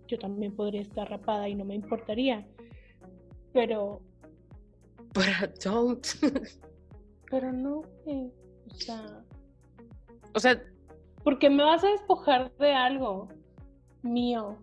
[0.08, 2.46] yo también podría estar rapada y no me importaría.
[3.52, 4.00] Pero,
[5.14, 6.06] But don't.
[7.30, 8.32] pero no, güey.
[8.70, 9.24] O sea,
[10.34, 10.62] o sea,
[11.22, 13.28] porque me vas a despojar de algo
[14.02, 14.58] mío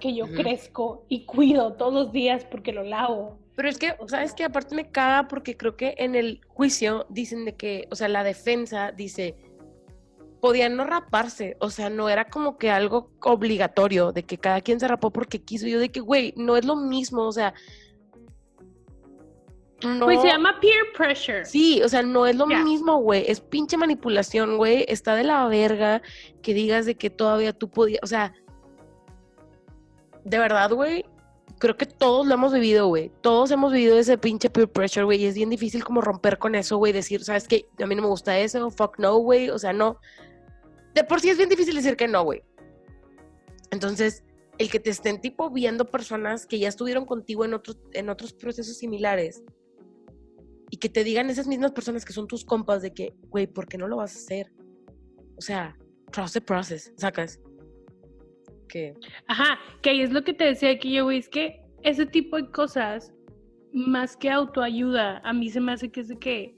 [0.00, 0.34] que yo Ujú.
[0.34, 3.38] crezco y cuido todos los días porque lo lavo.
[3.54, 7.44] Pero es que, ¿sabes que Aparte me caga porque creo que en el juicio dicen
[7.44, 9.36] de que, o sea, la defensa dice,
[10.40, 14.80] podían no raparse, o sea, no era como que algo obligatorio de que cada quien
[14.80, 15.66] se rapó porque quiso.
[15.66, 17.54] Yo de que, güey, no es lo mismo, o sea,
[19.84, 20.06] no.
[20.06, 21.44] Pues se llama peer pressure.
[21.44, 23.24] Sí, o sea, no es lo mismo, güey.
[23.28, 24.84] Es pinche manipulación, güey.
[24.88, 26.02] Está de la verga
[26.42, 28.32] que digas de que todavía tú podías, o sea,
[30.24, 31.04] de verdad, güey.
[31.62, 33.12] Creo que todos lo hemos vivido, güey.
[33.20, 35.22] Todos hemos vivido ese pinche peer pressure, güey.
[35.22, 36.92] Y es bien difícil como romper con eso, güey.
[36.92, 37.68] Decir, ¿sabes qué?
[37.80, 38.68] A mí no me gusta eso.
[38.68, 39.48] Fuck no, güey.
[39.48, 40.00] O sea, no.
[40.92, 42.42] De por sí es bien difícil decir que no, güey.
[43.70, 44.24] Entonces,
[44.58, 48.32] el que te estén tipo viendo personas que ya estuvieron contigo en otros, en otros
[48.32, 49.44] procesos similares
[50.68, 53.68] y que te digan esas mismas personas que son tus compas de que, güey, ¿por
[53.68, 54.52] qué no lo vas a hacer?
[55.38, 55.78] O sea,
[56.10, 57.38] trust the process, sacas.
[58.72, 58.94] Que,
[59.26, 62.38] Ajá, que ahí es lo que te decía aquí yo, güey, es que ese tipo
[62.38, 63.12] de cosas,
[63.74, 66.56] más que autoayuda, a mí se me hace que es de que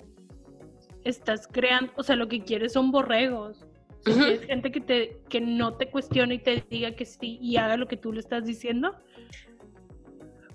[1.03, 3.67] estás creando, o sea, lo que quieres son borregos.
[4.07, 7.57] O sea, gente que, te, que no te cuestione y te diga que sí y
[7.57, 8.95] haga lo que tú le estás diciendo.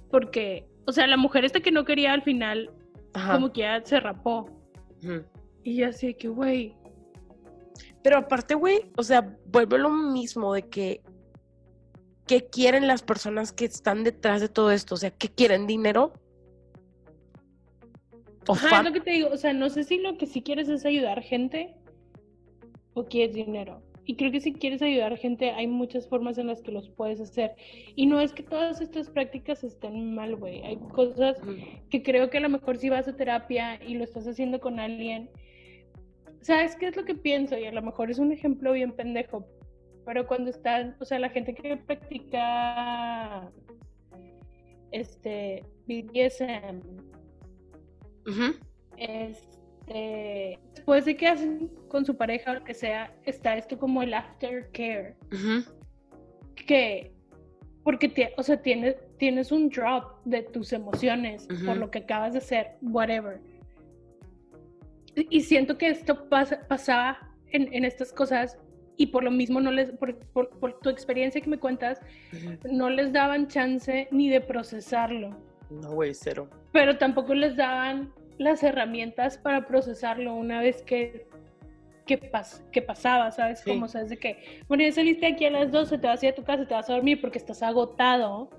[0.09, 2.71] Porque, o sea, la mujer esta que no quería al final,
[3.13, 3.33] ajá.
[3.33, 4.49] como que ya se rapó.
[5.03, 5.25] ujú.
[5.63, 6.73] Y ya sé que, güey,
[8.01, 11.01] Pero aparte, güey, o sea, vuelve lo mismo de que,
[12.29, 14.93] ¿qué quieren las personas que están detrás de todo esto?
[14.93, 15.65] O sea, ¿qué quieren?
[15.65, 16.13] ¿Dinero?
[18.47, 20.43] ¿O Ajá, es lo que te digo, o sea, no sé si lo que sí
[20.43, 21.73] quieres es ayudar gente
[22.93, 23.81] o quieres dinero.
[24.05, 27.19] Y creo que si quieres ayudar gente, hay muchas formas en las que los puedes
[27.19, 27.55] hacer.
[27.95, 30.61] Y no es que todas estas prácticas estén mal, güey.
[30.61, 31.35] Hay cosas
[31.89, 34.79] que creo que a lo mejor si vas a terapia y lo estás haciendo con
[34.79, 35.31] alguien,
[36.41, 37.57] ¿sabes qué es lo que pienso?
[37.57, 39.47] Y a lo mejor es un ejemplo bien pendejo,
[40.09, 43.47] pero cuando están, o sea, la gente que practica
[44.89, 46.81] este BDSM,
[48.97, 54.01] este, después de que hacen con su pareja o lo que sea, está esto como
[54.01, 55.71] el aftercare, Ujú.
[56.55, 57.13] que
[57.83, 62.39] porque o sea, tienes, tienes un drop de tus emociones por lo que acabas de
[62.39, 63.39] hacer, whatever.
[65.15, 68.57] Y, y siento que esto pasa, pasaba en, en estas cosas
[68.99, 72.01] y por lo mismo no les, por, por- por tu experiencia que me cuentas,
[72.33, 72.73] Ujú.
[72.75, 75.29] no les daban chance ni de procesarlo.
[75.69, 76.49] No, güey, cero.
[76.73, 81.27] pero tampoco les daban las herramientas para procesarlo una vez que,
[82.05, 83.61] que, pas- que pasaba, ¿sabes?
[83.61, 83.69] Sí.
[83.69, 86.31] Como sabes de que, bueno, ya saliste aquí a las 12, te vas a ir
[86.33, 88.49] a tu casa, te vas a dormir porque estás agotado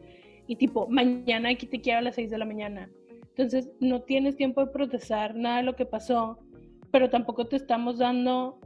[0.46, 2.88] y tipo, mañana aquí te quiero a las 6 de la mañana.
[3.28, 6.38] Entonces, no tienes tiempo de procesar nada de lo que pasó,
[6.90, 8.58] pero tampoco te estamos dando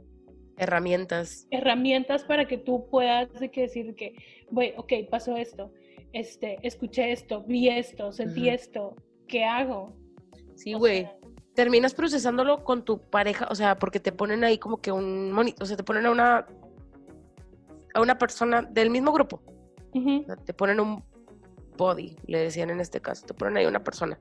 [0.57, 1.47] Herramientas.
[1.51, 4.15] herramientas para que tú puedas de que decir que,
[4.49, 5.73] güey, ok, pasó esto,
[6.13, 8.95] este, escuché esto, vi esto, sentí esto,
[9.27, 9.93] ¿qué hago?
[10.55, 11.09] Sí, güey.
[11.53, 15.63] terminas procesándolo con tu pareja, o sea, porque te ponen ahí como que un monito,
[15.63, 16.47] o sea, te ponen a una
[17.93, 19.41] a una persona del mismo grupo,
[20.45, 21.03] te ponen un
[21.77, 24.19] body, le decían en este caso, te ponen ahí una persona.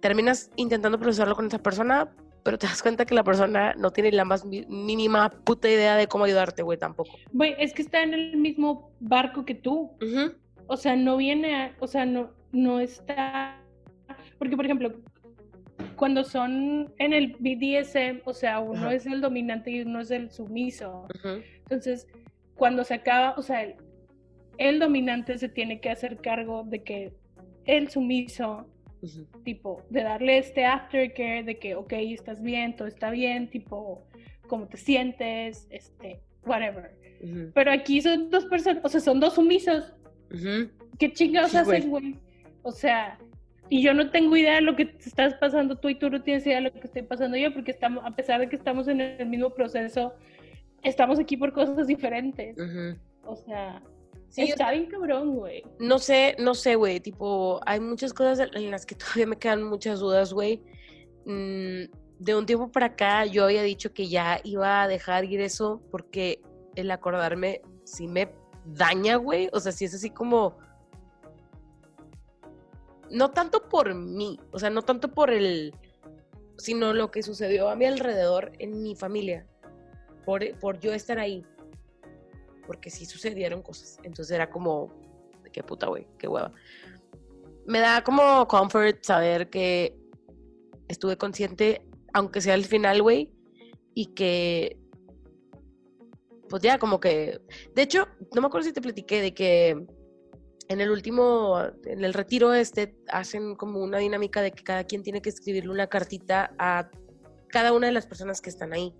[0.00, 2.14] Terminas intentando procesarlo con esa persona,
[2.44, 6.06] pero te das cuenta que la persona no tiene la más mínima puta idea de
[6.06, 7.10] cómo ayudarte, güey, tampoco.
[7.32, 9.90] Güey, es que está en el mismo barco que tú.
[10.66, 13.60] O sea, no viene, a- o sea, no, no está.
[14.38, 14.94] Porque, por ejemplo,
[15.96, 18.94] cuando son en el BDSM, o sea, uno Ajá.
[18.94, 21.06] es el dominante y uno es el sumiso.
[21.62, 22.06] Entonces,
[22.56, 23.74] cuando se acaba, o sea, el,
[24.58, 27.12] el dominante se tiene que hacer cargo de que
[27.64, 28.66] el sumiso,
[29.44, 34.06] tipo, de darle este aftercare, de que, ok, estás bien, todo está bien, tipo,
[34.46, 36.92] cómo te sientes, este, whatever.
[37.22, 39.92] Ujú, Pero aquí son dos personas, o sea, son dos sumisos.
[40.32, 40.70] ujú.
[40.98, 42.16] ¿Qué chingados Sí, hacen, güey?
[42.62, 43.18] O sea,
[43.68, 46.22] y yo no tengo idea de lo que te estás pasando tú y tú no
[46.22, 48.88] tienes idea de lo que estoy pasando yo, porque estamos, a pesar de que estamos
[48.88, 50.14] en el mismo proceso,
[50.82, 52.56] estamos aquí por cosas diferentes.
[52.58, 52.98] Ujú.
[53.26, 53.82] O sea,
[54.34, 55.62] Sí, Está bien cabrón, güey.
[55.78, 59.62] no sé, no sé, güey, tipo, hay muchas cosas en las que todavía me quedan
[59.62, 60.60] muchas dudas, güey.
[61.24, 61.84] Mm,
[62.18, 65.80] de un tiempo para acá yo había dicho que ya iba a dejar ir eso
[65.92, 66.42] porque
[66.74, 68.34] el acordarme sí me
[68.64, 69.50] daña, güey.
[69.52, 70.58] O sea, sí es así como...
[73.08, 75.72] No tanto por mí, o sea, no tanto por el...
[76.58, 79.46] sino lo que sucedió a mi alrededor en mi familia.
[80.24, 81.46] Por, por yo estar ahí.
[82.66, 83.98] Porque sí sucedieron cosas.
[84.02, 84.92] Entonces era como...
[85.52, 86.52] Qué puta, güey, qué hueva.
[87.66, 89.96] Me da como comfort saber que
[90.88, 93.32] estuve consciente, aunque sea al final, güey,
[93.94, 94.78] y que,
[96.48, 97.40] pues ya como que,
[97.74, 99.86] de hecho, no me acuerdo si te platiqué de que
[100.68, 105.02] en el último, en el retiro este, hacen como una dinámica de que cada quien
[105.02, 106.90] tiene que escribirle una cartita a
[107.48, 108.94] cada una de las personas que están ahí.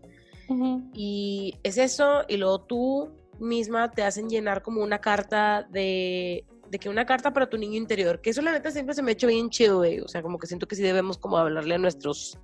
[0.92, 6.78] Y es eso, y luego tú misma te hacen llenar como una carta de, de
[6.78, 9.14] que una carta para tu niño interior, que eso la neta siempre se me ha
[9.14, 10.00] hecho bien chido, güey.
[10.00, 12.38] O sea, como que siento que sí debemos como hablarle a nuestros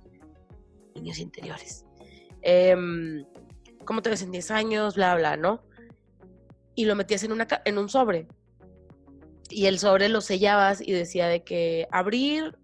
[0.95, 1.85] niños interiores.
[2.41, 3.25] Em,
[3.85, 4.95] ¿Cómo te ves en 10 años?
[4.95, 5.63] Bla, bla, ¿no?
[6.75, 8.27] Y lo metías en, una, en un sobre.
[9.49, 12.57] Y el sobre lo sellabas y decía de que abrir,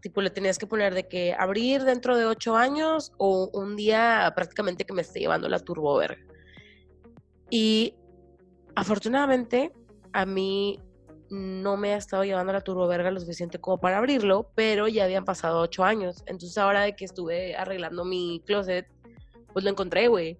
[0.00, 4.32] tipo le tenías que poner de que abrir dentro de 8 años o un día
[4.36, 6.27] prácticamente que me esté llevando la turbo verga.
[7.50, 7.94] Y
[8.74, 9.72] afortunadamente
[10.12, 10.80] a mí
[11.30, 15.04] no me ha estado llevando la turbo verga lo suficiente como para abrirlo, pero ya
[15.04, 16.22] habían pasado ocho años.
[16.26, 18.86] Entonces ahora de que estuve arreglando mi closet,
[19.52, 20.38] pues lo encontré, güey.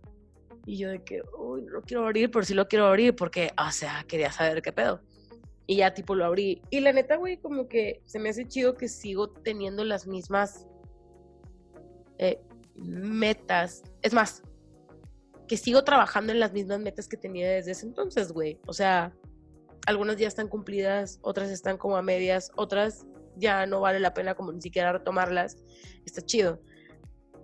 [0.67, 3.53] Y yo de que, uy, no lo quiero abrir, pero sí lo quiero abrir porque,
[3.59, 5.01] o sea, quería saber qué pedo.
[5.67, 6.63] Y ya tipo lo abrí.
[6.71, 10.67] Y la neta, güey, como que se me hace chido que sigo teniendo las mismas
[12.19, 12.41] eh,
[12.75, 13.83] metas.
[14.03, 14.43] Es más,
[15.49, 18.61] que sigo trabajando en las mismas metas que tenía desde ese entonces, güey.
[18.67, 19.13] O sea,
[19.87, 23.07] algunas ya están cumplidas, otras están como a medias, otras
[23.37, 25.57] ya no vale la pena como ni siquiera retomarlas.
[26.05, 26.61] Está chido.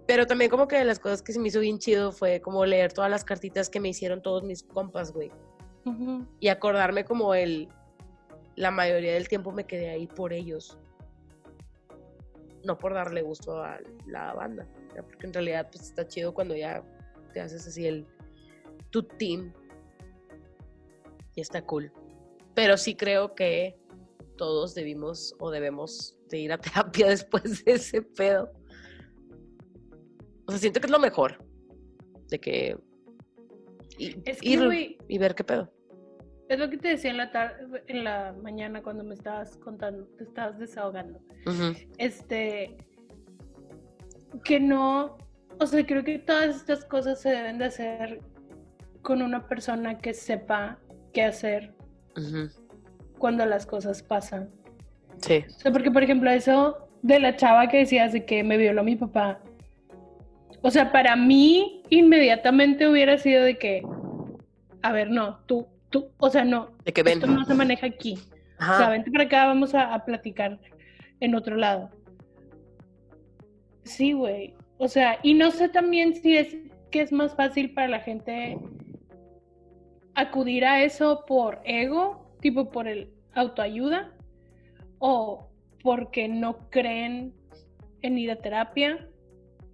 [0.06, 2.66] Pero también como que de las cosas que se me hizo bien chido fue como
[2.66, 5.32] leer todas las cartitas que me hicieron todos mis compas, güey.
[5.86, 6.26] Ujú.
[6.40, 7.68] Y acordarme como el...
[8.56, 10.78] La mayoría del tiempo me quedé ahí por ellos.
[12.62, 14.68] No por darle gusto a la banda.
[14.94, 16.84] Porque en realidad pues está chido cuando ya
[17.34, 18.06] te haces así el...
[18.90, 19.52] Tu team.
[21.34, 21.92] Y está cool.
[22.54, 23.76] Pero sí creo que
[24.36, 28.50] todos debimos o debemos de ir a terapia después de ese pedo.
[30.46, 31.44] O sea, siento que es lo mejor.
[32.30, 32.76] De que...
[33.98, 35.72] y- Es que, ir y ver qué pedo.
[36.48, 40.06] es lo que te decía en la tarde, en la mañana cuando me estabas contando,
[40.16, 41.20] te estabas desahogando.
[41.98, 42.76] Este,
[44.44, 45.16] que no,
[45.58, 48.20] o sea, creo que todas estas cosas se deben de hacer
[49.02, 50.78] con una persona que sepa
[51.12, 51.74] qué hacer
[53.18, 54.50] cuando las cosas pasan.
[55.18, 55.44] Sí.
[55.46, 58.82] O sea, porque por ejemplo eso de la chava que decías de que me violó
[58.82, 59.40] mi papá.
[60.62, 63.82] O sea, para mí inmediatamente hubiera sido de que,
[64.82, 67.14] a ver, no, tú, tú, o sea, no, De que ven.
[67.18, 68.14] esto no se maneja aquí.
[68.14, 68.90] O sea, Ajá.
[68.90, 70.58] vente para acá, vamos a, a platicar
[71.20, 71.90] en otro lado.
[73.82, 74.54] Sí, güey.
[74.78, 76.56] O sea, y no sé también si es
[76.90, 78.58] que es más fácil para la gente
[80.14, 84.12] acudir a eso por ego, tipo por el autoayuda,
[84.98, 85.48] o
[85.82, 87.34] porque no creen
[88.02, 89.08] en ir a terapia,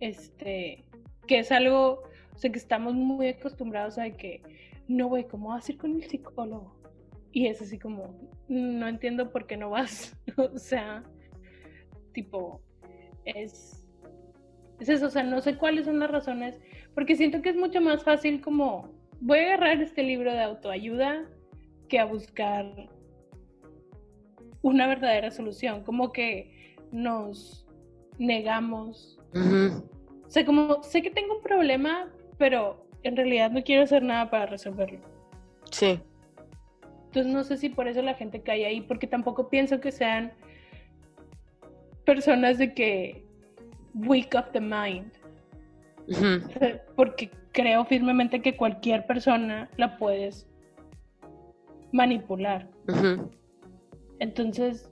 [0.01, 0.85] este,
[1.27, 2.03] que es algo,
[2.35, 4.43] o sea, que estamos muy acostumbrados a que,
[4.89, 6.81] no, güey, ¿cómo vas a ir con el psicólogo?
[7.33, 8.19] Y es así como,
[8.49, 10.17] no entiendo por qué no vas.
[10.37, 11.05] o sea,
[12.13, 12.61] tipo,
[13.25, 13.80] es,
[14.81, 16.59] es eso, o sea, no sé cuáles son las razones,
[16.95, 18.91] porque siento que es mucho más fácil como,
[19.21, 21.27] voy a agarrar este libro de autoayuda
[21.89, 22.67] que a buscar
[24.63, 27.67] una verdadera solución, como que nos
[28.19, 29.19] negamos.
[29.35, 32.09] O sea, como sé que tengo un problema,
[32.39, 35.01] pero en realidad no quiero hacer nada para resolverlo.
[35.71, 36.01] Sí.
[37.07, 40.33] Entonces no sé si por eso la gente cae ahí, porque tampoco pienso que sean
[42.05, 43.25] personas de que
[43.95, 45.13] weak of the mind.
[46.97, 50.47] Porque creo firmemente que cualquier persona la puedes
[51.93, 52.69] manipular.
[54.19, 54.91] Entonces,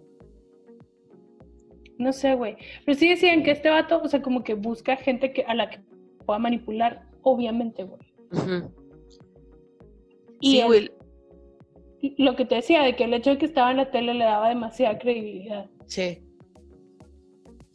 [1.98, 2.56] no sé, güey.
[2.84, 5.70] Pero sí decían que este vato, o sea, como que busca gente que, a la
[5.70, 5.80] que
[6.24, 8.00] pueda manipular, obviamente, güey.
[10.40, 10.90] Y Sí, él- güey.
[12.18, 14.24] lo que te decía, de que el hecho de que estaba en la tele le
[14.24, 15.68] daba demasiada credibilidad.
[15.86, 16.22] Sí.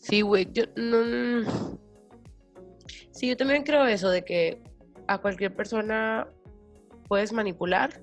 [0.03, 0.49] Sí, güey.
[0.51, 1.79] Yo no.
[3.11, 4.61] Sí, yo también creo eso de que
[5.07, 6.27] a cualquier persona
[7.07, 8.01] puedes manipular.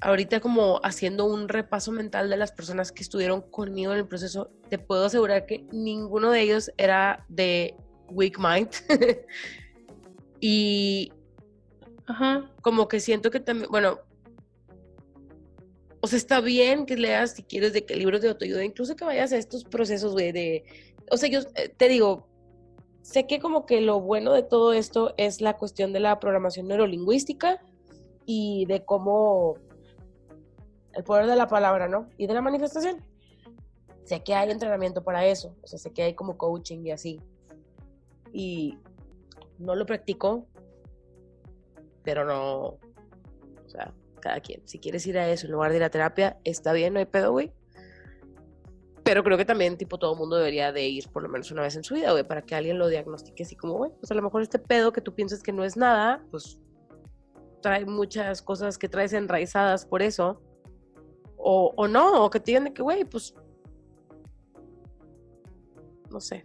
[0.00, 4.50] ahorita como haciendo un repaso mental de las personas que estuvieron conmigo en el proceso,
[4.70, 7.74] te puedo asegurar que ninguno de ellos era de
[8.10, 8.70] weak mind.
[10.40, 11.12] y
[12.06, 12.50] Ajá.
[12.62, 14.00] como que siento que también, bueno,
[16.06, 19.04] o sea, está bien que leas si quieres de que libros de autoayuda, incluso que
[19.04, 20.62] vayas a estos procesos, güey, de,
[21.10, 22.28] o sea, yo eh, te digo,
[23.02, 26.68] sé que como que lo bueno de todo esto es la cuestión de la programación
[26.68, 27.60] neurolingüística
[28.24, 29.56] y de cómo
[30.92, 32.08] el poder de la palabra, ¿no?
[32.16, 33.04] Y de la manifestación.
[34.04, 37.20] Sé que hay entrenamiento para eso, o sea, sé que hay como coaching y así.
[38.32, 38.78] Y
[39.58, 40.46] no lo practico,
[42.04, 42.78] pero no, o
[43.66, 43.92] sea,
[44.26, 44.66] cada quien.
[44.66, 47.06] Si quieres ir a eso en lugar de ir a terapia, está bien, no hay
[47.06, 47.52] pedo, güey.
[49.04, 51.76] Pero creo que también, tipo, todo mundo debería de ir por lo menos una vez
[51.76, 54.22] en su vida, güey, para que alguien lo diagnostique así como, güey, pues a lo
[54.22, 56.58] mejor este pedo que tú piensas que no es nada, pues
[57.62, 60.42] trae muchas cosas que traes enraizadas por eso.
[61.36, 63.32] O, no, o que te de que, güey, pues,
[66.10, 66.44] no sé.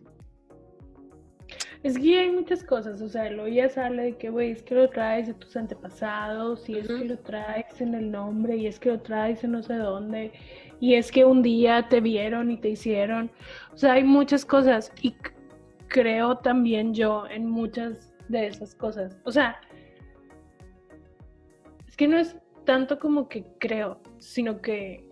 [1.83, 4.75] Es que hay muchas cosas, o sea, lo ya sale de que, güey, es que
[4.75, 8.79] lo traes de tus antepasados, y es que lo traes en el nombre, y es
[8.79, 10.31] que lo traes en no sé dónde,
[10.79, 13.31] y es que un día te vieron y te hicieron.
[13.73, 15.15] O sea, hay muchas cosas, y
[15.87, 19.17] creo también yo en muchas de esas cosas.
[19.23, 19.59] O sea,
[21.87, 25.09] es que no es tanto como que creo, sino que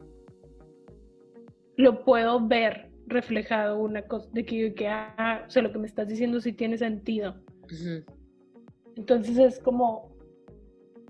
[1.78, 5.88] lo puedo ver reflejado una cosa de que, que ah, o sea, lo que me
[5.88, 7.36] estás diciendo sí tiene sentido.
[8.96, 10.10] Entonces es como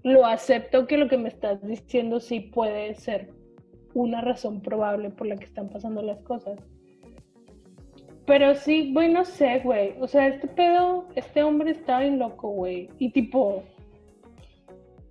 [0.03, 3.31] lo acepto que lo que me estás diciendo sí puede ser
[3.93, 6.59] una razón probable por la que están pasando las cosas.
[8.25, 9.95] Pero sí, güey, no sé, güey.
[9.99, 12.87] O sea, este pedo, este hombre está bien loco, güey.
[12.99, 13.63] Y tipo,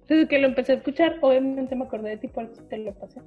[0.09, 2.94] desde que lo empecé a escuchar, obviamente me acordé de ti, por eso te lo
[2.94, 3.20] pasé.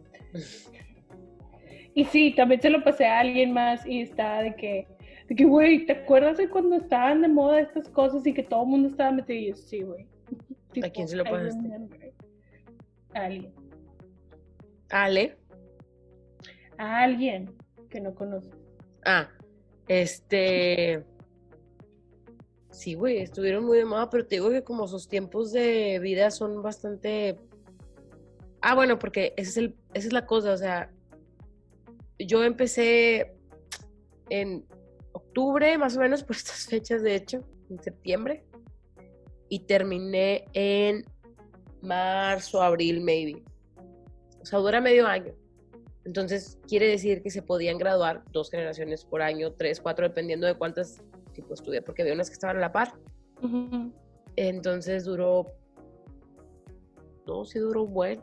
[1.93, 4.88] Y sí, también se lo pasé a alguien más y está de que,
[5.27, 8.63] de que, güey, ¿te acuerdas de cuando estaban de moda estas cosas y que todo
[8.63, 9.39] el mundo estaba metido?
[9.39, 10.07] Y yo, sí, güey.
[10.84, 11.69] ¿A quién se lo pasaste?
[13.13, 13.53] A alguien.
[14.89, 15.38] Ale.
[16.77, 17.53] A alguien
[17.89, 18.53] que no conoces.
[19.05, 19.30] Ah,
[19.88, 21.03] este.
[22.69, 26.31] Sí, güey, estuvieron muy de moda, pero te digo que como sus tiempos de vida
[26.31, 27.38] son bastante.
[28.61, 30.89] Ah, bueno, porque ese es el, esa es la cosa, o sea,
[32.26, 33.35] yo empecé
[34.30, 34.65] en
[35.14, 38.45] octubre, más o menos, por estas fechas, de hecho, en septiembre,
[39.49, 41.06] y terminé en
[41.81, 43.43] marzo, abril, maybe.
[44.41, 45.34] O sea, dura medio año.
[46.06, 50.56] Entonces, quiere decir que se podían graduar dos generaciones por año, tres, cuatro, dependiendo de
[50.56, 51.03] cuántas
[51.34, 52.93] tipo estudié, porque había unas que estaban a la par.
[54.35, 55.45] Entonces duró,
[57.26, 58.22] no, sí duró un buen,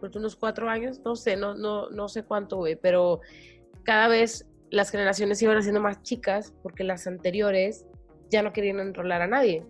[0.00, 3.20] unos cuatro años, no sé, no, no, no sé cuánto, güey, pero
[3.82, 7.86] cada vez las generaciones iban haciendo más chicas porque las anteriores
[8.30, 9.64] ya no querían enrolar a nadie.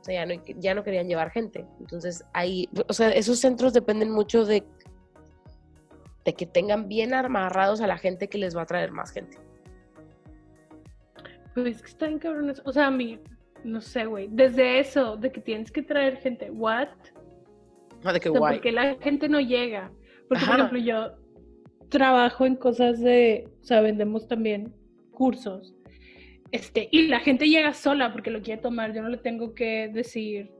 [0.00, 1.66] O sea, ya no, ya no querían llevar gente.
[1.78, 4.64] Entonces ahí, o sea, esos centros dependen mucho de,
[6.24, 9.38] de que tengan bien amarrados a la gente que les va a traer más gente.
[11.54, 12.62] Pues es que están cabrones.
[12.64, 13.18] O sea, a mí,
[13.64, 14.28] no sé, güey.
[14.30, 16.50] Desde eso, de que tienes que traer gente.
[16.50, 16.88] ¿What?
[18.04, 18.54] Ah, de qué O sea, guay.
[18.54, 19.92] ¿por qué la gente no llega?
[20.28, 20.52] Porque, Ajá.
[20.52, 21.12] por ejemplo, yo
[21.88, 24.72] trabajo en cosas de, o sea, vendemos también
[25.12, 25.74] cursos.
[26.52, 29.88] Este, y la gente llega sola porque lo quiere tomar, yo no le tengo que
[29.88, 30.50] decir,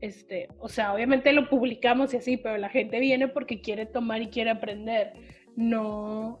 [0.00, 4.22] este, o sea, obviamente lo publicamos y así, pero la gente viene porque quiere tomar
[4.22, 5.12] y quiere aprender,
[5.56, 6.40] no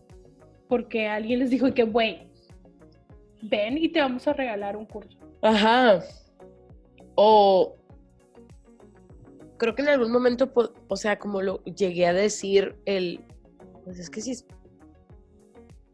[0.68, 2.28] porque alguien les dijo que, güey,
[3.42, 5.18] ven y te vamos a regalar un curso.
[5.42, 6.00] Ajá.
[7.16, 7.76] O
[9.64, 10.52] creo que en algún momento,
[10.88, 13.24] o sea, como lo llegué a decir, el,
[13.82, 14.44] pues es que si,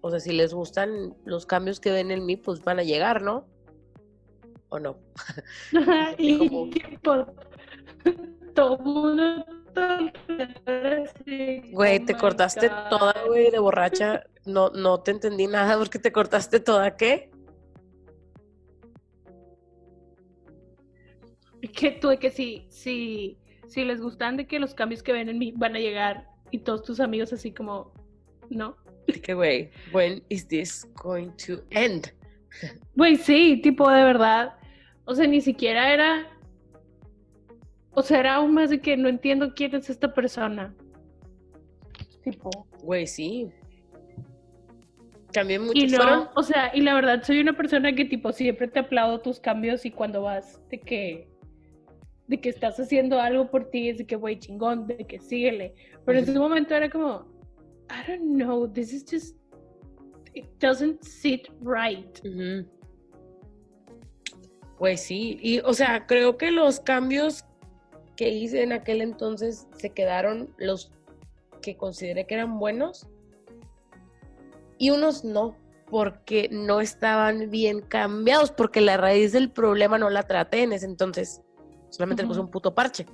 [0.00, 3.22] o sea, si les gustan los cambios que ven en mí, pues van a llegar,
[3.22, 3.46] ¿no?
[4.70, 4.98] ¿O no?
[6.18, 7.26] y como- tipo,
[8.54, 9.44] todo mundo
[11.72, 12.88] Güey, te cortaste God.
[12.90, 14.24] toda, güey, de borracha.
[14.44, 17.30] No, no te entendí nada porque te cortaste toda, ¿qué?
[21.72, 23.38] Que tú que si, si,
[23.70, 26.58] si les gustan de que los cambios que ven en mí van a llegar y
[26.58, 27.92] todos tus amigos así como,
[28.50, 28.76] ¿no?
[29.22, 32.12] Que, güey, when is this going to end?
[32.96, 34.54] Güey, sí, tipo de verdad.
[35.04, 36.26] O sea, ni siquiera era.
[37.92, 40.74] O sea, era aún más de que no entiendo quién es esta persona.
[42.22, 42.50] Tipo.
[42.82, 43.52] Güey, sí.
[45.32, 48.32] También Y muchos no, fueron o sea, y la verdad soy una persona que tipo
[48.32, 51.28] siempre te aplaudo tus cambios y cuando vas de que
[52.30, 55.74] de que estás haciendo algo por ti, es de que, güey, chingón, de que síguele.
[56.06, 57.26] Pero en ese momento era como,
[57.90, 59.36] I don't know, this is just,
[60.32, 62.20] it doesn't sit right.
[64.78, 67.44] Pues sí, y o sea, creo que los cambios
[68.14, 70.92] que hice en aquel entonces se quedaron los
[71.60, 73.08] que consideré que eran buenos
[74.78, 80.22] y unos no, porque no estaban bien cambiados, porque la raíz del problema no la
[80.22, 81.42] traté en ese entonces,
[81.90, 82.46] solamente le puse Ujú.
[82.46, 83.06] un puto parche.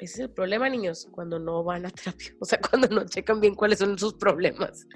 [0.00, 3.40] Ese es el problema, niños, cuando no van a terapia, o sea, cuando no checan
[3.40, 4.86] bien cuáles son sus problemas.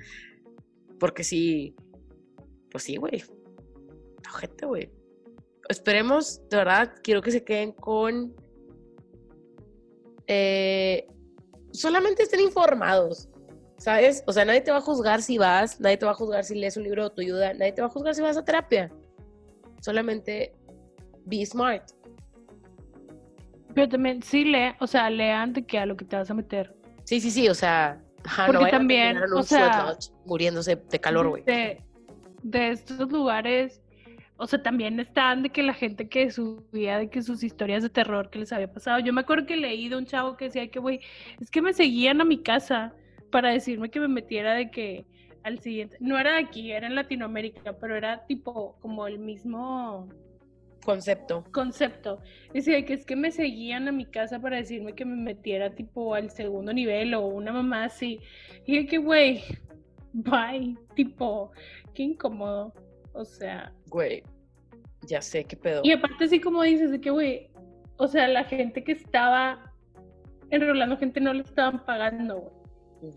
[0.98, 1.76] Porque sí,
[2.70, 3.22] pues sí, güey.
[4.28, 4.90] Ojete, güey.
[5.68, 8.34] Esperemos, de verdad, quiero que se queden con.
[10.26, 11.06] eh,
[11.72, 13.28] solamente estén informados,
[13.78, 14.24] ¿sabes?
[14.26, 16.54] O sea, nadie te va a juzgar si vas, nadie te va a juzgar si
[16.54, 18.90] lees un libro de autoayuda, nadie te va a juzgar si vas a terapia.
[19.82, 20.56] Solamente
[21.26, 21.90] be smart.
[23.76, 26.34] Pero también, sí, lee, o sea, lean de que a lo que te vas a
[26.34, 26.74] meter.
[27.04, 29.94] Sí, sí, sí, o sea, ajá, Porque no a también, o sea,
[30.24, 31.42] muriéndose de calor, güey.
[31.42, 31.84] De,
[32.42, 33.82] de estos lugares,
[34.38, 37.90] o sea, también están de que la gente que subía de que sus historias de
[37.90, 38.98] terror que les había pasado.
[39.00, 41.00] Yo me acuerdo que leí de un chavo que decía que, güey,
[41.38, 42.94] es que me seguían a mi casa
[43.30, 45.04] para decirme que me metiera de que
[45.42, 50.08] al siguiente, no era de aquí, era en Latinoamérica, pero era tipo como el mismo
[50.86, 51.44] Concepto.
[51.52, 52.20] concepto.
[52.54, 56.14] Decía que es que me seguían a mi casa para decirme que me metiera tipo
[56.14, 58.20] al segundo nivel o una mamá así.
[58.64, 59.42] Y yo que, güey,
[60.12, 61.50] bye, tipo,
[61.92, 62.72] qué incómodo.
[63.12, 64.22] O sea, Güey,
[65.08, 65.80] ya sé qué pedo.
[65.84, 67.50] y aparte así como dices, de que, güey,
[67.96, 69.72] o sea, la gente que estaba
[70.50, 72.52] enrolando gente no le estaban pagando,
[73.00, 73.12] güey.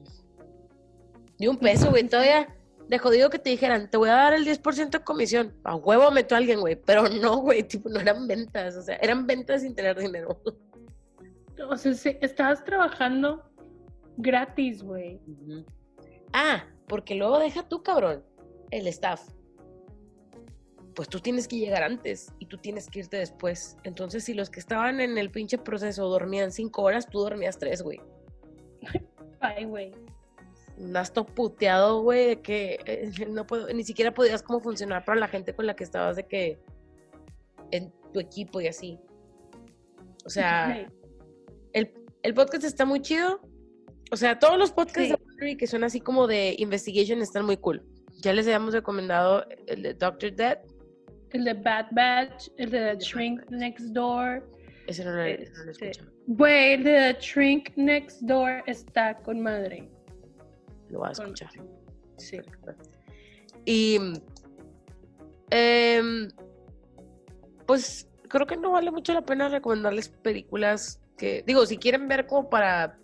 [1.39, 2.07] Ni un peso, güey.
[2.07, 2.47] Todavía
[2.89, 5.53] de jodido que te dijeran, te voy a dar el 10% de comisión.
[5.63, 6.75] A huevo meto a alguien, güey.
[6.75, 7.63] Pero no, güey.
[7.63, 8.75] Tipo, no eran ventas.
[8.75, 10.41] O sea, eran ventas sin tener dinero.
[11.69, 13.43] O sea, sí, estabas trabajando
[14.17, 15.19] gratis, güey.
[16.33, 18.23] Ah, porque luego deja tú, cabrón,
[18.71, 19.21] el staff.
[20.95, 23.77] Pues tú tienes que llegar antes y tú tienes que irte después.
[23.83, 27.83] Entonces, si los que estaban en el pinche proceso dormían cinco horas, tú dormías tres,
[27.83, 28.01] güey.
[29.41, 29.93] Ay, güey.
[30.79, 35.19] Andas todo puteado, güey, de que eh, no puedo, ni siquiera podías como funcionar para
[35.19, 36.59] la gente con la que estabas de que
[37.71, 38.97] en tu equipo y así.
[40.25, 40.87] O sea,
[41.73, 41.93] el,
[42.23, 43.41] el podcast está muy chido.
[44.11, 45.45] O sea, todos los podcasts Sí.
[45.45, 47.83] de que son así como de investigation están muy cool.
[48.21, 50.59] Ya les habíamos recomendado el de Doctor Dead.
[51.31, 54.49] El de Bad Batch, el de The Shrink Next Door.
[54.87, 56.11] Ese no lo, ese no lo Este, escuchaba.
[56.27, 59.87] Güey, el de The Shrink Next Door está con madre.
[60.89, 61.49] Lo voy a escuchar.
[62.17, 62.39] Sí.
[63.65, 63.99] Y
[65.51, 66.29] em,
[67.65, 72.25] pues creo que no vale mucho la pena recomendarles películas que, digo, si quieren ver
[72.27, 72.97] como para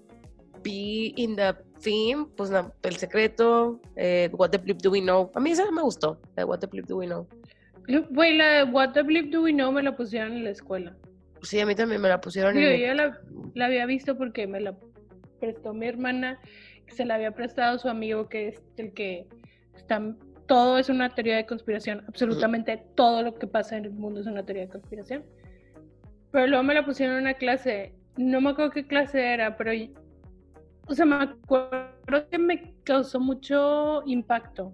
[0.64, 5.32] be in the theme, pues no, El Secreto, eh, What the Bleep Do We Know.
[5.36, 7.28] A mí esa no me gustó, la de What the Bleep Do We Know.
[8.10, 10.96] Güey, la de What the Bleep Do We Know me la pusieron en la escuela.
[11.44, 12.80] Sí, a mí también me la pusieron en...
[12.80, 13.20] yo la,
[13.54, 14.76] la había visto porque me la
[15.40, 16.40] prestó mi hermana,
[16.88, 19.28] se la había prestado su amigo, que es el que
[19.76, 20.02] está...
[20.48, 22.04] Todo es una teoría de conspiración.
[22.08, 25.26] Absolutamente todo lo que pasa en el mundo es una teoría de conspiración.
[26.32, 27.96] Pero luego me la pusieron en una clase.
[28.16, 29.72] No me acuerdo qué clase era, pero...
[30.88, 34.72] O sea, me acuerdo que me causó mucho impacto.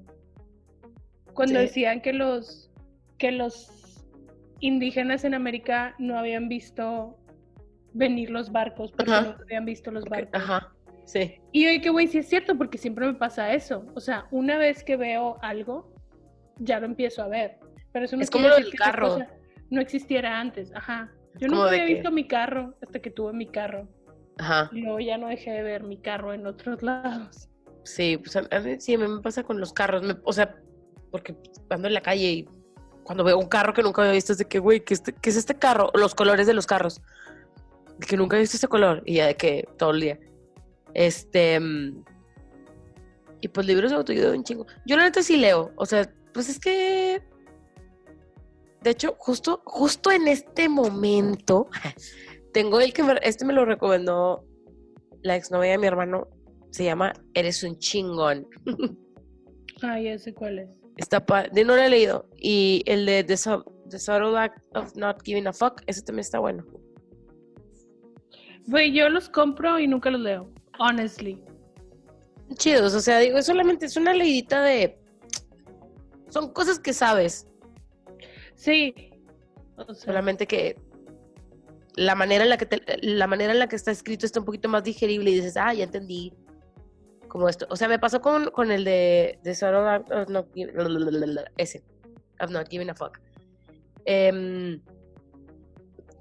[1.33, 1.61] Cuando Sí.
[1.65, 2.69] decían que los...
[3.17, 3.77] Que los
[4.59, 7.17] indígenas en América no habían visto
[7.93, 10.33] venir los barcos porque no habían visto los barcos.
[10.33, 10.73] Ajá,
[11.11, 11.39] sí.
[11.51, 13.85] Y yo dije, güey, sí es cierto, porque siempre me pasa eso.
[13.95, 15.93] O sea, una vez que veo algo,
[16.57, 17.59] ya lo empiezo a ver.
[17.91, 19.17] Pero eso no Es como lo del que carro.
[19.69, 20.71] no existiera antes.
[20.75, 21.11] Ajá.
[21.39, 23.87] Yo nunca había que- visto mi carro hasta que tuve mi carro.
[24.37, 27.49] Ajá, Y luego ya no dejé de ver mi carro en otros lados.
[27.83, 30.33] sí, pues a, a mí sí, a mí me pasa con los carros, me- o
[30.33, 30.55] sea,
[31.11, 31.35] porque
[31.69, 32.45] ando en la calle y
[33.03, 35.29] cuando veo un carro que nunca había visto es de que, güey, ¿qué, este- qué
[35.29, 35.89] es este carro?
[35.93, 37.01] Los colores de los carros.
[37.99, 40.19] De que nunca he visto este color y ya de que todo el día.
[40.93, 41.59] Este...
[41.59, 42.03] mm,
[43.41, 44.65] Y pues libros de autoayuda un chingo.
[44.85, 47.21] Yo la neta sí leo, o sea, pues es que...
[48.83, 51.69] De hecho, justo, justo en este momento,
[52.53, 54.43] tengo el que me- este me lo recomendó
[55.21, 56.27] la exnovia de mi hermano.
[56.71, 58.47] Se llama Eres un chingón.
[59.83, 60.69] Ah, ya sé cuál es.
[60.97, 62.29] Está de no lo he leído.
[62.37, 66.19] Y el de The, Sub- The Subtle Act of Not Giving a Fuck, ese también
[66.21, 66.63] está bueno.
[68.67, 70.51] Güey, yo los compro y nunca los leo.
[70.81, 71.43] Honestly.
[72.55, 74.97] Chidos, o sea, digo, es solamente es una leidita de.
[76.29, 77.47] Son cosas que sabes,
[78.55, 78.93] Sí.
[79.75, 80.75] O sea, solamente que
[81.95, 84.45] la manera en la que te- la manera en la que está escrito está un
[84.45, 86.33] poquito más digerible y dices, ah, ya entendí.
[87.27, 87.65] Como esto.
[87.69, 90.47] O sea, me pasó con, con el de, de Sort of- of Not.
[92.39, 93.19] Of Not Giving a Fuck.
[94.05, 94.81] Em,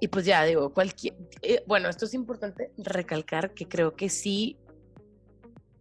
[0.03, 1.13] y pues ya, digo, cualquier.
[1.43, 4.57] eh, bueno, esto es importante recalcar que creo que sí,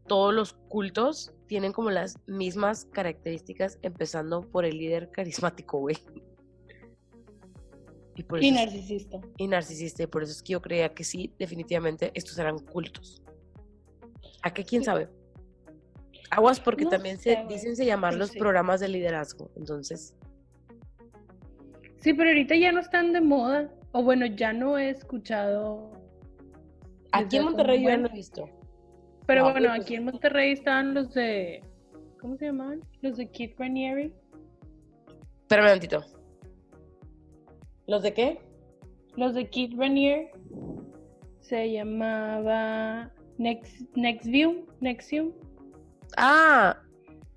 [0.07, 5.97] todos los cultos tienen como las mismas características, empezando por el líder carismático, güey.
[8.15, 9.21] Y, por eso narcisista.
[9.39, 13.23] y narcisista, y por eso es que yo creía que sí, definitivamente estos eran cultos.
[14.43, 15.09] ¿A qué quién sabe?
[16.31, 18.39] Aguas porque No también sé, se dicen se llamar los sí.
[18.39, 20.15] programas de liderazgo, entonces.
[22.01, 23.73] Sí, pero ahorita ya no están de moda.
[23.93, 25.91] O bueno, ya no he escuchado.
[27.13, 28.49] Aquí en Monterrey yo ya no he visto.
[29.27, 31.63] Pero No, bueno, pues- aquí en Monterrey estaban los de.
[32.21, 32.81] ¿Cómo se llamaban?
[33.01, 34.13] Los de Kid Ranieri.
[35.43, 36.05] Espérame un momentito.
[37.87, 38.39] ¿Los de qué?
[39.17, 40.31] Los de Kid Raniere
[41.41, 44.67] se llamaba Next, Nextview.
[44.81, 45.35] Nextview.
[46.17, 46.77] Ah,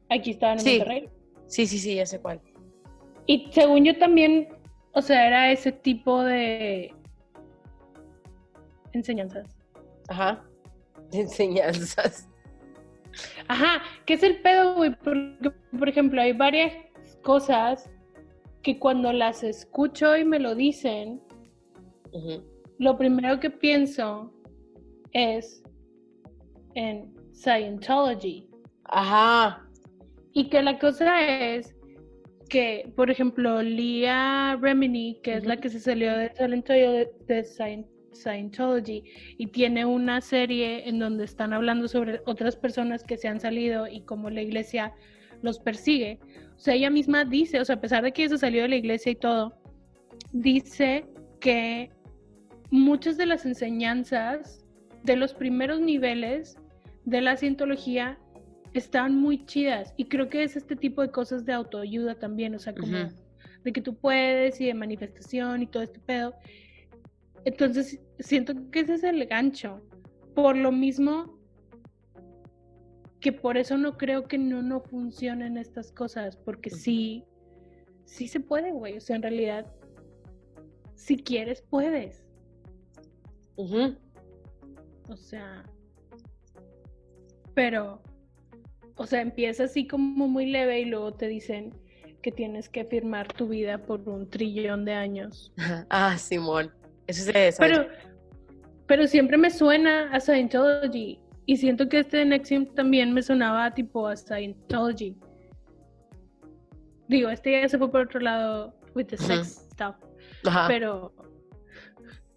[0.09, 0.69] Aquí estaban en Sí.
[0.77, 1.09] Monterrey.
[1.47, 2.39] sí, sí, sí, ya sé cuál.
[3.25, 4.49] Y según yo también,
[4.93, 6.93] o sea, era ese tipo de
[8.93, 9.47] enseñanzas.
[10.07, 10.43] Ajá.
[11.11, 12.29] Enseñanzas.
[13.47, 14.95] Ajá, ¿qué es el pedo, güey?
[15.03, 16.73] Porque, por ejemplo, hay varias
[17.21, 17.89] cosas
[18.61, 21.21] que cuando las escucho y me lo dicen,
[22.79, 24.31] lo primero que pienso
[25.11, 25.63] es
[26.75, 28.49] en Scientology.
[28.85, 29.67] Ajá.
[30.33, 31.75] Y que la cosa es
[32.53, 37.87] que, por ejemplo, Leah Remini, que es la que se salió de Scientology, de Scien-
[38.13, 39.03] Scientology
[39.39, 43.87] y tiene una serie en donde están hablando sobre otras personas que se han salido
[43.87, 44.93] y cómo la iglesia
[45.41, 46.19] los persigue.
[46.55, 48.69] O sea, ella misma dice, o sea, a pesar de que ella se salió de
[48.69, 49.59] la iglesia y todo,
[50.31, 51.07] dice
[51.39, 51.89] que
[52.69, 54.63] muchas de las enseñanzas
[55.01, 56.55] de los primeros niveles
[57.05, 58.19] de la cientología
[58.73, 62.59] están muy chidas y creo que es este tipo de cosas de autoayuda también, o
[62.59, 62.97] sea, como
[63.63, 66.33] de que tú puedes y de manifestación y todo este pedo.
[67.45, 69.81] Entonces, siento que ese es el gancho.
[70.35, 71.37] Por lo mismo
[73.19, 77.25] que por eso no creo que no no funcionen estas cosas, porque sí
[78.05, 79.73] sí se puede, güey, o sea, en realidad
[80.95, 82.25] si quieres puedes.
[83.55, 83.95] Ujú.
[85.09, 85.63] O sea,
[87.53, 88.01] pero,
[88.95, 91.73] o sea, empieza así como muy leve y luego te dicen
[92.21, 95.53] que tienes que firmar tu vida por un trillón de años.
[95.89, 96.71] Ah, Simón.
[97.07, 97.87] Eso es de Pero,
[98.87, 103.73] pero siempre me suena a Scientology y siento que este de Nexium también me sonaba
[103.73, 105.17] tipo a Scientology.
[107.09, 109.95] Digo, este ya se fue por otro lado with the sex stuff,
[110.45, 110.67] Ajá.
[110.69, 111.13] pero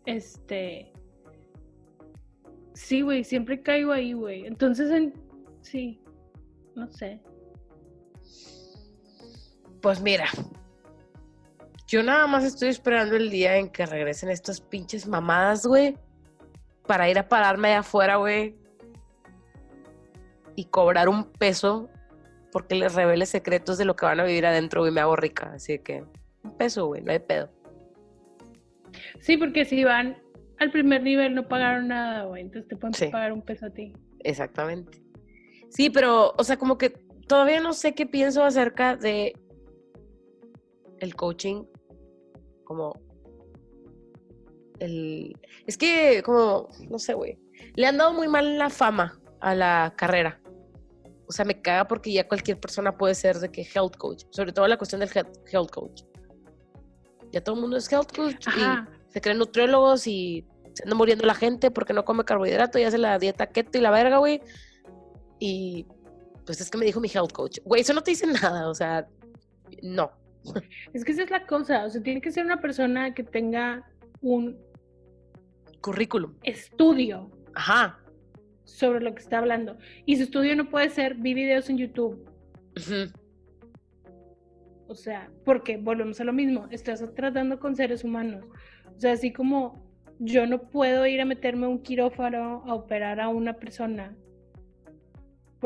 [0.05, 0.93] este
[2.77, 4.47] sí, güey, siempre caigo ahí, güey.
[4.47, 5.15] Entonces, en,
[5.63, 6.01] sí,
[6.77, 7.21] no sé.
[9.81, 10.27] Pues mira,
[11.87, 15.97] yo nada más estoy esperando el día en que regresen estas pinches mamadas, güey,
[16.87, 18.57] para ir a pararme allá afuera, güey,
[20.57, 21.89] y cobrar un peso
[22.51, 25.53] porque les revele secretos de lo que van a vivir adentro, güey, me hago rica.
[25.55, 26.05] Así que,
[26.43, 27.51] un peso, güey, no hay pedo.
[29.21, 30.17] Sí, porque si van
[30.59, 33.09] al primer nivel no pagaron nada, güey, entonces te pueden Sí.
[33.09, 33.93] pagar un peso a ti.
[34.21, 35.03] Exactamente.
[35.77, 36.89] Sí, pero, o sea, como que
[37.29, 39.35] todavía no sé qué pienso acerca de
[41.01, 41.65] el coaching,
[42.65, 42.99] como
[44.79, 45.37] el...
[45.67, 47.39] Es que, como, no sé, güey,
[47.75, 50.41] le han dado muy mal la fama a la carrera.
[51.29, 54.55] O sea, me caga porque ya cualquier persona puede ser de que health coach, sobre
[54.55, 56.05] todo la cuestión del health, health coach.
[57.33, 58.89] Ya todo el mundo es health coach Ajá.
[58.89, 62.85] y se creen nutriólogos y se anda muriendo la gente porque no come carbohidrato y
[62.85, 64.41] hace la dieta keto y la verga, güey.
[65.39, 65.87] Y
[66.45, 67.59] pues es que me dijo mi health coach.
[67.65, 69.07] Güey, eso no te dice nada, o sea,
[69.83, 70.11] no.
[70.95, 73.85] Es que esa es la cosa, o sea, tiene que ser una persona que tenga
[74.21, 74.57] un
[75.81, 76.35] Currículum.
[76.45, 77.99] estudio Ajá.
[78.65, 79.77] sobre lo que está hablando.
[80.05, 82.29] Y su estudio no puede ser, vi videos en YouTube.
[82.77, 83.13] Ujú.
[84.89, 88.45] O sea, porque volvemos a lo mismo, estás tratando con seres humanos.
[88.97, 89.85] O sea, así como
[90.21, 94.17] yo no puedo ir a meterme a un quirófano a operar a una persona,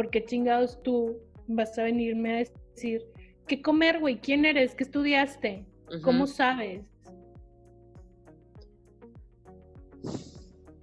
[0.00, 2.36] porque chingados tú vas a venirme a
[2.74, 3.04] decir,
[3.46, 4.18] ¿qué comer, güey?
[4.18, 4.74] ¿Quién eres?
[4.74, 5.66] ¿Qué estudiaste?
[6.02, 6.32] ¿Cómo Ujú.
[6.32, 6.86] sabes?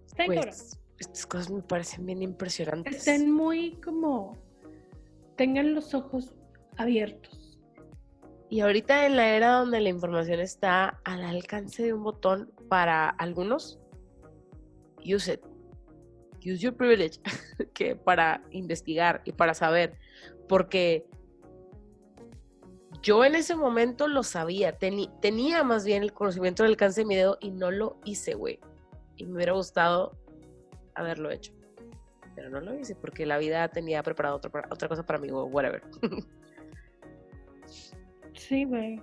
[0.06, 2.96] Está estas- estas cosas me parecen bien impresionantes.
[2.96, 4.38] Estén muy como,
[5.36, 6.36] tengan los ojos
[6.78, 7.60] abiertos.
[8.52, 13.10] Y ahorita en la era donde la información está al alcance de un botón, para
[13.10, 13.80] algunos,
[15.04, 15.42] use it.
[16.52, 17.20] Use your privilege
[17.74, 19.98] que para investigar y para saber,
[20.48, 21.06] porque
[23.02, 27.06] yo en ese momento lo sabía, teni- tenía más bien el conocimiento del alcance de
[27.06, 28.60] mi dedo y no lo hice, güey.
[29.16, 30.12] Y me hubiera gustado
[30.96, 31.54] haberlo hecho.
[32.36, 35.46] Pero no lo hice porque la vida tenía preparado otra, otra cosa para mí o
[35.46, 35.82] whatever.
[38.34, 39.02] Sí, güey.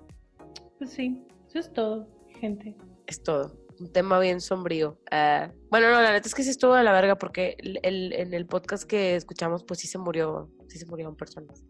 [0.78, 2.06] Pues sí, eso es todo,
[2.40, 2.74] gente.
[3.06, 3.52] es todo.
[3.85, 4.98] Un tema bien sombrío.
[5.11, 8.15] Ah, bueno, no, la neta es que sí estuvo de la verga porque el, el-
[8.15, 11.62] en el podcast que escuchamos, pues sí se murió, sí se murieron personas.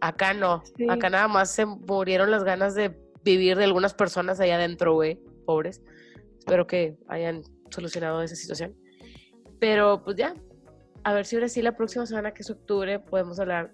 [0.00, 0.86] Acá no, Sí.
[0.90, 5.20] acá nada más se murieron las ganas de vivir de algunas personas allá adentro, güey,
[5.46, 5.82] pobres.
[6.40, 8.74] Espero que hayan solucionado esa situación.
[9.60, 10.34] Pero pues ya,
[11.04, 13.72] a ver si ahora sí la próxima semana, que es octubre, podemos hablar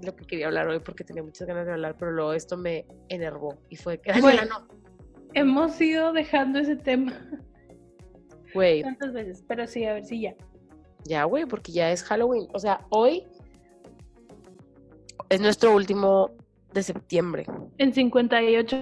[0.00, 2.56] de lo que quería hablar hoy porque tenía muchas ganas de hablar, pero luego esto
[2.56, 4.42] me enervó y fue que, Bueno.
[4.42, 4.68] "Daniela, no,
[5.34, 7.12] Hemos ido dejando ese tema
[8.54, 10.34] güey, tantas veces, pero sí, a ver si ya.
[11.04, 12.48] Ya, güey, porque ya es Halloween.
[12.54, 13.24] O sea, hoy
[15.28, 16.30] es nuestro último
[16.72, 17.46] de septiembre.
[17.78, 18.76] En 58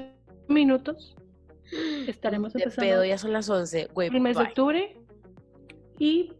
[0.48, 1.16] minutos
[2.06, 3.88] estaremos De empezando pedo, ya son las 11.
[3.92, 4.96] Güey, el mes de octubre
[5.98, 6.32] y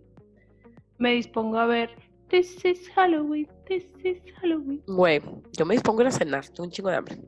[0.99, 1.91] me dispongo a ver
[2.29, 4.83] This is Halloween, this is Halloween.
[4.87, 5.21] Güey,
[5.53, 6.47] yo me dispongo a cenar.
[6.47, 7.19] Tengo un chingo de hambre.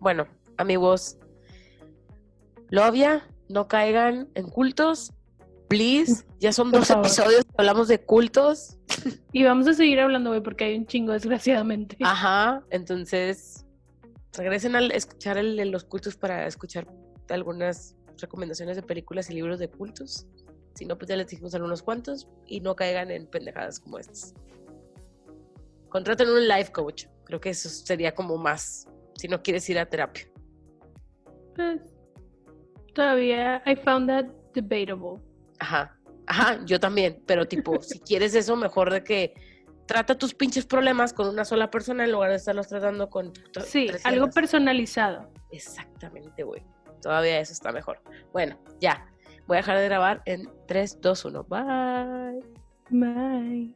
[0.00, 0.26] Bueno,
[0.56, 1.18] amigos,
[2.70, 5.12] Lovia, no caigan en cultos.
[5.68, 7.06] Please, ya son Por dos favor.
[7.06, 8.78] episodios que hablamos de cultos.
[9.32, 11.96] Y vamos a seguir hablando, güey, porque hay un chingo, desgraciadamente.
[12.02, 13.66] Ajá, entonces
[14.32, 16.86] regresen al escuchar el de los cultos para escuchar
[17.28, 20.26] algunas recomendaciones de películas y libros de cultos.
[20.74, 24.34] Si no, pues ya les dijimos algunos cuantos y no caigan en pendejadas como estas.
[25.88, 27.06] Contraten un life coach.
[27.24, 28.86] Creo que eso sería como más
[29.16, 30.28] si no quieres ir a terapia.
[31.56, 31.80] Pues,
[32.94, 35.20] todavía I found that debatable.
[35.58, 35.96] Ajá,
[36.26, 37.22] ajá, yo también.
[37.26, 39.34] Pero tipo, si quieres eso, mejor de que
[39.86, 43.34] trata tus pinches problemas con una sola persona en lugar de estarlos tratando con
[43.66, 44.06] Sí, 300.
[44.06, 45.30] algo personalizado.
[45.50, 46.62] Exactamente, güey.
[47.02, 48.00] Todavía eso está mejor.
[48.32, 49.06] Bueno, ya.
[49.46, 51.44] Voy a dejar de grabar en 3, 2, 1.
[51.44, 52.40] Bye.
[52.88, 53.74] Bye.